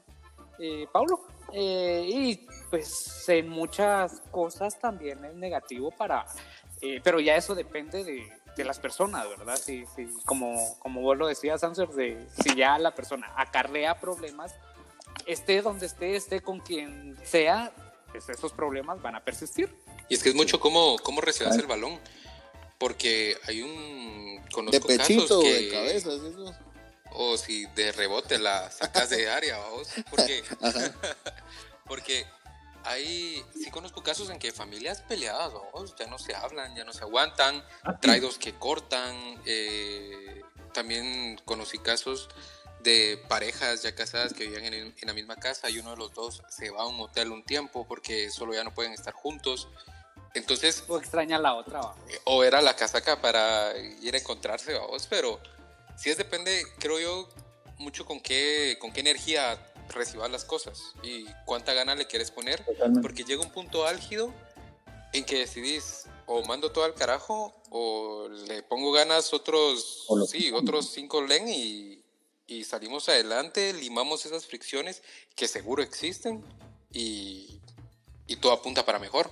eh, 0.59 0.87
Paulo, 0.91 1.21
eh, 1.53 2.05
y 2.05 2.47
pues 2.69 3.27
en 3.29 3.47
muchas 3.47 4.21
cosas 4.31 4.77
también 4.79 5.23
es 5.23 5.35
negativo 5.35 5.91
para, 5.91 6.25
eh, 6.81 7.01
pero 7.03 7.19
ya 7.19 7.35
eso 7.35 7.55
depende 7.55 8.03
de, 8.03 8.31
de 8.55 8.63
las 8.65 8.79
personas, 8.79 9.27
¿verdad? 9.29 9.57
Si, 9.57 9.85
si, 9.95 10.07
como, 10.25 10.77
como 10.79 11.01
vos 11.01 11.17
lo 11.17 11.27
decías, 11.27 11.63
Answer, 11.63 11.89
de 11.89 12.27
si 12.43 12.55
ya 12.55 12.77
la 12.79 12.93
persona 12.93 13.31
acarrea 13.35 13.99
problemas, 13.99 14.53
esté 15.25 15.61
donde 15.61 15.85
esté, 15.85 16.15
esté 16.15 16.41
con 16.41 16.59
quien 16.59 17.17
sea, 17.23 17.71
pues 18.11 18.29
esos 18.29 18.51
problemas 18.53 19.01
van 19.01 19.15
a 19.15 19.23
persistir. 19.23 19.73
y 20.09 20.15
es 20.15 20.23
que 20.23 20.29
es 20.29 20.35
mucho 20.35 20.59
cómo, 20.59 20.97
cómo 20.99 21.21
recibas 21.21 21.57
el 21.57 21.67
balón. 21.67 21.99
Porque 22.77 23.37
hay 23.47 23.61
un. 23.61 24.43
De 24.43 24.51
Conozco 24.51 24.87
pechito, 24.87 25.23
casos 25.23 25.43
que. 25.43 25.53
de 25.53 25.69
cabezas, 25.69 26.13
eso. 26.13 26.55
O 27.11 27.37
si 27.37 27.65
de 27.67 27.91
rebote 27.91 28.37
la 28.37 28.69
sacas 28.69 29.09
de 29.09 29.29
área, 29.29 29.57
vamos. 29.57 29.87
Porque, 30.11 30.43
porque 31.87 32.25
hay. 32.87 33.43
Sí 33.53 33.69
conozco 33.71 34.03
casos 34.03 34.29
en 34.29 34.39
que 34.39 34.51
familias 34.51 35.01
peleadas, 35.01 35.51
vamos, 35.53 35.95
ya 35.97 36.07
no 36.07 36.17
se 36.17 36.35
hablan, 36.35 36.75
ya 36.75 36.83
no 36.83 36.93
se 36.93 37.03
aguantan. 37.03 37.63
Ah, 37.83 37.99
que 38.39 38.53
cortan. 38.55 39.41
eh, 39.45 40.41
también 40.73 41.41
conocí 41.43 41.79
casos 41.79 42.29
de 42.81 43.17
parejas 43.27 43.81
ya 43.81 43.95
casadas 43.95 44.33
que 44.33 44.43
vivían 44.47 44.65
en, 44.71 44.95
en 44.95 45.07
la 45.07 45.13
misma 45.13 45.35
casa 45.35 45.69
y 45.69 45.79
uno 45.79 45.91
de 45.91 45.97
los 45.97 46.13
dos 46.13 46.43
se 46.49 46.69
va 46.69 46.83
a 46.83 46.87
un 46.87 46.99
hotel 47.01 47.31
un 47.31 47.43
tiempo 47.43 47.87
porque 47.87 48.29
solo 48.29 48.53
ya 48.53 48.63
no 48.63 48.73
pueden 48.73 48.93
estar 48.93 49.13
juntos. 49.13 49.67
Entonces, 50.35 50.83
O 50.87 50.97
extraña 50.99 51.39
la 51.39 51.55
otra, 51.55 51.79
¿va? 51.81 51.95
o 52.25 52.43
era 52.43 52.61
la 52.61 52.75
casaca 52.75 53.19
para 53.21 53.75
ir 54.01 54.13
a 54.13 54.19
encontrarse, 54.19 54.73
vamos, 54.73 55.07
pero 55.07 55.39
sí 55.97 56.11
es 56.11 56.17
depende, 56.17 56.63
creo 56.77 56.99
yo, 56.99 57.29
mucho 57.79 58.05
con 58.05 58.19
qué, 58.19 58.77
con 58.79 58.91
qué 58.91 58.99
energía 58.99 59.57
recibas 59.89 60.29
las 60.31 60.45
cosas 60.45 60.93
y 61.03 61.25
cuánta 61.45 61.73
gana 61.73 61.95
le 61.95 62.07
quieres 62.07 62.31
poner 62.31 62.63
Totalmente. 62.65 63.01
porque 63.01 63.23
llega 63.23 63.41
un 63.41 63.51
punto 63.51 63.85
álgido 63.85 64.33
en 65.13 65.25
que 65.25 65.39
decidís 65.39 66.05
o 66.25 66.43
mando 66.43 66.71
todo 66.71 66.83
al 66.83 66.93
carajo 66.93 67.53
o 67.69 68.27
le 68.29 68.63
pongo 68.63 68.91
ganas 68.91 69.33
otros, 69.33 70.07
sí, 70.29 70.51
otros 70.51 70.89
cinco 70.91 71.21
len 71.21 71.47
y, 71.47 72.01
y 72.45 72.63
salimos 72.65 73.07
adelante, 73.09 73.73
limamos 73.73 74.25
esas 74.25 74.45
fricciones 74.45 75.01
que 75.35 75.47
seguro 75.47 75.81
existen 75.81 76.43
y, 76.91 77.61
y 78.27 78.35
todo 78.37 78.51
apunta 78.51 78.85
para 78.85 78.99
mejor. 78.99 79.29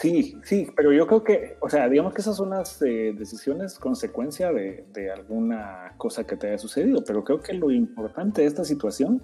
Sí, 0.00 0.38
sí, 0.44 0.68
pero 0.76 0.92
yo 0.92 1.08
creo 1.08 1.24
que, 1.24 1.56
o 1.60 1.68
sea, 1.68 1.88
digamos 1.88 2.14
que 2.14 2.20
esas 2.20 2.36
son 2.36 2.50
las 2.50 2.80
eh, 2.82 3.12
decisiones 3.18 3.80
consecuencia 3.80 4.52
de, 4.52 4.84
de 4.92 5.10
alguna 5.10 5.94
cosa 5.96 6.24
que 6.24 6.36
te 6.36 6.46
haya 6.46 6.58
sucedido, 6.58 7.02
pero 7.04 7.24
creo 7.24 7.40
que 7.40 7.52
lo 7.54 7.72
importante 7.72 8.42
de 8.42 8.46
esta 8.46 8.64
situación 8.64 9.20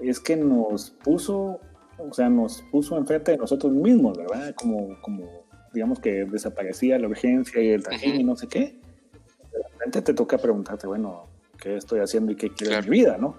es 0.00 0.18
que 0.18 0.36
nos 0.36 0.90
puso, 0.90 1.60
o 1.98 2.12
sea, 2.12 2.28
nos 2.28 2.62
puso 2.72 2.98
enfrente 2.98 3.30
de 3.30 3.38
nosotros 3.38 3.72
mismos, 3.72 4.18
¿verdad? 4.18 4.52
Como, 4.56 5.00
como 5.02 5.44
digamos 5.72 6.00
que 6.00 6.24
desaparecía 6.24 6.98
la 6.98 7.06
urgencia 7.06 7.62
y 7.62 7.68
el 7.68 7.84
trajín 7.84 8.20
y 8.20 8.24
no 8.24 8.34
sé 8.34 8.48
qué. 8.48 8.80
De 9.52 9.62
repente 9.70 10.02
te 10.02 10.14
toca 10.14 10.36
preguntarte, 10.36 10.88
bueno, 10.88 11.28
¿qué 11.60 11.76
estoy 11.76 12.00
haciendo 12.00 12.32
y 12.32 12.34
qué 12.34 12.50
quiero 12.50 12.72
Claro. 12.72 12.84
en 12.86 12.90
mi 12.90 12.98
vida, 12.98 13.18
no? 13.18 13.36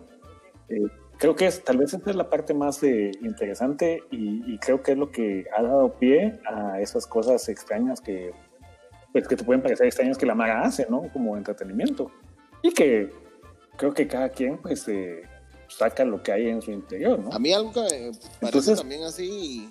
Eh, 0.69 0.87
creo 1.17 1.35
que 1.35 1.45
es, 1.47 1.63
tal 1.63 1.77
vez 1.77 1.93
esta 1.93 2.09
es 2.09 2.15
la 2.15 2.29
parte 2.29 2.53
más 2.53 2.81
eh, 2.83 3.11
interesante 3.21 4.03
y, 4.11 4.53
y 4.53 4.57
creo 4.59 4.81
que 4.83 4.93
es 4.93 4.97
lo 4.97 5.11
que 5.11 5.45
ha 5.57 5.61
dado 5.63 5.93
pie 5.93 6.39
a 6.45 6.79
esas 6.81 7.07
cosas 7.07 7.47
extrañas 7.49 8.01
que, 8.01 8.33
pues, 9.11 9.27
que 9.27 9.35
te 9.35 9.43
pueden 9.43 9.61
parecer 9.61 9.85
extrañas 9.87 10.17
que 10.17 10.25
la 10.25 10.35
Mara 10.35 10.61
hace, 10.63 10.87
¿no? 10.89 11.03
Como 11.13 11.37
entretenimiento. 11.37 12.11
Y 12.61 12.71
que 12.73 13.11
creo 13.77 13.93
que 13.93 14.07
cada 14.07 14.29
quien, 14.29 14.57
pues, 14.57 14.87
eh, 14.87 15.23
saca 15.67 16.05
lo 16.05 16.21
que 16.21 16.31
hay 16.31 16.49
en 16.49 16.61
su 16.61 16.71
interior, 16.71 17.19
¿no? 17.19 17.31
A 17.33 17.39
mí 17.39 17.51
algo 17.53 17.71
que 17.73 17.79
me 17.81 17.87
parece 17.87 18.19
Entonces- 18.41 18.77
también 18.79 19.03
así, 19.03 19.69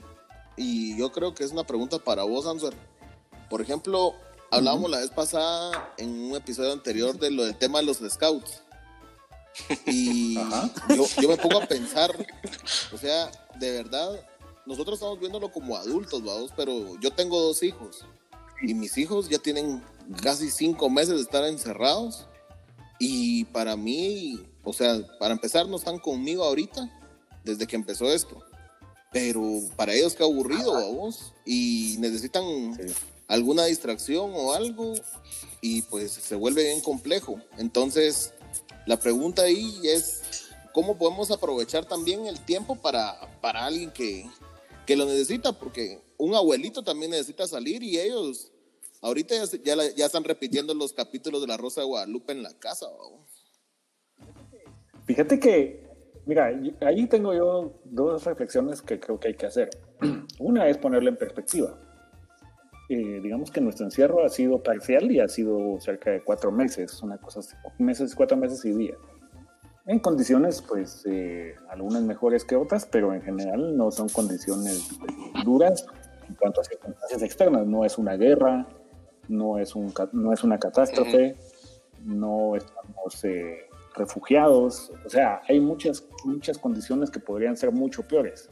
y, 0.57 0.93
y 0.93 0.99
yo 0.99 1.13
creo 1.13 1.35
que 1.35 1.45
es 1.45 1.53
una 1.53 1.65
pregunta 1.65 1.99
para 1.99 2.23
vos, 2.25 2.47
Answer. 2.47 2.73
Por 3.49 3.61
ejemplo, 3.61 4.15
hablábamos 4.51 4.91
la 4.91 4.99
vez 4.99 5.11
pasada 5.11 5.93
en 5.99 6.09
un 6.11 6.35
episodio 6.37 6.73
anterior 6.73 7.19
de 7.19 7.31
lo 7.31 7.45
del 7.45 7.57
tema 7.57 7.81
de 7.81 7.87
los 7.87 7.99
scouts. 7.99 8.62
Y 9.87 10.35
yo, 10.35 11.07
yo 11.21 11.29
me 11.29 11.37
pongo 11.37 11.63
a 11.63 11.67
pensar, 11.67 12.11
o 12.93 12.99
sea, 12.99 13.31
de 13.59 13.71
verdad, 13.71 14.21
nosotros 14.65 14.95
estamos 14.95 15.21
viéndolo 15.21 15.53
como 15.53 15.77
adultos, 15.77 16.23
vamos, 16.25 16.53
pero 16.57 16.99
yo 17.01 17.11
tengo 17.11 17.41
dos 17.41 17.63
hijos 17.63 18.07
y 18.63 18.75
mis 18.75 18.97
hijos 18.97 19.29
ya 19.29 19.39
tienen 19.39 19.83
casi 20.23 20.51
cinco 20.51 20.89
meses 20.89 21.17
de 21.17 21.23
estar 21.23 21.45
encerrados 21.45 22.27
y 22.99 23.45
para 23.47 23.77
mí, 23.77 24.41
o 24.65 24.73
sea, 24.73 25.01
para 25.19 25.35
empezar, 25.35 25.67
no 25.69 25.77
están 25.77 25.99
conmigo 25.99 26.45
ahorita 26.45 26.89
desde 27.45 27.67
que 27.67 27.77
empezó 27.77 28.13
esto. 28.13 28.43
pero 29.13 29.61
para 29.77 29.93
ellos 29.93 30.15
qué 30.15 30.23
aburrido, 30.23 30.73
vamos, 30.73 31.35
y 31.45 31.97
necesitan 31.99 32.45
alguna 33.29 33.67
distracción 33.67 34.33
o 34.35 34.55
algo, 34.55 34.95
y 35.61 35.83
pues 35.83 36.13
se 36.13 36.35
vuelve 36.35 36.65
bien 36.65 36.81
complejo. 36.81 37.39
Entonces, 37.59 38.33
la 38.87 38.99
pregunta 38.99 39.43
ahí 39.43 39.81
es, 39.85 40.51
¿cómo 40.73 40.97
podemos 40.97 41.31
aprovechar 41.31 41.85
también 41.85 42.27
el 42.27 42.41
tiempo 42.41 42.77
para, 42.77 43.19
para 43.41 43.67
alguien 43.67 43.91
que, 43.91 44.27
que 44.87 44.97
lo 44.97 45.05
necesita? 45.05 45.53
Porque 45.53 46.01
un 46.19 46.35
abuelito 46.35 46.83
también 46.83 47.11
necesita 47.11 47.47
salir 47.47 47.83
y 47.83 47.99
ellos 47.99 48.53
ahorita 49.01 49.35
ya, 49.65 49.77
ya, 49.97 50.07
están 50.07 50.25
repitiendo 50.25 50.75
los 50.75 50.93
capítulos 50.93 51.41
de 51.41 51.49
La 51.49 51.57
Rosa 51.57 51.81
de 51.81 51.87
Guadalupe 51.87 52.33
en 52.33 52.43
la 52.43 52.53
casa. 52.59 52.87
Fíjate 55.07 55.41
que 55.41 55.93
Mira, 56.25 56.53
ahí 56.81 57.07
tengo 57.07 57.35
yo 57.35 57.81
dos 57.85 58.25
reflexiones 58.25 58.81
que 58.81 59.01
creo 59.01 59.19
que 59.19 59.29
hay 59.29 59.35
que 59.35 59.47
hacer. 59.47 59.71
Una 60.39 60.69
es 60.69 60.79
ponerlo 60.79 61.09
en 61.09 61.17
perspectiva. 61.17 61.77
Eh, 62.89 63.21
digamos 63.23 63.51
que 63.51 63.61
nuestro 63.61 63.87
encierro 63.87 64.25
ha 64.25 64.29
sido 64.29 64.63
parcial 64.63 65.11
y 65.11 65.21
ha 65.21 65.29
sido 65.29 65.81
cerca 65.81 66.11
de 66.11 66.23
cuatro 66.23 66.51
meses, 66.51 67.03
una 67.03 67.17
cosa 67.19 67.41
así, 67.41 67.55
meses, 67.79 68.15
cuatro 68.15 68.37
meses 68.37 68.65
y 68.65 68.73
días. 68.73 68.99
En 69.87 69.99
condiciones, 69.99 70.63
pues, 70.63 71.05
eh, 71.07 71.55
algunas 71.69 72.03
mejores 72.03 72.45
que 72.45 72.55
otras, 72.55 72.87
pero 72.87 73.15
en 73.15 73.23
general 73.23 73.77
no 73.77 73.91
son 73.91 74.09
condiciones 74.09 74.91
duras 75.45 75.87
en 76.29 76.35
cuanto 76.35 76.61
a 76.61 76.65
circunstancias 76.65 77.23
externas. 77.23 77.67
No 77.67 77.85
es 77.85 77.99
una 77.99 78.17
guerra, 78.17 78.67
no 79.29 79.59
es, 79.59 79.75
un, 79.75 79.93
no 80.13 80.33
es 80.33 80.45
una 80.45 80.59
catástrofe, 80.59 81.37
no 82.05 82.55
estamos 82.55 83.25
eh, 83.25 83.69
refugiados, 83.95 84.93
o 85.05 85.09
sea, 85.09 85.43
hay 85.49 85.61
muchas, 85.61 86.07
muchas 86.25 86.59
condiciones 86.59 87.11
que 87.11 87.21
podrían 87.21 87.57
ser 87.57 87.73
mucho 87.73 88.03
peores. 88.07 88.51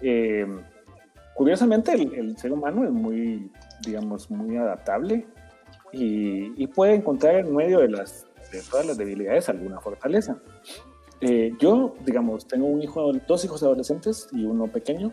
Eh, 0.00 0.46
curiosamente, 1.36 1.92
el, 1.92 2.36
ser 2.36 2.52
humano 2.52 2.84
es 2.84 2.90
muy, 2.90 3.50
digamos, 3.84 4.30
muy 4.30 4.56
adaptable 4.56 5.26
y, 5.92 6.66
puede 6.68 6.94
encontrar 6.94 7.36
en 7.36 7.54
medio 7.54 7.78
de, 7.78 7.88
las, 7.88 8.26
de 8.50 8.60
todas 8.62 8.86
las 8.86 8.96
debilidades 8.96 9.48
alguna 9.48 9.80
fortaleza. 9.80 10.38
Eh, 11.20 11.52
yo, 11.60 11.94
digamos, 12.04 12.46
tengo 12.46 12.66
un 12.66 12.82
hijo, 12.82 13.12
dos 13.26 13.44
hijos 13.44 13.62
adolescentes 13.62 14.28
y 14.32 14.44
uno 14.44 14.66
pequeño. 14.66 15.12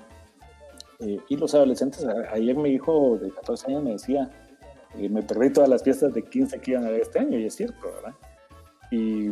Eh, 1.00 1.20
y 1.30 1.38
los 1.38 1.54
adolescentes, 1.54 2.06
ayer 2.32 2.56
mi 2.56 2.72
hijo 2.72 3.18
de 3.22 3.30
14 3.32 3.68
años 3.68 3.84
me 3.84 3.92
decía, 3.92 4.32
me 4.96 5.22
perdí 5.24 5.52
todas 5.52 5.70
las 5.70 5.84
fiestas 5.84 6.14
de 6.14 6.24
15 6.24 6.60
que 6.60 6.72
iban 6.72 6.86
a 6.86 6.88
haber 6.88 7.02
este 7.02 7.20
año, 7.20 7.38
y 7.38 7.46
es 7.46 7.56
cierto, 7.56 7.92
¿verdad? 7.96 8.16
Y 8.92 9.32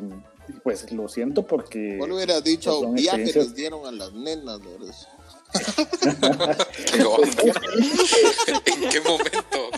pues 0.64 0.92
lo 0.92 1.08
siento 1.08 1.46
porque. 1.46 1.98
¿Cuál 1.98 2.14
hubiera 2.14 2.42
dicho? 2.42 2.92
Viajes 2.92 3.36
les 3.36 3.56
dieron 3.56 3.86
a 3.86 3.92
las 3.92 4.12
nenas, 4.14 4.60
¿verdad? 4.60 4.94
¿En 8.66 8.89
qué 8.89 9.02
momento? 9.02 9.70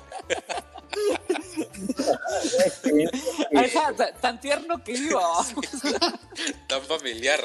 tan 4.22 4.40
tierno 4.40 4.82
que 4.84 4.92
iba. 4.94 5.22
tan 6.68 6.82
familiar. 6.82 7.40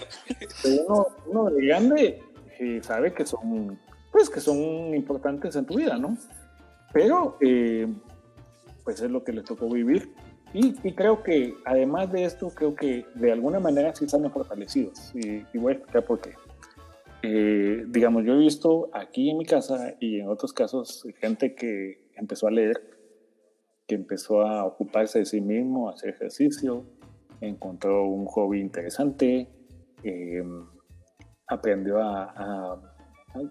Uno, 0.64 1.06
uno 1.26 1.50
de 1.50 1.66
grande 1.66 2.22
eh, 2.58 2.80
sabe 2.82 3.14
que 3.14 3.26
son, 3.26 3.78
pues 4.12 4.30
que 4.30 4.40
son 4.40 4.94
importantes 4.94 5.56
en 5.56 5.66
tu 5.66 5.76
vida, 5.76 5.96
¿no? 5.96 6.16
Pero, 6.92 7.36
eh, 7.40 7.88
pues 8.84 9.00
es 9.00 9.10
lo 9.10 9.24
que 9.24 9.32
le 9.32 9.42
tocó 9.42 9.68
vivir 9.68 10.14
y, 10.52 10.72
creo 10.92 11.22
que 11.22 11.54
además 11.64 12.10
de 12.10 12.24
esto, 12.24 12.48
creo 12.48 12.74
que 12.74 13.06
de 13.14 13.32
alguna 13.32 13.60
manera 13.60 13.94
sí 13.94 14.06
están 14.06 14.30
fortalecidos. 14.32 15.12
Y, 15.14 15.44
voy 15.58 15.72
a 15.72 15.76
explicar 15.76 16.04
por 16.04 16.20
qué. 16.20 16.34
Eh, 17.22 17.84
digamos, 17.88 18.24
yo 18.24 18.34
he 18.34 18.38
visto 18.38 18.90
aquí 18.92 19.30
en 19.30 19.38
mi 19.38 19.44
casa 19.44 19.94
y 20.00 20.20
en 20.20 20.28
otros 20.28 20.52
casos 20.52 21.06
gente 21.20 21.54
que 21.54 22.08
empezó 22.16 22.46
a 22.46 22.50
leer, 22.50 22.80
que 23.86 23.94
empezó 23.94 24.42
a 24.42 24.64
ocuparse 24.64 25.20
de 25.20 25.24
sí 25.24 25.40
mismo, 25.40 25.88
a 25.88 25.92
hacer 25.92 26.10
ejercicio, 26.10 26.84
encontró 27.40 28.06
un 28.06 28.26
hobby 28.26 28.60
interesante, 28.60 29.48
eh, 30.04 30.44
aprendió 31.46 31.98
a, 31.98 32.24
a, 32.24 32.94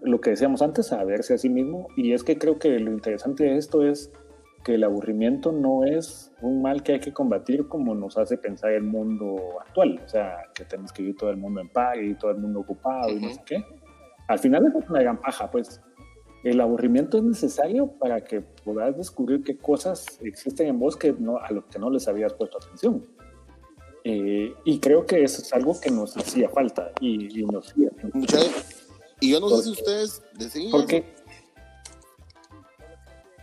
lo 0.02 0.20
que 0.20 0.30
decíamos 0.30 0.62
antes, 0.62 0.92
a 0.92 1.04
verse 1.04 1.34
a 1.34 1.38
sí 1.38 1.48
mismo. 1.48 1.88
Y 1.96 2.12
es 2.12 2.24
que 2.24 2.38
creo 2.38 2.58
que 2.58 2.78
lo 2.78 2.90
interesante 2.90 3.44
de 3.44 3.56
esto 3.56 3.84
es 3.84 4.12
que 4.64 4.74
el 4.74 4.84
aburrimiento 4.84 5.52
no 5.52 5.84
es 5.84 6.32
un 6.42 6.62
mal 6.62 6.82
que 6.82 6.92
hay 6.92 7.00
que 7.00 7.12
combatir 7.12 7.68
como 7.68 7.94
nos 7.94 8.18
hace 8.18 8.36
pensar 8.36 8.72
el 8.72 8.82
mundo 8.82 9.36
actual, 9.60 10.00
o 10.04 10.08
sea, 10.08 10.38
que 10.54 10.64
tenemos 10.64 10.92
que 10.92 11.02
ir 11.02 11.16
todo 11.16 11.30
el 11.30 11.36
mundo 11.36 11.60
en 11.60 11.68
paz 11.68 11.96
y 12.00 12.14
todo 12.14 12.30
el 12.30 12.38
mundo 12.38 12.60
ocupado 12.60 13.10
y 13.10 13.20
no 13.20 13.28
sé 13.30 13.40
qué. 13.46 13.64
Al 14.26 14.38
final 14.38 14.66
es 14.66 14.88
una 14.88 15.00
gran 15.00 15.20
paja, 15.20 15.50
pues. 15.50 15.80
El 16.44 16.60
aburrimiento 16.60 17.18
es 17.18 17.24
necesario 17.24 17.88
para 17.98 18.22
que 18.22 18.40
puedas 18.40 18.96
descubrir 18.96 19.42
qué 19.42 19.58
cosas 19.58 20.06
existen 20.22 20.68
en 20.68 20.78
vos 20.78 20.96
que 20.96 21.12
no, 21.12 21.38
a 21.38 21.50
lo 21.50 21.66
que 21.66 21.78
no 21.78 21.90
les 21.90 22.06
habías 22.06 22.32
puesto 22.34 22.58
atención. 22.58 23.04
Eh, 24.04 24.54
y 24.64 24.78
creo 24.78 25.04
que 25.04 25.24
eso 25.24 25.42
es 25.42 25.52
algo 25.52 25.78
que 25.80 25.90
nos 25.90 26.16
hacía 26.16 26.48
falta 26.48 26.92
y, 27.00 27.44
nos 27.44 27.70
hacía. 27.70 27.90
Y 29.20 29.32
yo 29.32 29.40
no 29.40 29.48
sé 29.48 29.62
si 29.64 29.70
ustedes 29.70 30.22
decían. 30.38 30.70
Porque, 30.70 31.04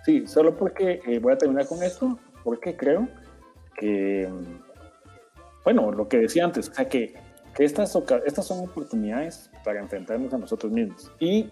Sí, 0.05 0.27
solo 0.27 0.55
porque 0.55 1.01
eh, 1.07 1.17
voy 1.17 1.33
a 1.33 1.37
terminar 1.37 1.65
con 1.65 1.81
esto, 1.81 2.19
porque 2.43 2.77
creo 2.77 3.07
que, 3.75 4.29
bueno, 5.63 5.91
lo 5.91 6.07
que 6.07 6.19
decía 6.19 6.45
antes, 6.45 6.69
o 6.69 6.73
sea, 6.75 6.87
que, 6.87 7.15
que 7.55 7.65
estas, 7.65 7.97
estas 8.23 8.45
son 8.45 8.59
oportunidades 8.59 9.49
para 9.63 9.79
enfrentarnos 9.79 10.31
a 10.31 10.37
nosotros 10.37 10.71
mismos. 10.71 11.11
Y, 11.19 11.49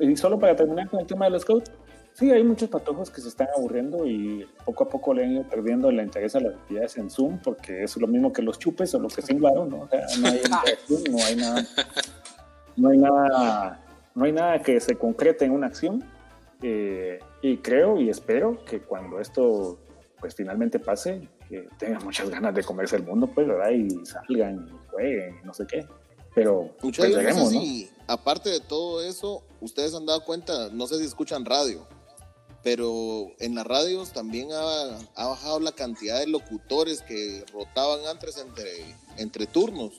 y 0.00 0.16
solo 0.16 0.38
para 0.38 0.54
terminar 0.54 0.88
con 0.88 1.00
el 1.00 1.06
tema 1.08 1.24
de 1.24 1.32
los 1.32 1.42
scouts, 1.42 1.72
sí, 2.12 2.30
hay 2.30 2.44
muchos 2.44 2.68
patojos 2.68 3.10
que 3.10 3.20
se 3.20 3.26
están 3.26 3.48
aburriendo 3.56 4.06
y 4.06 4.46
poco 4.64 4.84
a 4.84 4.88
poco 4.88 5.12
le 5.12 5.24
han 5.24 5.32
ido 5.32 5.42
perdiendo 5.48 5.90
el 5.90 6.00
interés 6.00 6.36
a 6.36 6.40
las 6.40 6.54
actividades 6.54 6.96
en 6.96 7.10
Zoom, 7.10 7.38
porque 7.42 7.82
es 7.82 7.96
lo 7.96 8.06
mismo 8.06 8.32
que 8.32 8.42
los 8.42 8.56
chupes 8.60 8.94
o 8.94 9.00
lo 9.00 9.08
que 9.08 9.20
se 9.20 9.34
¿no? 9.34 9.50
O 9.50 9.88
sea, 9.88 10.06
no 10.20 10.28
hay 10.28 10.40
no 11.10 11.18
hay 11.24 11.34
nada, 11.34 11.66
no 12.76 12.88
hay 12.88 12.98
nada, 12.98 13.80
no 14.14 14.24
hay 14.26 14.32
nada 14.32 14.62
que 14.62 14.78
se 14.78 14.94
concrete 14.94 15.44
en 15.44 15.50
una 15.50 15.66
acción 15.66 16.04
eh, 16.62 17.18
y 17.42 17.58
creo 17.58 18.00
y 18.00 18.10
espero 18.10 18.64
que 18.64 18.80
cuando 18.80 19.20
esto 19.20 19.78
pues 20.20 20.34
finalmente 20.34 20.78
pase, 20.78 21.28
que 21.48 21.66
tengan 21.78 22.04
muchas 22.04 22.28
ganas 22.28 22.54
de 22.54 22.62
comerse 22.62 22.96
el 22.96 23.02
mundo, 23.02 23.26
pues, 23.26 23.48
¿verdad? 23.48 23.70
Y 23.70 24.04
salgan 24.04 24.68
y 24.68 24.90
jueguen, 24.90 25.40
no 25.44 25.54
sé 25.54 25.66
qué. 25.66 25.86
Pero 26.34 26.70
pues, 26.80 26.96
veremos, 26.98 27.52
¿no? 27.52 27.60
aparte 28.06 28.50
de 28.50 28.60
todo 28.60 29.02
eso, 29.02 29.42
ustedes 29.60 29.94
han 29.94 30.06
dado 30.06 30.24
cuenta, 30.24 30.68
no 30.70 30.86
sé 30.86 30.98
si 30.98 31.04
escuchan 31.04 31.44
radio, 31.44 31.88
pero 32.62 33.28
en 33.38 33.54
las 33.54 33.66
radios 33.66 34.12
también 34.12 34.48
ha, 34.52 34.98
ha 35.16 35.26
bajado 35.26 35.58
la 35.58 35.72
cantidad 35.72 36.20
de 36.20 36.26
locutores 36.26 37.02
que 37.02 37.44
rotaban 37.52 38.06
antes 38.06 38.36
entre, 38.38 38.94
entre 39.16 39.46
turnos. 39.46 39.94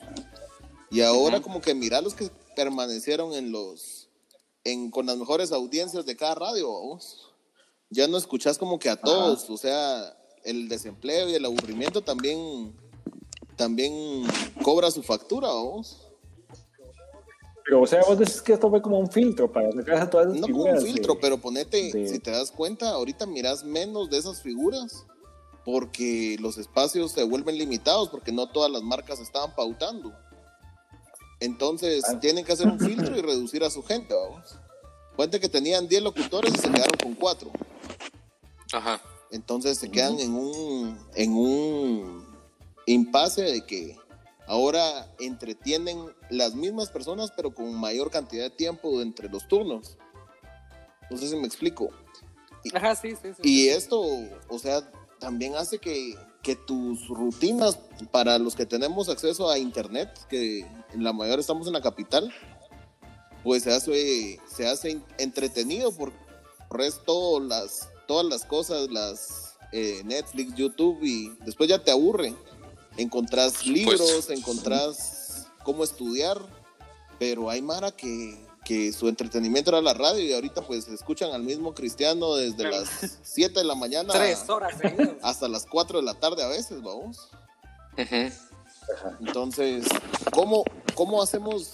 Y 0.90 1.00
ahora 1.00 1.40
como 1.40 1.60
que 1.60 1.74
mira 1.74 2.00
los 2.00 2.14
que 2.14 2.30
permanecieron 2.54 3.32
en 3.34 3.50
los 3.50 4.01
con 4.90 5.06
las 5.06 5.16
mejores 5.16 5.52
audiencias 5.52 6.06
de 6.06 6.16
cada 6.16 6.34
radio, 6.34 6.68
vos. 6.68 7.30
Ya 7.90 8.08
no 8.08 8.16
escuchás 8.16 8.58
como 8.58 8.78
que 8.78 8.88
a 8.88 8.96
todos, 8.96 9.50
o 9.50 9.56
sea, 9.56 10.16
el 10.44 10.68
desempleo 10.68 11.28
y 11.28 11.34
el 11.34 11.44
aburrimiento 11.44 12.00
también, 12.02 12.74
también 13.56 14.24
cobra 14.62 14.90
su 14.90 15.02
factura, 15.02 15.48
vos. 15.48 16.08
Pero, 17.64 17.82
o 17.82 17.86
sea, 17.86 18.02
vos 18.06 18.18
decís 18.18 18.42
que 18.42 18.54
esto 18.54 18.70
fue 18.70 18.82
como 18.82 18.98
un 18.98 19.10
filtro 19.10 19.50
para 19.50 19.70
sacar 19.72 19.96
a 20.02 20.10
todas 20.10 20.28
esas 20.28 20.40
no 20.40 20.48
como 20.48 20.64
un 20.64 20.80
filtro, 20.80 21.18
pero 21.20 21.38
ponete, 21.38 22.08
si 22.08 22.18
te 22.18 22.30
das 22.30 22.50
cuenta, 22.50 22.90
ahorita 22.90 23.26
mirás 23.26 23.62
menos 23.62 24.10
de 24.10 24.18
esas 24.18 24.42
figuras 24.42 25.06
porque 25.64 26.36
los 26.40 26.58
espacios 26.58 27.12
se 27.12 27.22
vuelven 27.22 27.56
limitados, 27.56 28.08
porque 28.08 28.32
no 28.32 28.48
todas 28.48 28.70
las 28.70 28.82
marcas 28.82 29.20
estaban 29.20 29.54
pautando. 29.54 30.12
Entonces 31.42 32.04
ah. 32.08 32.20
tienen 32.20 32.44
que 32.44 32.52
hacer 32.52 32.68
un 32.68 32.78
filtro 32.78 33.16
y 33.16 33.20
reducir 33.22 33.64
a 33.64 33.70
su 33.70 33.82
gente, 33.82 34.14
vamos. 34.14 34.56
Cuente 35.16 35.40
que 35.40 35.48
tenían 35.48 35.88
10 35.88 36.02
locutores 36.02 36.54
y 36.54 36.58
se 36.58 36.70
quedaron 36.70 36.96
con 37.02 37.14
4. 37.14 37.50
Ajá. 38.72 39.00
Entonces 39.30 39.78
se 39.78 39.90
quedan 39.90 40.20
en 40.20 40.34
un, 40.34 40.98
en 41.14 41.32
un 41.32 42.26
impasse 42.86 43.42
de 43.42 43.66
que 43.66 43.98
ahora 44.46 45.12
entretienen 45.18 46.14
las 46.30 46.54
mismas 46.54 46.90
personas, 46.90 47.32
pero 47.34 47.52
con 47.52 47.74
mayor 47.74 48.10
cantidad 48.10 48.44
de 48.44 48.50
tiempo 48.50 49.02
entre 49.02 49.28
los 49.28 49.48
turnos. 49.48 49.98
No 51.10 51.16
sé 51.16 51.28
si 51.28 51.36
me 51.36 51.46
explico. 51.46 51.90
Ajá, 52.72 52.94
sí, 52.94 53.14
sí, 53.20 53.30
sí. 53.34 53.42
Y 53.42 53.68
esto, 53.68 54.00
o 54.48 54.58
sea, 54.58 54.88
también 55.18 55.56
hace 55.56 55.78
que, 55.78 56.14
que 56.42 56.56
tus 56.56 57.08
rutinas, 57.08 57.78
para 58.10 58.38
los 58.38 58.56
que 58.56 58.66
tenemos 58.66 59.08
acceso 59.08 59.48
a 59.48 59.58
internet, 59.58 60.10
que 60.28 60.60
en 60.92 61.04
la 61.04 61.12
mayor 61.12 61.38
estamos 61.38 61.66
en 61.66 61.72
la 61.72 61.80
capital, 61.80 62.32
pues 63.44 63.62
se 63.62 63.72
hace, 63.72 64.40
se 64.48 64.66
hace 64.66 65.00
entretenido 65.18 65.92
por 65.92 66.12
resto 66.70 67.40
las, 67.40 67.88
todas 68.06 68.26
las 68.26 68.44
cosas, 68.44 68.90
las 68.90 69.56
eh, 69.72 70.02
Netflix, 70.04 70.54
YouTube 70.54 70.98
y 71.02 71.30
después 71.44 71.68
ya 71.68 71.82
te 71.82 71.90
aburre. 71.90 72.34
Encontrás 72.96 73.54
pues, 73.54 73.66
libros, 73.66 74.30
encontrás 74.30 75.46
cómo 75.64 75.84
estudiar, 75.84 76.38
pero 77.18 77.48
hay 77.48 77.62
Mara 77.62 77.92
que, 77.92 78.44
que 78.64 78.92
su 78.92 79.08
entretenimiento 79.08 79.70
era 79.70 79.80
la 79.80 79.92
radio 79.94 80.22
y 80.22 80.32
ahorita 80.32 80.62
pues 80.62 80.86
escuchan 80.88 81.32
al 81.32 81.42
mismo 81.42 81.74
cristiano 81.74 82.36
desde 82.36 82.70
las 82.70 82.88
7 83.22 83.58
de 83.58 83.64
la 83.64 83.74
mañana 83.74 84.12
Tres 84.12 84.48
horas 84.48 84.78
seguidas. 84.78 85.16
hasta 85.22 85.48
las 85.48 85.66
4 85.66 85.98
de 85.98 86.04
la 86.04 86.14
tarde 86.14 86.42
a 86.44 86.48
veces, 86.48 86.80
vamos. 86.82 87.28
Entonces, 89.20 89.86
¿cómo, 90.32 90.64
cómo 90.94 91.22
hacemos, 91.22 91.70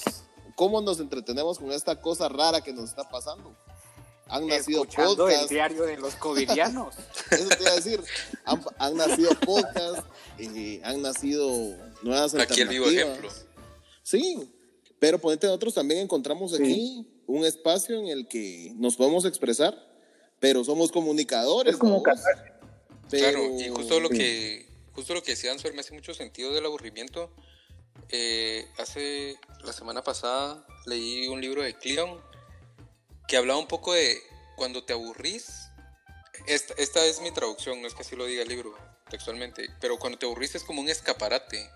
cómo 0.55 0.80
nos 0.80 1.01
entretenemos 1.01 1.59
con 1.59 1.72
esta 1.72 2.01
cosa 2.01 2.28
rara 2.28 2.61
que 2.61 2.72
nos 2.72 2.91
está 2.91 3.09
pasando? 3.09 3.55
Han 4.30 4.47
nacido 4.47 4.82
Escuchando 4.82 5.12
el 5.12 5.16
podcasts, 5.32 5.49
diario 5.49 5.82
de 5.84 5.97
los 5.97 6.14
covidianos. 6.16 6.95
eso 7.30 7.49
te 7.49 7.62
iba 7.62 7.70
a 7.72 7.74
decir, 7.76 8.03
han, 8.45 8.62
han 8.78 8.97
nacido 8.97 9.30
podcasts, 9.41 10.05
eh, 10.39 10.80
han 10.84 11.01
nacido 11.01 11.49
nuevas 12.03 12.34
Aquí 12.34 12.61
el 12.61 12.68
vivo 12.68 12.84
alternativas. 12.86 12.93
ejemplo. 13.24 13.49
Sí, 14.03 14.55
pero 14.99 15.18
ponete 15.18 15.46
nosotros 15.46 15.74
también 15.74 16.01
encontramos 16.01 16.55
aquí 16.55 17.07
un 17.26 17.44
espacio 17.44 17.99
en 17.99 18.09
el 18.09 18.26
que 18.26 18.72
nos 18.76 18.96
podemos 18.96 19.24
expresar, 19.24 19.76
pero 20.40 20.64
somos 20.64 20.90
comunicadores. 20.90 21.74
Es 21.74 21.78
como 21.78 21.99
¿no? 21.99 22.03
Claro, 22.03 23.59
y 23.59 23.68
justo 23.68 24.01
lo 24.01 24.09
sí. 24.09 24.18
que 24.18 24.68
justo 24.92 25.14
lo 25.14 25.22
que 25.22 25.32
decía 25.32 25.53
Answer 25.53 25.72
me 25.74 25.80
hace 25.80 25.94
mucho 25.94 26.12
sentido 26.14 26.53
del 26.53 26.66
aburrimiento. 26.66 27.30
Eh, 28.11 28.66
hace 28.78 29.36
la 29.64 29.72
semana 29.72 30.03
pasada 30.03 30.66
leí 30.86 31.28
un 31.28 31.40
libro 31.40 31.62
de 31.62 31.74
Cleon 31.74 32.20
que 33.26 33.36
hablaba 33.36 33.59
un 33.59 33.68
poco 33.68 33.92
de 33.92 34.18
cuando 34.57 34.84
te 34.84 34.92
aburrís. 34.92 35.68
Esta, 36.46 36.74
esta 36.74 37.05
es 37.05 37.20
mi 37.20 37.30
traducción, 37.30 37.80
no 37.80 37.86
es 37.86 37.94
que 37.94 38.03
así 38.03 38.16
lo 38.16 38.26
diga 38.26 38.42
el 38.42 38.49
libro 38.49 38.74
textualmente, 39.11 39.68
pero 39.80 39.99
cuando 39.99 40.18
te 40.18 40.26
aburrís 40.26 40.55
es 40.55 40.64
como 40.64 40.80
un 40.80 40.88
escaparate 40.88 41.68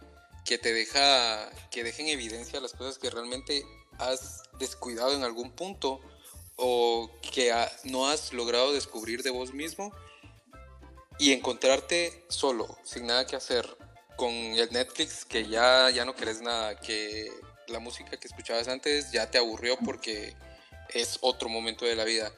que 0.45 0.59
te 0.59 0.73
deja 0.73 1.51
que 1.71 1.85
deja 1.85 2.03
en 2.03 2.09
evidencia 2.09 2.61
las 2.61 2.73
cosas 2.73 2.99
que 2.99 3.11
realmente 3.11 3.65
has 3.99 4.43
descuidado 4.59 5.15
en 5.15 5.23
algún 5.23 5.53
punto 5.53 6.01
o 6.57 7.11
que 7.33 7.53
no 7.85 8.09
has 8.09 8.33
logrado 8.33 8.73
descubrir 8.73 9.23
de 9.23 9.31
vos 9.31 9.53
mismo 9.53 9.93
y 11.19 11.33
encontrarte 11.33 12.25
solo, 12.29 12.79
sin 12.85 13.07
nada 13.07 13.27
que 13.27 13.37
hacer, 13.37 13.77
con 14.17 14.31
el 14.31 14.71
Netflix 14.73 15.25
que 15.25 15.49
ya, 15.49 15.91
ya 15.91 16.05
no 16.05 16.15
querés 16.15 16.41
nada, 16.41 16.79
que 16.79 17.31
la 17.69 17.79
música 17.79 18.17
que 18.17 18.29
escuchabas 18.29 18.69
antes 18.69 19.13
ya 19.13 19.31
te 19.31 19.39
aburrió 19.39 19.77
porque 19.85 20.35
es 20.91 21.19
otro 21.21 21.49
momento 21.49 21.85
de 21.85 21.97
la 21.97 22.05
vida. 22.05 22.33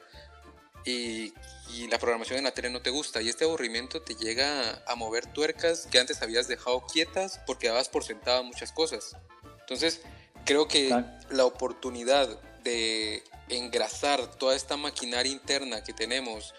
Y, 0.85 1.33
y 1.73 1.87
la 1.87 1.97
programación 1.97 2.37
en 2.37 2.45
la 2.45 2.53
tele 2.53 2.69
no 2.69 2.81
te 2.81 2.89
gusta 2.89 3.21
y 3.21 3.29
este 3.29 3.45
aburrimiento 3.45 4.01
te 4.01 4.15
llega 4.15 4.83
a 4.87 4.95
mover 4.95 5.25
tuercas 5.25 5.87
que 5.91 5.99
antes 5.99 6.21
habías 6.21 6.47
dejado 6.47 6.85
quietas 6.85 7.41
porque 7.45 7.67
dabas 7.67 7.89
por 7.89 8.03
sentado 8.03 8.43
muchas 8.43 8.71
cosas. 8.71 9.15
Entonces, 9.61 10.01
creo 10.45 10.67
que 10.67 10.95
la 11.29 11.45
oportunidad 11.45 12.39
de 12.63 13.23
engrasar 13.49 14.37
toda 14.37 14.55
esta 14.55 14.77
maquinaria 14.77 15.31
interna 15.31 15.83
que 15.83 15.93
tenemos 15.93 16.53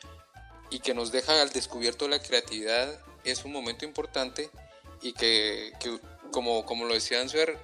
y 0.71 0.81
que 0.81 0.95
nos 0.95 1.13
deja 1.13 1.41
al 1.41 1.51
descubierto 1.51 2.09
la 2.09 2.21
creatividad 2.21 3.01
es 3.25 3.45
un 3.45 3.53
momento 3.53 3.85
importante 3.85 4.51
y 5.03 5.13
que, 5.13 5.73
que, 5.81 5.99
como, 6.31 6.65
como 6.65 6.85
lo 6.85 6.95
decía 6.95 7.21
Answer, 7.21 7.59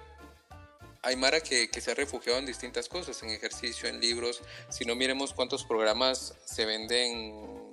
hay 1.02 1.16
Mara 1.16 1.40
que, 1.40 1.68
que 1.68 1.80
se 1.80 1.90
ha 1.90 1.94
refugiado 1.94 2.38
en 2.38 2.46
distintas 2.46 2.88
cosas, 2.88 3.22
en 3.22 3.30
ejercicio, 3.30 3.88
en 3.88 4.00
libros. 4.00 4.40
Si 4.70 4.84
no, 4.84 4.94
miremos 4.94 5.34
cuántos 5.34 5.64
programas 5.64 6.34
se 6.44 6.64
venden 6.64 7.72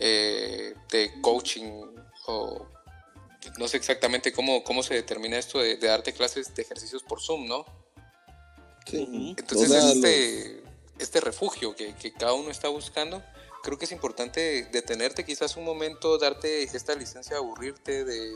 eh, 0.00 0.74
de 0.90 1.20
coaching 1.20 1.84
o 2.26 2.66
no 3.58 3.68
sé 3.68 3.76
exactamente 3.76 4.32
cómo, 4.32 4.64
cómo 4.64 4.82
se 4.82 4.94
determina 4.94 5.38
esto 5.38 5.60
de, 5.60 5.76
de 5.76 5.86
darte 5.86 6.12
clases 6.12 6.54
de 6.54 6.62
ejercicios 6.62 7.02
por 7.02 7.20
Zoom, 7.20 7.46
¿no? 7.46 7.64
Sí. 8.86 9.34
Entonces, 9.36 9.68
sea, 9.68 9.92
este, 9.92 10.62
este 10.98 11.20
refugio 11.20 11.76
que, 11.76 11.94
que 11.94 12.12
cada 12.12 12.32
uno 12.32 12.50
está 12.50 12.68
buscando, 12.68 13.22
creo 13.62 13.78
que 13.78 13.84
es 13.84 13.92
importante 13.92 14.68
detenerte 14.72 15.24
quizás 15.24 15.56
un 15.56 15.64
momento, 15.64 16.18
darte 16.18 16.62
esta 16.62 16.94
licencia 16.94 17.36
de 17.36 17.42
aburrirte, 17.42 18.04
de, 18.04 18.32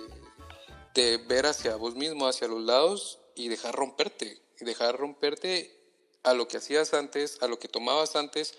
de 0.94 1.16
ver 1.18 1.46
hacia 1.46 1.76
vos 1.76 1.94
mismo, 1.94 2.26
hacia 2.26 2.48
los 2.48 2.62
lados 2.62 3.19
y 3.40 3.48
dejar 3.48 3.74
romperte, 3.74 4.42
y 4.60 4.64
dejar 4.64 4.98
romperte 4.98 5.76
a 6.22 6.34
lo 6.34 6.46
que 6.46 6.58
hacías 6.58 6.92
antes, 6.92 7.38
a 7.40 7.46
lo 7.46 7.58
que 7.58 7.68
tomabas 7.68 8.16
antes, 8.16 8.54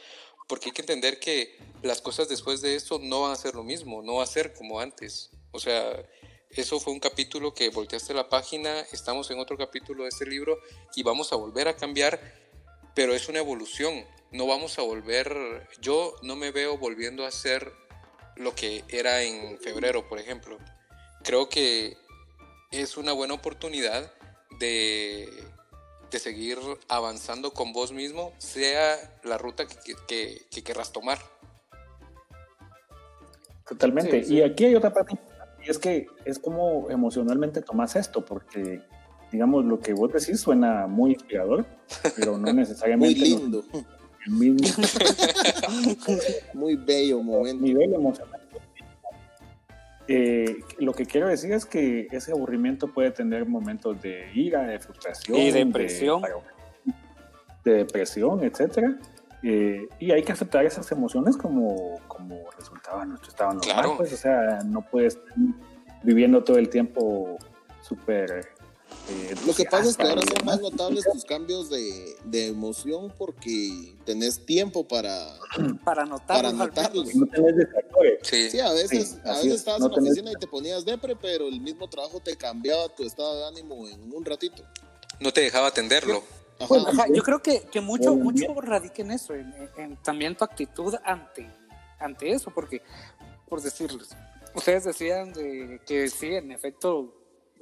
porque 0.47 0.69
hay 0.69 0.71
que 0.73 0.81
entender 0.81 1.19
que 1.19 1.57
las 1.83 2.01
cosas 2.01 2.27
después 2.27 2.61
de 2.61 2.75
esto 2.75 2.99
no 2.99 3.21
van 3.21 3.31
a 3.31 3.35
ser 3.35 3.55
lo 3.55 3.63
mismo, 3.63 4.01
no 4.01 4.15
va 4.15 4.23
a 4.23 4.27
ser 4.27 4.53
como 4.53 4.79
antes. 4.79 5.29
O 5.51 5.59
sea, 5.59 6.03
eso 6.49 6.79
fue 6.79 6.93
un 6.93 6.99
capítulo 6.99 7.53
que 7.53 7.69
volteaste 7.69 8.13
la 8.13 8.27
página, 8.27 8.81
estamos 8.91 9.29
en 9.31 9.39
otro 9.39 9.57
capítulo 9.57 10.03
de 10.03 10.09
este 10.09 10.25
libro 10.25 10.59
y 10.95 11.03
vamos 11.03 11.31
a 11.31 11.35
volver 11.35 11.67
a 11.67 11.75
cambiar, 11.75 12.19
pero 12.95 13.13
es 13.13 13.29
una 13.29 13.39
evolución. 13.39 14.05
No 14.31 14.47
vamos 14.47 14.79
a 14.79 14.81
volver, 14.81 15.69
yo 15.79 16.15
no 16.23 16.35
me 16.35 16.51
veo 16.51 16.77
volviendo 16.77 17.25
a 17.25 17.31
ser 17.31 17.71
lo 18.35 18.55
que 18.55 18.83
era 18.87 19.21
en 19.21 19.59
febrero, 19.59 20.07
por 20.07 20.19
ejemplo. 20.19 20.57
Creo 21.23 21.49
que 21.49 21.97
es 22.71 22.97
una 22.97 23.13
buena 23.13 23.35
oportunidad 23.35 24.11
de, 24.61 25.27
de 26.09 26.19
seguir 26.19 26.57
avanzando 26.87 27.51
con 27.51 27.73
vos 27.73 27.91
mismo, 27.91 28.31
sea 28.37 28.95
la 29.25 29.37
ruta 29.37 29.65
que, 29.67 29.75
que- 29.83 29.95
que- 30.07 30.41
que 30.49 30.63
querrás 30.63 30.93
tomar. 30.93 31.17
Totalmente. 33.67 34.21
Sí, 34.23 34.29
sí. 34.29 34.35
Y 34.35 34.41
aquí 34.41 34.65
hay 34.65 34.75
otra 34.75 34.93
parte, 34.93 35.17
y 35.65 35.69
es 35.69 35.77
que 35.77 36.07
es 36.25 36.39
como 36.39 36.89
emocionalmente 36.89 37.61
tomas 37.61 37.95
esto, 37.95 38.23
porque, 38.25 38.81
digamos, 39.31 39.65
lo 39.65 39.79
que 39.79 39.93
vos 39.93 40.11
decís 40.11 40.39
suena 40.41 40.87
muy 40.87 41.11
inspirador, 41.13 41.65
pero 42.15 42.33
no 42.37 42.47
Muy 42.47 42.53
necesariamente 42.53 43.19
nos- 43.19 43.29
lindo, 43.41 43.63
el 44.25 44.33
mismo 44.33 44.67
muy 46.53 46.75
bello 46.75 47.23
momento. 47.23 47.63
nivel 47.63 47.93
emocional. 47.93 48.40
Eh, 50.13 50.57
lo 50.79 50.93
que 50.93 51.05
quiero 51.05 51.27
decir 51.27 51.51
es 51.53 51.65
que 51.65 52.07
ese 52.11 52.31
aburrimiento 52.33 52.87
puede 52.87 53.11
tener 53.11 53.45
momentos 53.45 54.01
de 54.01 54.29
ira, 54.33 54.63
de 54.63 54.77
frustración, 54.79 55.37
Y 55.37 55.51
de- 55.51 55.63
depresión. 55.65 56.21
de, 57.63 57.73
depresión, 57.73 58.43
etcétera. 58.43 58.97
Eh, 59.43 59.87
y 59.99 60.11
hay 60.11 60.21
que 60.23 60.31
aceptar 60.33 60.65
esas 60.65 60.91
emociones 60.91 61.37
como, 61.37 61.99
como 62.07 62.35
resultado 62.57 62.99
de 62.99 63.05
nuestro 63.07 63.29
estado 63.29 63.53
normal. 63.53 63.73
Claro. 63.73 63.93
Pues, 63.97 64.11
o 64.13 64.17
sea, 64.17 64.59
no 64.65 64.81
puedes 64.81 65.15
estar 65.15 65.33
viviendo 66.03 66.43
todo 66.43 66.57
el 66.57 66.69
tiempo 66.69 67.37
súper. 67.81 68.50
Eh, 69.09 69.35
Lo 69.45 69.53
que 69.53 69.65
pasa 69.65 69.89
es 69.89 69.97
que 69.97 70.03
ahora 70.03 70.21
son 70.21 70.45
más 70.45 70.61
notables 70.61 71.03
tus 71.11 71.25
cambios 71.25 71.69
de, 71.69 72.15
de 72.25 72.47
emoción 72.47 73.13
porque 73.17 73.95
tenés 74.05 74.45
tiempo 74.45 74.87
para... 74.87 75.27
Para 75.83 76.03
anotarlo. 76.03 76.25
Para 76.27 76.49
anotarlo. 76.49 77.03
No 77.13 77.25
tenés 77.27 77.57
distractores. 77.57 78.19
Sí, 78.23 78.49
Sí, 78.49 78.59
a 78.59 78.71
veces, 78.71 79.09
Sí, 79.09 79.17
a 79.25 79.29
veces 79.33 79.45
es. 79.45 79.53
estabas 79.55 79.79
No 79.81 79.85
en 79.87 79.91
la 79.91 79.97
tenés- 79.97 80.07
oficina 80.11 80.31
y 80.31 80.35
te 80.35 80.47
ponías 80.47 80.85
depre, 80.85 81.15
pero 81.15 81.47
el 81.47 81.59
mismo 81.59 81.89
trabajo 81.89 82.19
te 82.19 82.35
cambiaba 82.37 82.87
tu 82.89 83.03
estado 83.03 83.37
de 83.39 83.47
ánimo 83.47 83.87
en 83.87 84.13
un 84.13 84.23
ratito. 84.25 84.63
no 85.19 85.31
te 85.33 85.41
dejaba 85.41 85.67
atenderlo. 85.67 86.23
Ajá. 86.57 86.67
Bueno, 86.69 86.87
Ajá, 86.89 87.05
yo 87.11 87.23
creo 87.23 87.41
que, 87.41 87.61
que 87.71 87.81
mucho, 87.81 88.11
Bueno, 88.15 88.23
mucho 88.25 88.61
radica 88.61 89.01
en 89.01 89.11
eso, 89.11 89.33
en, 89.33 89.51
en 89.77 89.97
también 90.03 90.35
tu 90.35 90.43
actitud 90.43 90.93
ante, 91.03 91.49
ante 91.99 92.31
eso, 92.31 92.51
porque, 92.53 92.81
por 93.49 93.61
decirles, 93.61 94.09
ustedes 94.53 94.83
decían 94.83 95.33
de 95.33 95.81
que 95.87 96.07
sí, 96.09 96.27
en 96.27 96.51
efecto, 96.51 97.15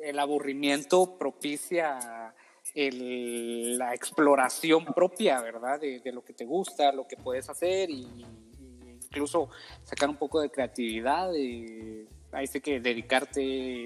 el 0.04 0.20
aburrimiento 0.20 1.18
propicia 1.18 2.34
el- 2.76 3.78
la 3.78 3.94
exploración 3.94 4.86
propia, 4.86 5.42
¿verdad? 5.42 5.80
De, 5.80 6.00
de 6.00 6.12
lo 6.12 6.24
que 6.24 6.34
te 6.34 6.46
gusta, 6.46 6.92
lo 6.92 7.08
que 7.08 7.18
puedes 7.18 7.50
hacer 7.50 7.90
y, 7.90 8.02
y 8.04 9.00
incluso 9.06 9.50
sacar 9.84 10.10
un 10.10 10.18
poco 10.18 10.40
de 10.40 10.50
creatividad, 10.52 11.32
de, 11.32 12.08
ahí 12.32 12.46
sí 12.48 12.62
que 12.62 12.80
dedicarte, 12.80 13.42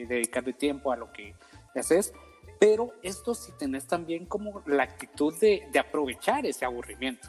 dedicarle 0.07 0.53
tiempo 0.53 0.91
a 0.91 0.97
lo 0.97 1.11
que 1.13 1.33
haces. 1.75 2.13
Pero 2.59 2.93
esto 3.03 3.33
si 3.33 3.51
tenés 3.53 3.87
también 3.87 4.25
como 4.25 4.61
la 4.65 4.83
actitud 4.83 5.33
de, 5.39 5.67
de 5.71 5.79
aprovechar 5.79 6.45
ese 6.45 6.65
aburrimiento. 6.65 7.27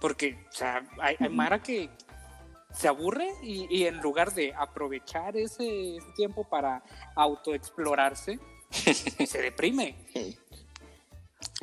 Porque, 0.00 0.38
o 0.48 0.52
sea, 0.52 0.82
hay, 0.98 1.16
hay 1.18 1.28
Mara 1.28 1.62
que 1.62 1.88
se 2.72 2.88
aburre 2.88 3.32
y, 3.42 3.66
y 3.74 3.86
en 3.86 3.98
lugar 4.00 4.32
de 4.34 4.54
aprovechar 4.54 5.36
ese, 5.36 5.96
ese 5.96 6.10
tiempo 6.16 6.44
para 6.48 6.82
autoexplorarse, 7.16 8.38
se 9.26 9.42
deprime. 9.42 9.96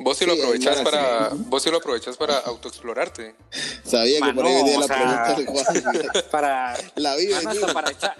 Vos 0.00 0.16
sí 0.18 0.26
lo 0.26 0.34
aprovechás 0.34 0.80
para, 0.82 1.30
vos 1.32 1.62
sí 1.62 1.70
lo 1.70 1.78
aprovechás 1.78 2.16
para 2.16 2.38
autoexplorarte. 2.38 3.34
Sabía 3.84 4.20
que 4.20 4.32
por 4.34 4.46
ahí 4.46 4.54
venía 4.54 4.78
la 4.80 4.86
sea- 4.86 5.24
pregunta 5.24 5.34
de 5.34 5.46
Juan. 5.46 6.24
Para, 6.30 6.76
La 6.96 7.16
vi 7.16 7.26
no, 7.26 7.36
venir. 7.36 7.48
hasta 7.48 7.72
para 7.72 7.90
echar, 7.90 8.16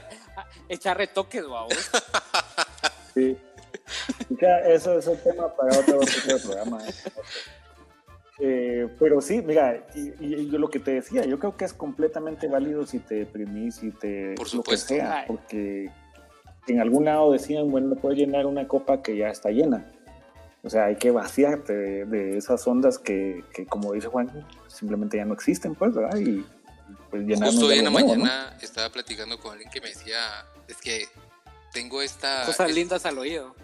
echar 0.69 0.97
retoques, 0.97 1.47
vamos. 1.47 1.75
Sí. 3.15 3.37
Ya, 4.41 4.59
eso 4.61 4.99
es 4.99 5.07
un 5.07 5.19
tema 5.23 5.55
para 5.55 5.79
otro, 5.79 5.99
otro 6.01 6.39
programa. 6.45 6.87
¿eh? 6.89 6.95
Eh, 8.41 8.89
pero 9.01 9.21
sí, 9.21 9.43
mira, 9.43 9.85
y, 9.95 10.13
y 10.25 10.49
yo 10.51 10.59
lo 10.59 10.71
que 10.71 10.79
te 10.79 10.93
decía, 10.93 11.25
yo 11.25 11.39
creo 11.41 11.57
que 11.57 11.65
es 11.65 11.73
completamente 11.73 12.47
válido 12.47 12.87
si 12.87 13.01
te 13.01 13.17
deprimís, 13.17 13.77
si 13.77 13.91
te 13.91 14.35
Por 14.37 14.47
lo 14.55 14.63
que 14.63 14.77
supuesto. 14.77 14.95
sea, 14.95 15.25
porque 15.27 15.91
en 16.69 16.81
algún 16.81 17.07
lado 17.07 17.33
decían, 17.33 17.71
bueno, 17.71 17.89
no 17.89 17.97
puedes 17.97 18.19
llenar 18.19 18.47
una 18.47 18.69
copa 18.69 19.03
que 19.03 19.17
ya 19.17 19.29
está 19.29 19.51
llena. 19.51 19.91
O 20.63 20.71
sea, 20.71 20.87
hay 20.87 20.97
que 20.97 21.11
vaciarte 21.11 21.73
de, 21.73 22.05
de 22.05 22.37
esas 22.37 22.67
ondas 22.67 22.99
que, 22.99 23.45
que, 23.55 23.65
como 23.67 23.93
dice 23.93 24.09
Juan, 24.09 24.29
simplemente 24.69 25.17
ya 25.17 25.25
no 25.25 25.35
existen, 25.35 25.75
pues, 25.75 25.95
¿verdad? 25.95 26.17
Y 26.19 26.45
pues 27.11 27.23
llenarnos 27.23 27.55
Justo 27.55 27.69
de 27.69 27.73
hoy 27.75 27.79
en 27.79 27.85
la 27.87 27.91
mañana 27.91 28.57
estaba 28.61 28.91
platicando 28.91 29.39
con 29.41 29.53
alguien 29.53 29.71
que 29.71 29.81
me 29.81 29.89
decía, 29.89 30.19
es 30.69 30.77
que 30.77 31.07
tengo 31.73 32.03
esta... 32.03 32.45
Cosas 32.47 32.69
es- 32.71 32.75
lindas 32.77 33.05
al 33.07 33.19
oído. 33.19 33.55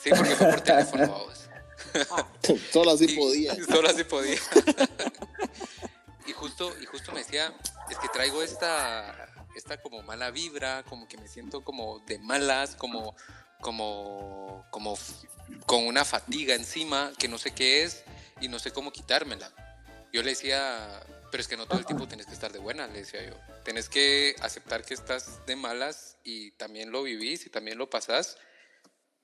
Sí, 0.00 0.10
porque 0.10 0.34
fue 0.36 0.46
por 0.50 0.60
teléfono, 0.60 1.02
vamos. 1.10 1.47
Solo 2.72 2.90
así 2.92 3.06
Y- 3.08 3.16
podía. 3.16 3.54
Solo 3.68 3.88
así 3.88 4.04
podía. 4.04 4.38
y 6.26 6.32
justo, 6.32 6.74
y 6.80 6.86
justo 6.86 7.12
me 7.12 7.20
decía, 7.20 7.52
es 7.90 7.98
que 7.98 8.08
traigo 8.08 8.42
esta, 8.42 9.28
esta 9.56 9.80
como 9.80 10.02
mala 10.02 10.30
vibra, 10.30 10.84
como 10.88 11.08
que 11.08 11.16
me 11.16 11.28
siento 11.28 11.62
como 11.64 12.00
de 12.00 12.18
malas, 12.18 12.74
como, 12.76 13.16
como, 13.60 14.66
como 14.70 14.98
con 15.66 15.86
una 15.86 16.04
fatiga 16.04 16.54
encima 16.54 17.12
que 17.18 17.28
no 17.28 17.38
sé 17.38 17.52
qué 17.52 17.82
es 17.82 18.02
y 18.40 18.48
no 18.48 18.58
sé 18.58 18.70
cómo 18.72 18.92
quitármela. 18.92 19.50
Yo 20.12 20.22
le 20.22 20.30
decía, 20.30 21.02
pero 21.30 21.40
es 21.40 21.48
que 21.48 21.56
no 21.56 21.66
todo 21.66 21.78
el 21.78 21.86
tiempo 21.86 22.06
tienes 22.08 22.26
que 22.26 22.32
estar 22.32 22.52
de 22.52 22.58
buena, 22.58 22.86
le 22.86 23.00
decía 23.00 23.22
yo. 23.24 23.34
Tienes 23.64 23.88
que 23.88 24.34
aceptar 24.40 24.84
que 24.84 24.94
estás 24.94 25.44
de 25.46 25.56
malas 25.56 26.16
y 26.24 26.52
también 26.52 26.90
lo 26.90 27.02
vivís 27.02 27.44
y 27.46 27.50
también 27.50 27.76
lo 27.78 27.90
pasás. 27.90 28.36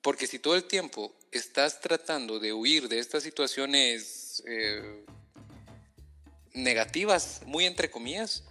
Porque 0.04 0.26
si 0.26 0.38
todo 0.38 0.54
el 0.54 0.64
tiempo 0.64 1.16
estás 1.32 1.80
tratando 1.80 2.38
de 2.38 2.52
huir 2.52 2.88
de 2.90 2.98
estas 2.98 3.22
situaciones 3.22 4.42
eh, 4.46 5.02
negativas, 6.52 7.40
muy 7.46 7.64
entre 7.64 7.90
comillas, 7.90 8.44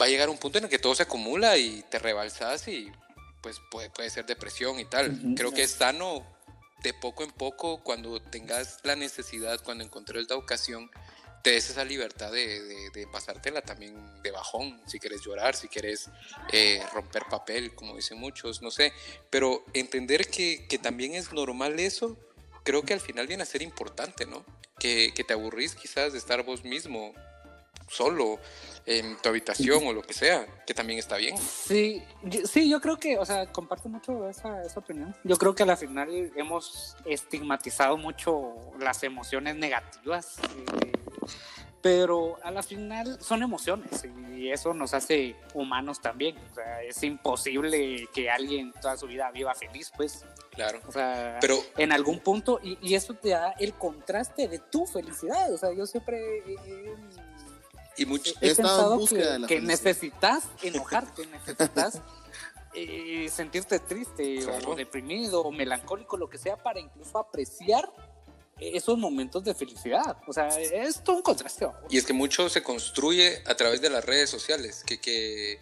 va 0.00 0.04
a 0.04 0.08
llegar 0.08 0.30
un 0.30 0.38
punto 0.38 0.58
en 0.58 0.64
el 0.64 0.70
que 0.70 0.78
todo 0.78 0.94
se 0.94 1.02
acumula 1.02 1.58
y 1.58 1.82
te 1.90 1.98
rebalsas 1.98 2.68
y 2.68 2.88
pues 3.42 3.56
puede, 3.68 3.90
puede 3.90 4.08
ser 4.08 4.26
depresión 4.26 4.78
y 4.78 4.84
tal. 4.84 5.34
Creo 5.34 5.50
que 5.50 5.64
es 5.64 5.72
sano 5.72 6.24
de 6.84 6.94
poco 6.94 7.24
en 7.24 7.32
poco 7.32 7.82
cuando 7.82 8.22
tengas 8.22 8.78
la 8.84 8.94
necesidad, 8.94 9.60
cuando 9.64 9.82
encontres 9.82 10.30
la 10.30 10.36
ocasión, 10.36 10.88
te 11.42 11.50
des 11.52 11.70
esa 11.70 11.84
libertad 11.84 12.32
de, 12.32 12.90
de- 12.90 13.06
pasártela 13.06 13.62
también 13.62 13.94
de 14.22 14.30
bajón, 14.32 14.80
si 14.86 14.98
quieres 14.98 15.22
llorar, 15.22 15.54
si 15.54 15.68
quieres 15.68 16.10
eh, 16.52 16.82
romper 16.92 17.22
papel, 17.30 17.74
como 17.74 17.94
dicen 17.96 18.18
muchos, 18.18 18.62
no 18.62 18.70
sé, 18.70 18.92
pero 19.30 19.64
entender 19.72 20.28
que, 20.28 20.66
que 20.68 20.78
también 20.78 21.14
es 21.14 21.32
normal 21.32 21.78
eso, 21.78 22.18
creo 22.64 22.82
que 22.82 22.94
al 22.94 23.00
final 23.00 23.26
viene 23.28 23.44
a 23.44 23.46
ser 23.46 23.62
importante, 23.62 24.26
¿no? 24.26 24.44
Que, 24.78 25.12
que 25.14 25.24
te 25.24 25.32
aburrís 25.32 25.74
quizás 25.74 26.12
de 26.12 26.18
estar 26.18 26.42
vos 26.42 26.64
mismo 26.64 27.14
solo 27.88 28.38
en 28.84 29.16
tu 29.20 29.28
habitación 29.28 29.84
o 29.86 29.92
lo 29.92 30.02
que 30.02 30.12
sea, 30.14 30.46
que 30.66 30.72
también 30.74 30.98
está 30.98 31.16
bien. 31.16 31.36
Sí, 31.38 32.02
sí, 32.48 32.68
yo 32.70 32.80
creo 32.80 32.96
que, 32.98 33.18
o 33.18 33.24
sea, 33.26 33.46
comparto 33.52 33.88
mucho 33.88 34.28
esa, 34.28 34.62
esa 34.64 34.78
opinión. 34.80 35.14
Yo 35.24 35.36
creo 35.36 35.54
que 35.54 35.64
a 35.64 35.66
la 35.66 35.76
final 35.76 36.30
hemos 36.36 36.96
estigmatizado 37.04 37.96
mucho 37.96 38.52
las 38.78 39.02
emociones 39.02 39.56
negativas, 39.56 40.36
eh, 40.38 40.92
pero 41.82 42.36
a 42.42 42.50
la 42.50 42.62
final 42.62 43.18
son 43.20 43.42
emociones 43.42 44.04
y 44.36 44.50
eso 44.50 44.74
nos 44.74 44.92
hace 44.94 45.36
humanos 45.54 46.00
también. 46.00 46.36
O 46.50 46.54
sea, 46.54 46.82
es 46.82 47.00
imposible 47.02 48.08
que 48.12 48.28
alguien 48.30 48.72
toda 48.80 48.96
su 48.96 49.06
vida 49.06 49.30
viva 49.30 49.54
feliz, 49.54 49.92
pues. 49.96 50.24
Claro. 50.50 50.80
O 50.88 50.92
sea, 50.92 51.38
Pero 51.40 51.56
en 51.76 51.92
algún 51.92 52.20
punto, 52.20 52.58
y, 52.62 52.78
y 52.82 52.94
eso 52.94 53.14
te 53.14 53.30
da 53.30 53.52
el 53.58 53.74
contraste 53.74 54.48
de 54.48 54.58
tu 54.58 54.86
felicidad. 54.86 55.52
O 55.52 55.58
sea, 55.58 55.72
yo 55.72 55.86
siempre 55.86 56.38
he- 56.38 56.94
y 57.96 58.06
mucho, 58.06 58.32
he 58.40 58.48
He 58.48 58.50
estado 58.50 58.92
en 58.94 58.98
búsqueda 58.98 59.24
que, 59.24 59.32
de 59.32 59.38
la 59.38 59.46
que 59.46 59.60
necesitas 59.60 60.44
enojarte, 60.62 61.26
necesitas 61.32 62.00
eh, 62.74 63.28
sentirte 63.32 63.78
triste 63.78 64.40
Claro. 64.44 64.70
o 64.70 64.74
deprimido 64.76 65.40
o 65.42 65.50
melancólico, 65.50 66.16
lo 66.16 66.28
que 66.28 66.38
sea, 66.38 66.56
para 66.62 66.78
incluso 66.80 67.18
apreciar 67.18 67.90
esos 68.58 68.96
momentos 68.98 69.44
de 69.44 69.54
felicidad. 69.54 70.16
O 70.26 70.32
sea, 70.32 70.48
es 70.48 71.02
todo 71.02 71.16
un 71.16 71.22
contraste. 71.22 71.66
Y 71.90 71.98
es 71.98 72.06
que 72.06 72.12
mucho 72.12 72.48
se 72.48 72.62
construye 72.62 73.42
a 73.46 73.54
través 73.54 73.80
de 73.80 73.90
las 73.90 74.04
redes 74.04 74.30
sociales, 74.30 74.82
que, 74.84 74.98
que 74.98 75.60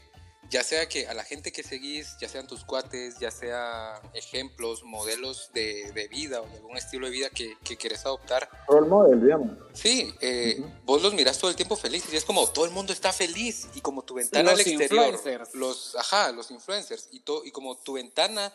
ya 0.51 0.63
sea 0.63 0.89
que 0.89 1.07
a 1.09 1.15
la 1.15 1.25
gente 1.25 1.53
que 1.53 1.63
seguís, 1.63 2.17
ya 2.21 2.29
sean 2.29 2.47
tus 2.47 2.65
cuates, 2.65 3.19
ya 3.19 3.31
sean 3.31 4.01
ejemplos, 4.15 4.83
modelos 4.85 5.51
de, 5.53 5.91
de 5.93 6.09
vida 6.09 6.41
o 6.43 6.47
de 6.49 6.57
algún 6.57 6.77
estilo 6.77 7.07
de 7.07 7.13
vida 7.13 7.31
que, 7.31 7.57
que 7.65 7.77
quieres 7.77 8.05
adoptar, 8.07 8.49
Role 8.69 8.89
model, 8.89 9.21
digamos. 9.23 9.57
sí, 9.73 10.15
eh, 10.21 10.57
Ujú. 10.59 10.71
vos 10.85 11.03
los 11.03 11.15
mirás 11.15 11.39
todo 11.39 11.51
el 11.51 11.57
tiempo 11.57 11.77
felices 11.77 12.13
y 12.13 12.17
es 12.17 12.25
como 12.25 12.47
todo 12.51 12.65
el 12.65 12.71
mundo 12.71 12.93
está 12.93 13.13
feliz 13.13 13.67
y 13.75 13.81
como 13.81 14.03
tu 14.03 14.15
ventana 14.15 14.51
Los 14.53 14.61
al 14.61 14.67
exterior, 14.67 15.07
influencers. 15.15 15.55
los, 15.55 15.97
ajá, 15.97 16.33
los 16.33 16.51
influencers 16.51 17.09
y, 17.13 17.21
to- 17.21 17.45
y 17.45 17.51
como 17.51 17.77
tu 17.79 17.95
ventana 17.95 18.53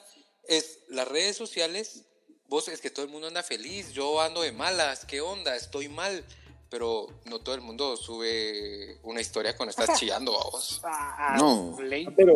es 0.47 0.79
las 0.87 1.07
redes 1.07 1.35
sociales, 1.37 2.05
vos 2.47 2.67
es 2.67 2.81
que 2.81 2.89
todo 2.89 3.05
el 3.05 3.11
mundo 3.11 3.27
anda 3.27 3.43
feliz, 3.43 3.91
yo 3.91 4.21
ando 4.21 4.41
de 4.41 4.51
malas, 4.51 5.05
¿qué 5.05 5.21
onda? 5.21 5.55
Estoy 5.55 5.87
mal. 5.89 6.25
Pero 6.69 7.07
no 7.25 7.39
todo 7.39 7.55
el 7.55 7.61
mundo 7.61 7.97
sube 7.97 8.97
una 9.03 9.21
historia 9.21 9.55
cuando 9.57 9.71
estás 9.71 9.87
chillando 9.99 10.31
a 10.39 10.43
vos. 10.51 10.81
A- 10.83 11.35
a 11.35 11.37
No. 11.37 11.75
ley- 11.81 12.07
Pero, 12.15 12.35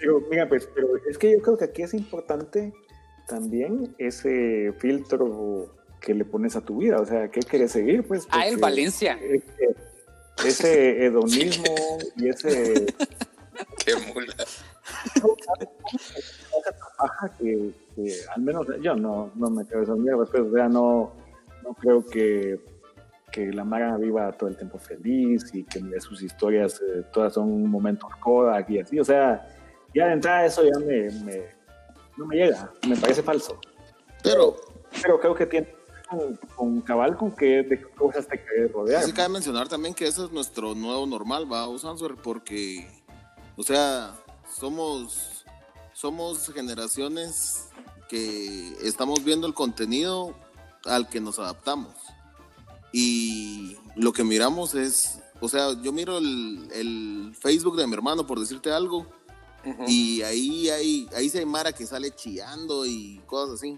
pero, 0.00 0.20
mira, 0.30 0.48
pues, 0.48 0.68
pero 0.74 0.88
es 1.08 1.16
que 1.16 1.32
yo 1.32 1.38
creo 1.42 1.56
que 1.56 1.64
aquí 1.66 1.82
es 1.82 1.94
importante 1.94 2.72
también 3.28 3.94
ese 3.98 4.72
filtro 4.78 5.74
que 6.00 6.14
le 6.14 6.24
pones 6.24 6.56
a 6.56 6.60
tu 6.60 6.78
vida. 6.78 7.00
O 7.00 7.06
sea, 7.06 7.30
¿qué 7.30 7.40
quieres 7.40 7.72
seguir? 7.72 8.06
Pues, 8.06 8.26
Ah, 8.30 8.46
el 8.48 8.56
Valencia. 8.56 9.18
Ese, 9.22 9.76
ese 10.44 11.04
hedonismo 11.04 11.74
y 12.16 12.28
ese 12.28 12.86
Qué 13.84 13.94
mula. 14.14 14.34
que, 17.38 17.72
que 17.94 18.14
al 18.34 18.42
menos 18.42 18.66
yo 18.82 18.94
no, 18.94 19.30
no 19.34 19.50
me 19.50 19.64
creo 19.66 19.82
esas 19.82 19.98
mierdas, 19.98 20.28
pues, 20.30 20.42
o 20.42 20.52
sea, 20.52 20.68
no, 20.68 21.12
no 21.62 21.74
creo 21.74 22.04
que, 22.06 22.60
que 23.38 23.52
la 23.52 23.62
Mara 23.64 23.96
viva 23.96 24.32
todo 24.32 24.48
el 24.50 24.56
tiempo 24.56 24.78
feliz 24.80 25.48
y 25.54 25.62
que 25.62 25.80
sus 26.00 26.22
historias 26.22 26.80
eh, 26.80 27.04
todas 27.12 27.34
son 27.34 27.70
momentos 27.70 28.10
Kodak 28.20 28.68
y 28.70 28.80
así, 28.80 28.98
o 28.98 29.04
sea, 29.04 29.46
ya 29.94 30.06
de 30.06 30.12
entrada 30.14 30.44
eso 30.44 30.64
ya 30.64 30.76
me, 30.80 31.08
me- 31.24 31.54
no 32.16 32.26
me 32.26 32.34
llega, 32.34 32.72
me 32.88 32.96
parece 32.96 33.22
falso, 33.22 33.60
Pero 34.24 34.56
pero 35.00 35.20
creo 35.20 35.34
que 35.36 35.46
tiene 35.46 35.68
con, 36.10 36.36
con 36.56 36.80
cabal 36.80 37.16
con 37.16 37.30
que 37.30 37.62
de 37.62 37.80
cosas 37.92 38.26
te 38.26 38.42
querés 38.42 38.72
rodear. 38.72 39.04
sí 39.04 39.12
cabe 39.12 39.28
mencionar 39.28 39.68
también 39.68 39.94
que 39.94 40.06
eso 40.08 40.24
es 40.24 40.32
nuestro 40.32 40.74
nuevo 40.74 41.06
normal, 41.06 41.46
va, 41.50 41.62
Answer, 41.66 42.16
porque, 42.20 42.88
o 43.56 43.62
sea, 43.62 44.14
somos, 44.50 45.44
somos 45.92 46.52
generaciones 46.52 47.68
que 48.08 48.72
estamos 48.82 49.22
viendo 49.22 49.46
el 49.46 49.54
contenido 49.54 50.34
al 50.86 51.08
que 51.08 51.20
nos 51.20 51.38
adaptamos. 51.38 51.94
Y 52.92 53.76
lo 53.96 54.12
que 54.12 54.24
miramos 54.24 54.74
es, 54.74 55.20
o 55.40 55.48
sea, 55.48 55.80
yo 55.82 55.92
miro 55.92 56.18
el, 56.18 56.68
el 56.72 57.34
Facebook 57.38 57.76
de 57.76 57.86
mi 57.86 57.94
hermano, 57.94 58.26
por 58.26 58.40
decirte 58.40 58.70
algo, 58.70 59.06
y 59.86 60.22
ahí 60.22 60.70
hay, 60.70 61.08
ahí 61.14 61.28
sí 61.28 61.38
hay 61.38 61.44
Mara 61.44 61.72
que 61.72 61.86
sale 61.86 62.14
chillando 62.14 62.86
y 62.86 63.20
cosas 63.26 63.56
así. 63.56 63.76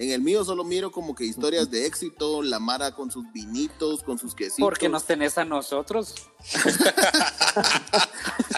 En 0.00 0.12
el 0.12 0.22
mío 0.22 0.44
solo 0.44 0.62
miro 0.62 0.92
como 0.92 1.14
que 1.14 1.24
historias 1.24 1.70
de 1.70 1.86
éxito, 1.86 2.42
la 2.42 2.60
Mara 2.60 2.92
con 2.92 3.10
sus 3.10 3.24
vinitos, 3.32 4.02
con 4.02 4.16
sus 4.16 4.34
quesitos. 4.34 4.64
Porque 4.64 4.88
nos 4.88 5.04
tenés 5.04 5.36
a 5.38 5.44
nosotros. 5.44 6.14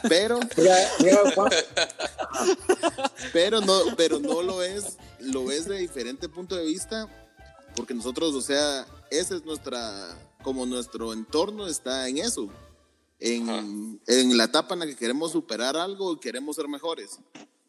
Pero, 0.09 0.41
Mira, 0.57 0.77
mira, 1.01 1.19
Juan, 1.35 1.51
pero 3.33 3.61
no, 3.61 3.81
pero 3.97 4.19
no 4.19 4.43
lo 4.43 4.63
es, 4.63 4.97
lo 5.19 5.45
ves 5.45 5.67
de 5.67 5.79
diferente 5.79 6.29
punto 6.29 6.57
de 6.57 6.65
vista, 6.65 7.09
porque 7.77 7.95
nosotros, 7.95 8.35
o 8.35 8.41
sea, 8.41 8.87
esa 9.11 9.37
es 9.37 9.45
nuestra, 9.45 10.17
como 10.43 10.67
nuestro 10.67 11.13
entorno 11.13 11.67
está 11.67 12.09
en 12.09 12.19
eso, 12.19 12.49
en, 13.19 14.01
en 14.07 14.37
la 14.37 14.45
etapa 14.45 14.75
en 14.75 14.81
la 14.81 14.87
que 14.87 14.97
queremos 14.97 15.33
superar 15.33 15.77
algo 15.77 16.15
y 16.15 16.21
queremos 16.21 16.57
ser 16.57 16.69
mejores. 16.69 17.19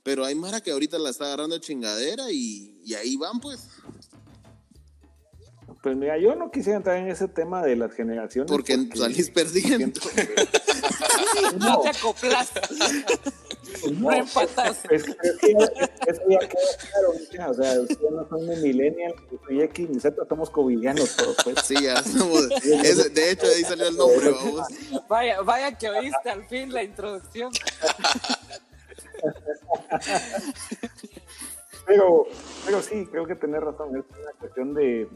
Pero 0.04 0.26
hay 0.26 0.36
Mara 0.36 0.62
que 0.62 0.72
ahorita 0.72 0.98
la 0.98 1.10
está 1.10 1.26
agarrando 1.26 1.56
de 1.56 1.62
chingadera 1.62 2.32
y, 2.32 2.82
y 2.84 2.96
ahí 2.96 3.18
van, 3.18 3.40
pues. 3.40 3.68
pues 5.84 5.96
mira, 5.96 6.18
yo 6.18 6.36
no 6.36 6.50
quisiera 6.50 6.78
entrar 6.78 6.98
en 6.98 7.10
ese 7.10 7.28
tema 7.28 7.62
de 7.62 7.76
las 7.76 7.94
generaciones. 7.94 8.52
Porque 8.52 8.78
salís 8.96 9.30
perdiendo. 9.30 10.00
No 11.58 11.70
no, 11.70 11.80
te 11.82 11.90
acoplas. 11.90 12.52
No 14.00 14.12
empatas. 14.12 14.84
Es 14.90 15.04
que, 15.04 15.12
es 15.24 15.38
que 15.40 15.54
ya- 15.54 15.90
eso 16.08 16.22
ya 16.30 16.40
queda 16.40 16.62
claro, 16.92 17.14
ya, 17.32 17.50
o 17.50 17.54
sea, 17.54 17.80
ustedes 17.82 18.12
no 18.12 18.28
son 18.30 18.48
ni 18.48 18.56
millennial, 18.58 19.14
yo 19.32 19.38
soy 19.46 19.62
X, 19.62 19.90
ni 19.90 20.00
Z, 20.00 20.26
somos 20.28 20.50
covidianos 20.50 21.16
todos, 21.16 21.36
pues. 21.44 21.56
Sí, 21.64 21.76
ya 21.84 21.96
somos- 22.04 22.50
de 23.14 23.32
hecho, 23.32 23.48
de 23.48 23.54
ahí 23.56 23.64
salió 23.64 23.88
el 23.88 23.96
nombre, 23.98 24.32
vamos. 24.32 24.68
Vaya, 25.08 25.42
vaya 25.42 25.78
que 25.78 25.90
oíste 25.90 26.30
al 26.30 26.44
fin 26.48 26.72
la 26.74 26.84
introducción. 26.84 27.52
Pero, 31.86 32.26
pero 32.66 32.82
sí, 32.82 33.06
creo 33.12 33.26
que 33.26 33.36
tenés 33.36 33.62
razón, 33.62 33.90
es 33.98 34.04
una 34.22 34.32
cuestión 34.40 34.74
de, 34.74 35.08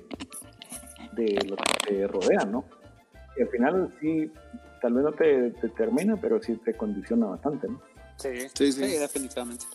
de 1.13 1.45
lo 1.47 1.55
que 1.55 1.87
te 1.87 2.07
rodea, 2.07 2.45
¿no? 2.45 2.65
Y 3.37 3.43
al 3.43 3.49
final 3.49 3.95
sí, 4.01 4.31
tal 4.81 4.93
vez 4.93 5.03
no 5.03 5.11
te 5.13 5.51
determina, 5.51 6.17
pero 6.19 6.41
sí 6.41 6.55
te 6.65 6.73
condiciona 6.73 7.27
bastante, 7.27 7.67
¿no? 7.67 7.81
Sí, 8.17 8.47
Sí, 8.53 8.71
sí. 8.71 8.81
definitivamente. 8.81 9.65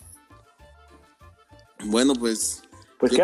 Bueno, 1.85 2.13
pues 2.15 2.61
Pues 2.99 3.11
qué. 3.13 3.23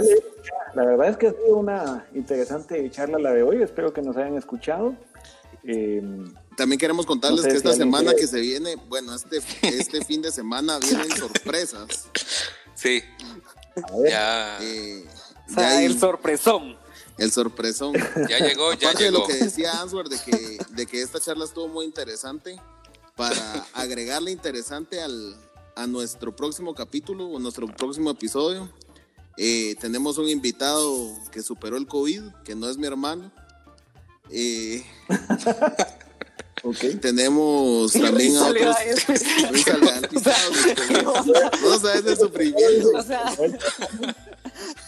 La 0.73 0.85
verdad 0.85 1.09
es 1.09 1.17
que 1.17 1.27
ha 1.27 1.31
sido 1.31 1.57
una 1.57 2.07
interesante 2.13 2.89
charla 2.91 3.17
la 3.19 3.31
de 3.31 3.43
hoy. 3.43 3.61
Espero 3.61 3.93
que 3.93 4.01
nos 4.01 4.15
hayan 4.17 4.35
escuchado. 4.37 4.95
Eh, 5.63 6.01
También 6.55 6.79
queremos 6.79 7.05
contarles 7.05 7.39
No 7.41 7.43
sé 7.43 7.49
que 7.51 7.57
esta 7.57 7.73
semana 7.73 8.11
quiere- 8.11 8.19
que 8.21 8.27
se 8.27 8.39
viene, 8.39 8.75
bueno, 8.87 9.13
este, 9.15 9.37
este 9.61 10.03
fin 10.05 10.21
de 10.21 10.31
semana 10.31 10.79
vienen 10.79 11.09
sorpresas. 11.17 12.07
Sí, 12.75 13.03
a 13.75 13.97
ver, 13.97 14.11
ya, 14.11 14.57
Eh, 14.61 15.05
O 15.07 15.49
ya 15.49 15.55
sea, 15.55 15.77
hay 15.77 15.85
el 15.85 15.99
sorpresón. 15.99 16.77
el 17.17 17.31
sorpresón. 17.31 17.93
ya 18.29 18.39
llegó, 18.39 18.73
ya 18.73 18.89
Aparte 18.89 19.03
de 19.05 19.11
llegó. 19.11 19.19
lo 19.23 19.27
que 19.27 19.33
decía 19.35 19.71
Answer, 19.81 20.07
de 20.09 20.17
que, 20.19 20.57
de 20.69 20.85
que 20.85 21.01
esta 21.01 21.19
charla 21.19 21.45
estuvo 21.45 21.67
muy 21.67 21.85
interesante, 21.85 22.59
para 23.17 23.65
agregarle 23.73 24.31
interesante 24.31 25.01
al, 25.01 25.35
a 25.75 25.87
nuestro 25.87 26.33
próximo 26.33 26.73
capítulo 26.73 27.25
o 27.25 27.39
nuestro 27.39 27.67
próximo 27.67 28.11
episodio, 28.11 28.71
eh, 29.37 29.75
tenemos 29.81 30.17
un 30.17 30.29
invitado 30.29 31.13
que 31.31 31.41
superó 31.41 31.75
el 31.77 31.87
COVID, 31.87 32.21
que 32.45 32.55
no 32.55 32.69
es 32.69 32.77
mi 32.77 32.87
hermano. 32.87 33.29
Eh, 34.29 34.85
ok. 36.63 36.99
tenemos 37.01 37.91
también 37.93 38.37
a 38.37 38.47
otros. 38.47 38.75
No 41.61 41.79
sabes 41.79 42.05
el 42.05 42.17
sufrimiento. 42.17 42.91
O 42.95 43.03
sea, 43.03 43.35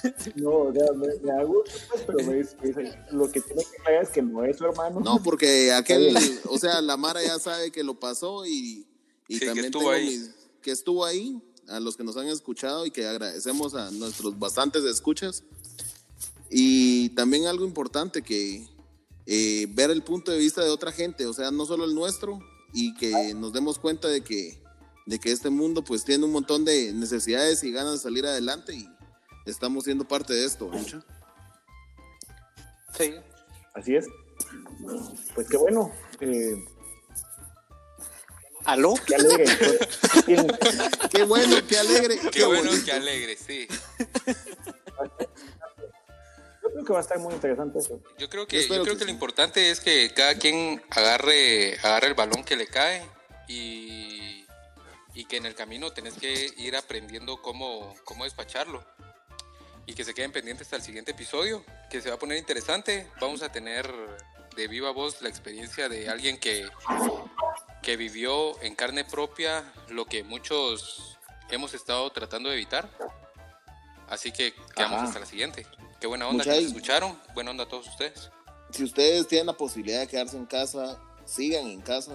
No, 0.36 0.50
o 0.52 0.74
sea, 0.74 0.91
me, 0.93 1.08
me 1.22 1.32
da 1.32 1.43
gusto, 1.43 1.72
pues, 1.89 2.04
pero 2.06 2.24
me 2.28 2.36
dice, 2.38 2.56
me 2.62 2.68
dice, 2.70 3.00
lo 3.12 3.32
que 3.32 3.41
tiene 3.41 3.62
que 3.64 3.84
pagar 3.84 4.04
es 4.04 4.10
que 4.10 4.22
no 4.22 4.43
es 4.45 4.58
su 4.58 4.66
hermano. 4.66 5.00
No, 5.00 5.22
porque 5.24 5.72
aquel, 5.74 6.16
o 6.50 6.58
sea, 6.58 6.82
la 6.82 6.95
Mara 6.97 7.22
ya 7.24 7.38
sabe 7.39 7.72
que 7.72 7.84
lo 7.84 8.00
pasó 8.00 8.45
y, 8.45 8.86
y 9.28 9.34
Sí, 9.36 9.39
que 9.39 9.45
también 9.47 9.66
estuvo 9.68 9.82
tengo 9.84 9.93
ahí. 9.93 10.06
mis- 10.08 10.32
que 10.62 10.72
estuvo 10.72 11.06
ahí, 11.06 11.41
a 11.68 11.80
los 11.80 11.95
que 11.97 12.04
nos 12.04 12.18
han 12.18 12.28
escuchado 12.28 12.86
y 12.86 12.91
que 12.91 13.06
agradecemos 13.08 13.76
a 13.76 13.91
nuestros 13.91 14.38
bastantes 14.39 14.84
escuchas. 14.84 15.43
Y 16.50 17.10
también 17.10 17.45
algo 17.45 17.64
importante 17.66 18.22
que 18.22 18.68
eh, 19.26 19.68
ver 19.70 19.91
el 19.91 20.02
punto 20.04 20.32
de 20.32 20.39
vista 20.39 20.64
de 20.64 20.70
otra 20.70 20.91
gente, 20.91 21.26
o 21.28 21.34
sea, 21.34 21.52
no 21.52 21.66
solo 21.66 21.86
el 21.86 21.93
nuestro, 21.93 22.39
y 22.74 22.93
que 22.95 23.34
nos 23.36 23.54
demos 23.54 23.78
cuenta 23.80 24.08
de 24.08 24.22
que, 24.22 24.60
de 25.06 25.20
que 25.20 25.32
este 25.32 25.50
mundo 25.50 25.84
pues 25.84 26.04
tiene 26.04 26.26
un 26.26 26.32
montón 26.32 26.66
de 26.66 26.91
necesidades 26.93 27.64
y 27.64 27.72
ganas 27.72 27.93
de 27.93 28.00
salir 28.00 28.26
adelante 28.26 28.74
y 28.76 28.88
estamos 29.46 29.84
siendo 29.86 30.08
parte 30.08 30.34
de 30.34 30.46
esto. 30.46 30.70
¿no? 30.72 30.80
sí. 32.98 33.16
Así 33.74 33.96
es. 33.96 34.08
Pues 35.36 35.48
qué 35.48 35.58
bueno. 35.58 35.92
Eh, 36.20 36.66
¿Aló? 38.66 38.94
qué 39.06 39.16
alegre. 39.16 39.46
Pues, 39.46 39.80
Qué 41.10 41.24
bueno, 41.28 41.56
qué 41.68 41.78
alegre. 41.78 42.20
Qué 42.32 42.46
bueno, 42.46 42.72
qué 42.84 42.92
alegre, 42.92 43.38
sí. 43.38 43.68
Yo 46.62 46.72
creo 46.72 46.86
que 46.86 46.94
va 46.94 47.00
a 47.00 47.02
estar 47.02 47.20
muy 47.20 47.34
interesante 47.34 47.80
eso. 47.80 48.00
Yo 48.18 48.30
creo 48.30 48.48
que, 48.48 48.62
Yo 48.62 48.68
creo 48.68 48.84
que 48.84 48.98
que 48.98 49.06
lo 49.06 49.12
importante 49.12 49.72
es 49.72 49.80
que 49.80 50.14
cada 50.14 50.36
quien 50.36 50.84
agarre, 50.92 51.80
agarre 51.80 52.08
el 52.08 52.14
balón 52.14 52.44
que 52.44 52.56
le 52.56 52.68
cae 52.68 53.04
y, 53.48 54.46
y 55.14 55.26
que 55.26 55.38
en 55.38 55.46
el 55.46 55.56
camino 55.56 55.92
tenés 55.92 56.16
que 56.16 56.54
ir 56.58 56.76
aprendiendo 56.76 57.42
cómo, 57.42 57.96
cómo 58.04 58.26
despacharlo. 58.26 58.84
Y 59.90 59.96
que 59.96 60.06
se 60.06 60.14
queden 60.14 60.32
pendientes 60.32 60.68
hasta 60.68 60.76
el 60.76 60.84
siguiente 60.84 61.12
episodio, 61.12 61.66
que 61.90 62.00
se 62.00 62.10
va 62.10 62.16
a 62.16 62.20
poner 62.20 62.38
interesante. 62.38 63.08
Vamos 63.20 63.42
a 63.42 63.52
tener 63.52 63.92
de 64.56 64.68
viva 64.68 64.92
voz 64.92 65.20
la 65.24 65.30
experiencia 65.30 65.90
de 65.90 66.08
alguien 66.08 66.38
que, 66.38 66.70
que 67.82 67.98
vivió 67.98 68.62
en 68.62 68.76
carne 68.76 69.04
propia 69.04 69.64
lo 69.88 70.06
que 70.06 70.24
muchos 70.24 71.18
hemos 71.50 71.74
estado 71.74 72.08
tratando 72.12 72.50
de 72.50 72.56
evitar. 72.58 72.88
Así 74.08 74.32
que 74.32 74.54
quedamos 74.76 74.98
Ajá. 75.00 75.08
hasta 75.08 75.20
la 75.22 75.26
siguiente. 75.26 75.66
Qué 76.00 76.06
buena 76.06 76.28
onda 76.28 76.44
que 76.44 76.50
Muchachos. 76.52 76.64
nos 76.66 76.72
escucharon. 76.76 77.20
Buena 77.34 77.50
onda 77.50 77.64
a 77.64 77.68
todos 77.68 77.88
ustedes. 77.88 78.30
si 78.70 78.84
ustedes 78.84 79.28
tienen 79.28 79.48
la 79.48 79.54
posibilidad 79.54 80.02
de 80.02 80.08
quedarse 80.08 80.38
en 80.38 80.46
casa, 80.46 81.02
sigan 81.26 81.66
en 81.66 81.82
casa. 81.82 82.14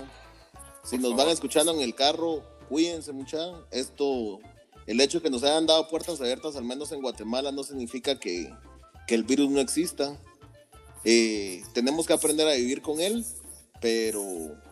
Si 0.84 0.90
Por 0.96 1.00
nos 1.00 1.10
favor. 1.10 1.16
van 1.26 1.28
escuchando 1.30 1.72
en 1.72 1.80
el 1.80 1.96
carro, 1.96 2.40
cuídense 2.68 3.10
mucha. 3.10 3.38
Esto, 3.72 4.38
el 4.86 5.00
hecho 5.00 5.18
de 5.18 5.22
que 5.24 5.30
nos 5.30 5.42
hayan 5.42 5.66
dado 5.66 5.88
puertas 5.88 6.20
abiertas, 6.20 6.56
al 6.56 6.64
menos 6.64 6.92
en 6.92 7.00
Guatemala, 7.02 7.52
no 7.52 7.64
significa 7.64 8.18
que, 8.18 8.52
que 9.06 9.14
el 9.14 9.24
virus 9.24 9.50
no 9.50 9.60
exista. 9.60 10.18
Eh, 11.04 11.62
tenemos 11.72 12.06
que 12.06 12.12
aprender 12.12 12.46
a 12.48 12.54
vivir 12.54 12.82
con 12.82 13.00
él, 13.00 13.24
pero 13.80 14.22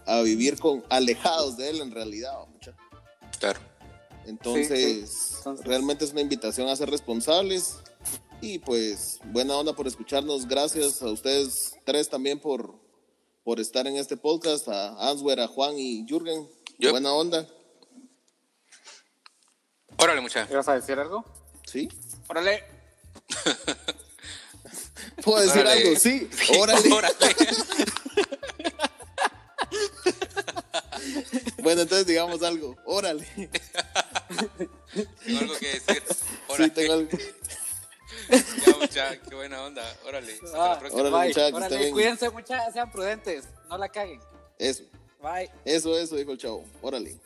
a 0.07 0.23
vivir 0.23 0.59
con 0.59 0.83
alejados 0.89 1.57
de 1.57 1.71
él 1.71 1.81
en 1.81 1.91
realidad, 1.91 2.33
mucha. 2.53 2.75
Claro. 3.39 3.61
Entonces, 4.27 4.69
Sí, 4.69 5.07
sí. 5.07 5.35
Entonces- 5.39 5.67
realmente 5.67 6.05
es 6.05 6.13
una 6.13 6.21
invitación 6.21 6.69
a 6.69 6.77
ser 6.77 6.91
responsables. 6.91 7.77
Y 8.41 8.59
pues, 8.59 9.21
buena 9.27 9.57
onda 9.57 9.73
por 9.75 9.87
escucharnos. 9.87 10.49
Gracias 10.49 11.01
a 11.03 11.07
ustedes 11.11 11.75
tres 11.85 12.09
también 12.09 12.41
por, 12.41 12.75
por 13.45 13.61
estar 13.61 13.87
en 13.87 13.97
este 13.97 14.17
podcast. 14.17 14.69
A 14.69 15.11
Answer, 15.11 15.39
a 15.41 15.47
Juan 15.49 15.79
y 15.79 16.05
Jürgen. 16.09 16.49
Yep. 16.79 16.91
Buena 16.91 17.13
onda. 17.13 17.47
Órale, 19.99 20.21
mucha. 20.21 20.47
¿Ibas 20.51 20.69
a 20.69 20.75
decir 20.75 20.99
algo? 20.99 21.25
¿Sí? 21.67 21.89
Órale. 22.29 22.65
¿Puedo 25.25 25.41
decir 25.41 25.61
Órale. 25.63 25.83
algo? 25.89 25.99
Sí. 25.99 26.29
Órale. 26.59 26.93
Órale. 26.93 27.15
Bueno, 31.63 31.83
entonces 31.83 32.07
digamos 32.07 32.43
algo. 32.43 32.77
Órale. 32.85 33.25
Tengo 35.25 35.41
algo 35.41 35.55
que 35.59 35.67
decir. 35.69 36.03
Sí, 36.13 36.25
Órale. 36.49 36.71
tengo 36.71 36.93
algo. 36.93 37.09
Ya, 38.31 38.77
mucha. 38.79 39.21
Qué 39.23 39.35
buena 39.35 39.63
onda. 39.63 39.83
Órale. 40.05 40.33
Hasta 40.45 40.65
Ah, 40.65 40.69
la 40.75 40.79
próxima. 40.81 41.03
Órale, 41.03 41.29
muchachos, 41.29 41.53
Órale, 41.55 41.91
cuídense 41.93 42.31
muchas, 42.31 42.73
sean 42.73 42.91
prudentes, 42.93 43.45
no 43.69 43.79
la 43.79 43.89
caguen. 43.89 44.21
Eso. 44.59 44.83
Bye. 45.23 45.51
Eso, 45.65 45.97
eso, 45.99 46.17
dijo 46.17 46.33
el 46.33 46.39
chavo. 46.39 46.65
Órale. 46.83 47.17